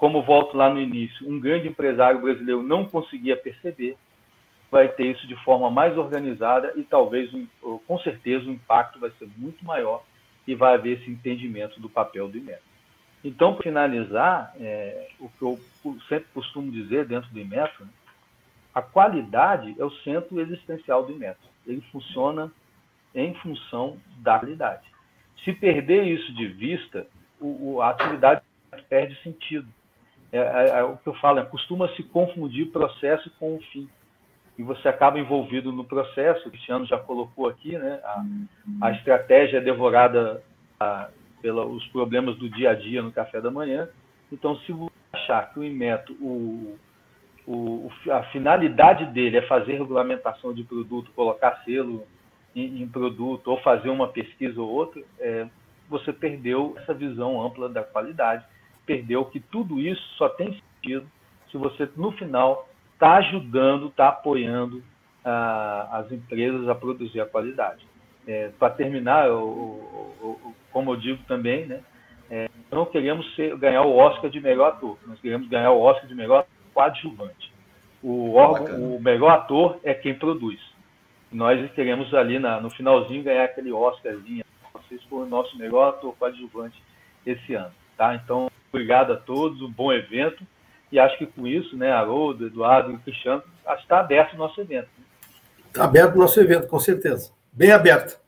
como 0.00 0.22
volto 0.22 0.56
lá 0.56 0.72
no 0.72 0.80
início, 0.80 1.28
um 1.28 1.38
grande 1.38 1.68
empresário 1.68 2.22
brasileiro 2.22 2.62
não 2.62 2.86
conseguia 2.86 3.36
perceber, 3.36 3.98
vai 4.70 4.88
ter 4.88 5.04
isso 5.04 5.26
de 5.26 5.36
forma 5.44 5.70
mais 5.70 5.98
organizada 5.98 6.72
e 6.74 6.82
talvez, 6.82 7.30
com 7.86 7.98
certeza, 7.98 8.46
o 8.46 8.52
impacto 8.52 8.98
vai 8.98 9.10
ser 9.18 9.28
muito 9.36 9.62
maior 9.62 10.02
e 10.46 10.54
vai 10.54 10.72
haver 10.72 10.98
esse 10.98 11.10
entendimento 11.10 11.78
do 11.78 11.90
papel 11.90 12.28
do 12.28 12.38
IMETRO. 12.38 12.64
Então, 13.22 13.52
para 13.52 13.64
finalizar, 13.64 14.54
é, 14.58 15.08
o 15.20 15.28
que 15.28 15.42
eu 15.42 15.60
sempre 16.08 16.28
costumo 16.32 16.72
dizer 16.72 17.04
dentro 17.04 17.30
do 17.30 17.38
IMETRO, 17.38 17.84
né, 17.84 17.90
a 18.74 18.80
qualidade 18.80 19.76
é 19.78 19.84
o 19.84 19.90
centro 19.96 20.40
existencial 20.40 21.04
do 21.04 21.12
IMETRO. 21.12 21.50
Ele 21.66 21.82
funciona 21.92 22.50
em 23.14 23.34
função 23.34 23.98
da 24.20 24.38
qualidade. 24.38 24.86
Se 25.44 25.52
perder 25.52 26.04
isso 26.04 26.32
de 26.32 26.46
vista, 26.46 27.06
o, 27.38 27.82
a 27.82 27.90
atividade 27.90 28.40
perde 28.88 29.14
sentido. 29.22 29.68
É, 30.32 30.38
é, 30.38 30.68
é, 30.78 30.82
o 30.84 30.96
que 30.96 31.08
eu 31.08 31.14
falo, 31.14 31.40
é, 31.40 31.44
costuma 31.44 31.88
se 31.96 32.02
confundir 32.04 32.70
processo 32.70 33.30
com 33.38 33.56
o 33.56 33.60
fim 33.72 33.88
e 34.58 34.62
você 34.62 34.88
acaba 34.88 35.18
envolvido 35.18 35.72
no 35.72 35.84
processo. 35.84 36.46
O 36.46 36.50
Cristiano 36.50 36.84
já 36.86 36.98
colocou 36.98 37.48
aqui, 37.48 37.76
né? 37.76 38.00
A, 38.04 38.24
a 38.82 38.92
estratégia 38.92 39.58
é 39.58 39.60
devorada 39.60 40.42
pelos 41.40 41.86
problemas 41.88 42.36
do 42.36 42.48
dia 42.48 42.70
a 42.70 42.74
dia 42.74 43.02
no 43.02 43.12
café 43.12 43.40
da 43.40 43.50
manhã. 43.50 43.88
Então, 44.30 44.56
se 44.60 44.72
você 44.72 44.92
achar 45.12 45.52
que 45.52 45.58
o 45.58 45.64
Inmetro, 45.64 46.14
o, 46.20 46.78
o, 47.46 47.90
a 48.10 48.22
finalidade 48.24 49.06
dele 49.06 49.38
é 49.38 49.42
fazer 49.46 49.78
regulamentação 49.78 50.52
de 50.52 50.62
produto, 50.62 51.10
colocar 51.16 51.62
selo 51.64 52.06
em, 52.54 52.82
em 52.82 52.88
produto 52.88 53.48
ou 53.48 53.60
fazer 53.60 53.88
uma 53.88 54.08
pesquisa 54.08 54.60
ou 54.60 54.68
outra, 54.68 55.02
é, 55.18 55.46
você 55.88 56.12
perdeu 56.12 56.74
essa 56.78 56.94
visão 56.94 57.42
ampla 57.42 57.68
da 57.68 57.82
qualidade, 57.82 58.44
perdeu 58.90 59.24
que 59.26 59.38
tudo 59.38 59.78
isso 59.78 60.02
só 60.16 60.28
tem 60.28 60.60
sentido 60.82 61.06
se 61.48 61.56
você, 61.56 61.88
no 61.96 62.10
final, 62.10 62.68
está 62.94 63.18
ajudando, 63.18 63.86
está 63.86 64.08
apoiando 64.08 64.82
ah, 65.24 65.88
as 65.92 66.10
empresas 66.10 66.68
a 66.68 66.74
produzir 66.74 67.20
a 67.20 67.26
qualidade. 67.26 67.86
É, 68.26 68.50
Para 68.58 68.74
terminar, 68.74 69.28
eu, 69.28 70.12
eu, 70.20 70.40
eu, 70.44 70.54
como 70.72 70.90
eu 70.90 70.96
digo 70.96 71.22
também, 71.28 71.66
né, 71.66 71.80
é, 72.28 72.48
não 72.70 72.84
queremos 72.84 73.32
ser, 73.36 73.56
ganhar 73.56 73.82
o 73.82 73.96
Oscar 73.96 74.28
de 74.28 74.40
melhor 74.40 74.70
ator, 74.70 74.98
nós 75.06 75.20
queremos 75.20 75.48
ganhar 75.48 75.70
o 75.70 75.80
Oscar 75.80 76.08
de 76.08 76.14
melhor 76.14 76.44
coadjuvante. 76.74 77.52
O, 78.02 78.34
órgão, 78.34 78.96
o 78.96 79.00
melhor 79.00 79.30
ator 79.30 79.78
é 79.84 79.94
quem 79.94 80.14
produz. 80.14 80.58
Nós 81.30 81.70
queremos 81.74 82.12
ali 82.12 82.40
na, 82.40 82.60
no 82.60 82.70
finalzinho 82.70 83.22
ganhar 83.22 83.44
aquele 83.44 83.70
Oscarzinho. 83.70 84.44
Vocês 84.72 85.02
foram 85.04 85.26
o 85.26 85.28
nosso 85.28 85.56
melhor 85.56 85.90
ator 85.90 86.12
coadjuvante 86.16 86.82
esse 87.24 87.54
ano. 87.54 87.72
Tá? 87.96 88.14
Então, 88.14 88.49
obrigado 88.72 89.12
a 89.12 89.16
todos, 89.16 89.60
um 89.62 89.70
bom 89.70 89.92
evento. 89.92 90.44
E 90.90 90.98
acho 90.98 91.16
que 91.18 91.26
com 91.26 91.46
isso, 91.46 91.76
né, 91.76 91.92
Haroldo, 91.92 92.46
Eduardo 92.46 92.92
e 92.92 92.98
Cristiano, 92.98 93.42
está 93.78 94.00
aberto 94.00 94.34
o 94.34 94.38
nosso 94.38 94.60
evento. 94.60 94.88
Está 95.68 95.84
aberto 95.84 96.16
o 96.16 96.18
nosso 96.18 96.40
evento, 96.40 96.66
com 96.66 96.80
certeza. 96.80 97.30
Bem 97.52 97.70
aberto. 97.70 98.18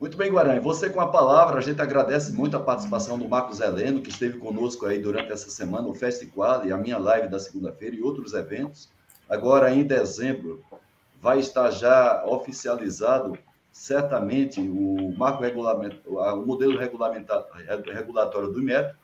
Muito 0.00 0.16
bem, 0.16 0.30
Guarani. 0.30 0.60
Você 0.60 0.88
com 0.88 1.00
a 1.00 1.08
palavra, 1.08 1.58
a 1.58 1.60
gente 1.60 1.80
agradece 1.80 2.32
muito 2.32 2.56
a 2.56 2.60
participação 2.60 3.18
do 3.18 3.28
Marcos 3.28 3.60
Heleno, 3.60 4.00
que 4.00 4.08
esteve 4.08 4.38
conosco 4.38 4.86
aí 4.86 4.98
durante 4.98 5.30
essa 5.30 5.50
semana, 5.50 5.86
o 5.86 5.94
Festival 5.94 6.66
e 6.66 6.72
a 6.72 6.76
minha 6.76 6.96
live 6.96 7.28
da 7.28 7.38
segunda-feira 7.38 7.94
e 7.94 8.02
outros 8.02 8.32
eventos. 8.32 8.88
Agora, 9.28 9.70
em 9.70 9.84
dezembro, 9.84 10.64
vai 11.20 11.38
estar 11.38 11.70
já 11.70 12.24
oficializado 12.24 13.38
certamente 13.70 14.60
o 14.60 15.14
marco 15.16 15.42
regulamento, 15.42 16.00
o 16.06 16.46
modelo 16.46 16.78
regulatório 16.78 18.50
do 18.50 18.60
IMETRO, 18.60 18.96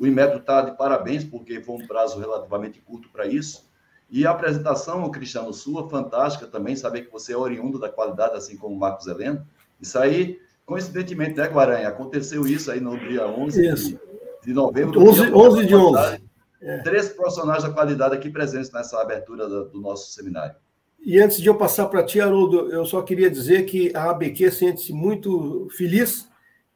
o 0.00 0.06
Inmetro 0.06 0.38
está 0.38 0.62
de 0.62 0.74
parabéns, 0.78 1.22
porque 1.22 1.60
foi 1.60 1.74
um 1.74 1.86
prazo 1.86 2.18
relativamente 2.18 2.80
curto 2.80 3.10
para 3.10 3.26
isso. 3.26 3.68
E 4.08 4.26
a 4.26 4.30
apresentação, 4.30 5.08
Cristiano, 5.10 5.52
sua, 5.52 5.90
fantástica 5.90 6.46
também, 6.46 6.74
saber 6.74 7.02
que 7.02 7.12
você 7.12 7.34
é 7.34 7.36
oriundo 7.36 7.78
da 7.78 7.90
qualidade, 7.90 8.34
assim 8.34 8.56
como 8.56 8.74
o 8.74 8.78
Marcos 8.78 9.06
Heleno. 9.06 9.46
Isso 9.78 9.98
aí, 9.98 10.40
coincidentemente, 10.64 11.36
né, 11.36 11.46
Guaranha? 11.48 11.86
Aconteceu 11.86 12.46
isso 12.46 12.72
aí 12.72 12.80
no 12.80 12.98
dia 12.98 13.26
11 13.26 13.74
de, 13.74 14.00
de, 14.42 14.52
novembro. 14.54 15.06
11, 15.06 15.32
11 15.32 15.66
de 15.66 15.74
11. 15.76 16.22
É. 16.62 16.78
Três 16.78 17.10
profissionais 17.10 17.62
da 17.62 17.70
qualidade 17.70 18.14
aqui 18.14 18.30
presentes 18.30 18.70
nessa 18.72 18.98
abertura 19.00 19.46
do, 19.46 19.68
do 19.68 19.80
nosso 19.82 20.10
seminário. 20.12 20.56
E 21.04 21.20
antes 21.20 21.42
de 21.42 21.48
eu 21.48 21.56
passar 21.56 21.86
para 21.86 22.02
ti, 22.02 22.22
Haroldo, 22.22 22.72
eu 22.72 22.86
só 22.86 23.02
queria 23.02 23.30
dizer 23.30 23.64
que 23.64 23.94
a 23.94 24.10
ABQ 24.10 24.50
sente-se 24.50 24.94
muito 24.94 25.68
feliz 25.76 26.26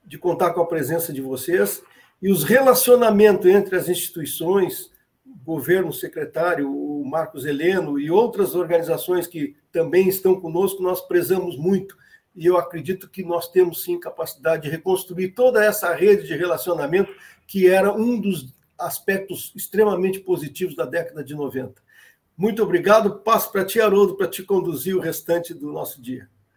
de 0.04 0.18
contar 0.18 0.50
com 0.50 0.60
a 0.60 0.66
presença 0.66 1.10
de 1.10 1.22
vocês 1.22 1.82
e 2.24 2.32
os 2.32 2.42
relacionamentos 2.42 3.44
entre 3.44 3.76
as 3.76 3.86
instituições, 3.86 4.90
governo, 5.44 5.92
secretário, 5.92 6.74
o 6.74 7.04
Marcos 7.04 7.44
Heleno 7.44 7.98
e 7.98 8.10
outras 8.10 8.54
organizações 8.54 9.26
que 9.26 9.54
também 9.70 10.08
estão 10.08 10.40
conosco, 10.40 10.82
nós 10.82 11.02
prezamos 11.02 11.54
muito. 11.58 11.94
E 12.34 12.46
eu 12.46 12.56
acredito 12.56 13.10
que 13.10 13.22
nós 13.22 13.50
temos 13.50 13.84
sim 13.84 14.00
capacidade 14.00 14.62
de 14.62 14.70
reconstruir 14.70 15.34
toda 15.34 15.62
essa 15.62 15.92
rede 15.92 16.26
de 16.26 16.34
relacionamento 16.34 17.14
que 17.46 17.68
era 17.68 17.92
um 17.92 18.18
dos 18.18 18.54
aspectos 18.78 19.52
extremamente 19.54 20.18
positivos 20.18 20.74
da 20.74 20.86
década 20.86 21.22
de 21.22 21.34
90. 21.34 21.74
Muito 22.34 22.62
obrigado. 22.62 23.18
Passo 23.18 23.52
para 23.52 23.66
ti, 23.66 23.82
Haroldo, 23.82 24.16
para 24.16 24.28
te 24.28 24.42
conduzir 24.42 24.96
o 24.96 25.00
restante 25.00 25.52
do 25.52 25.70
nosso 25.70 26.00
dia. 26.00 26.26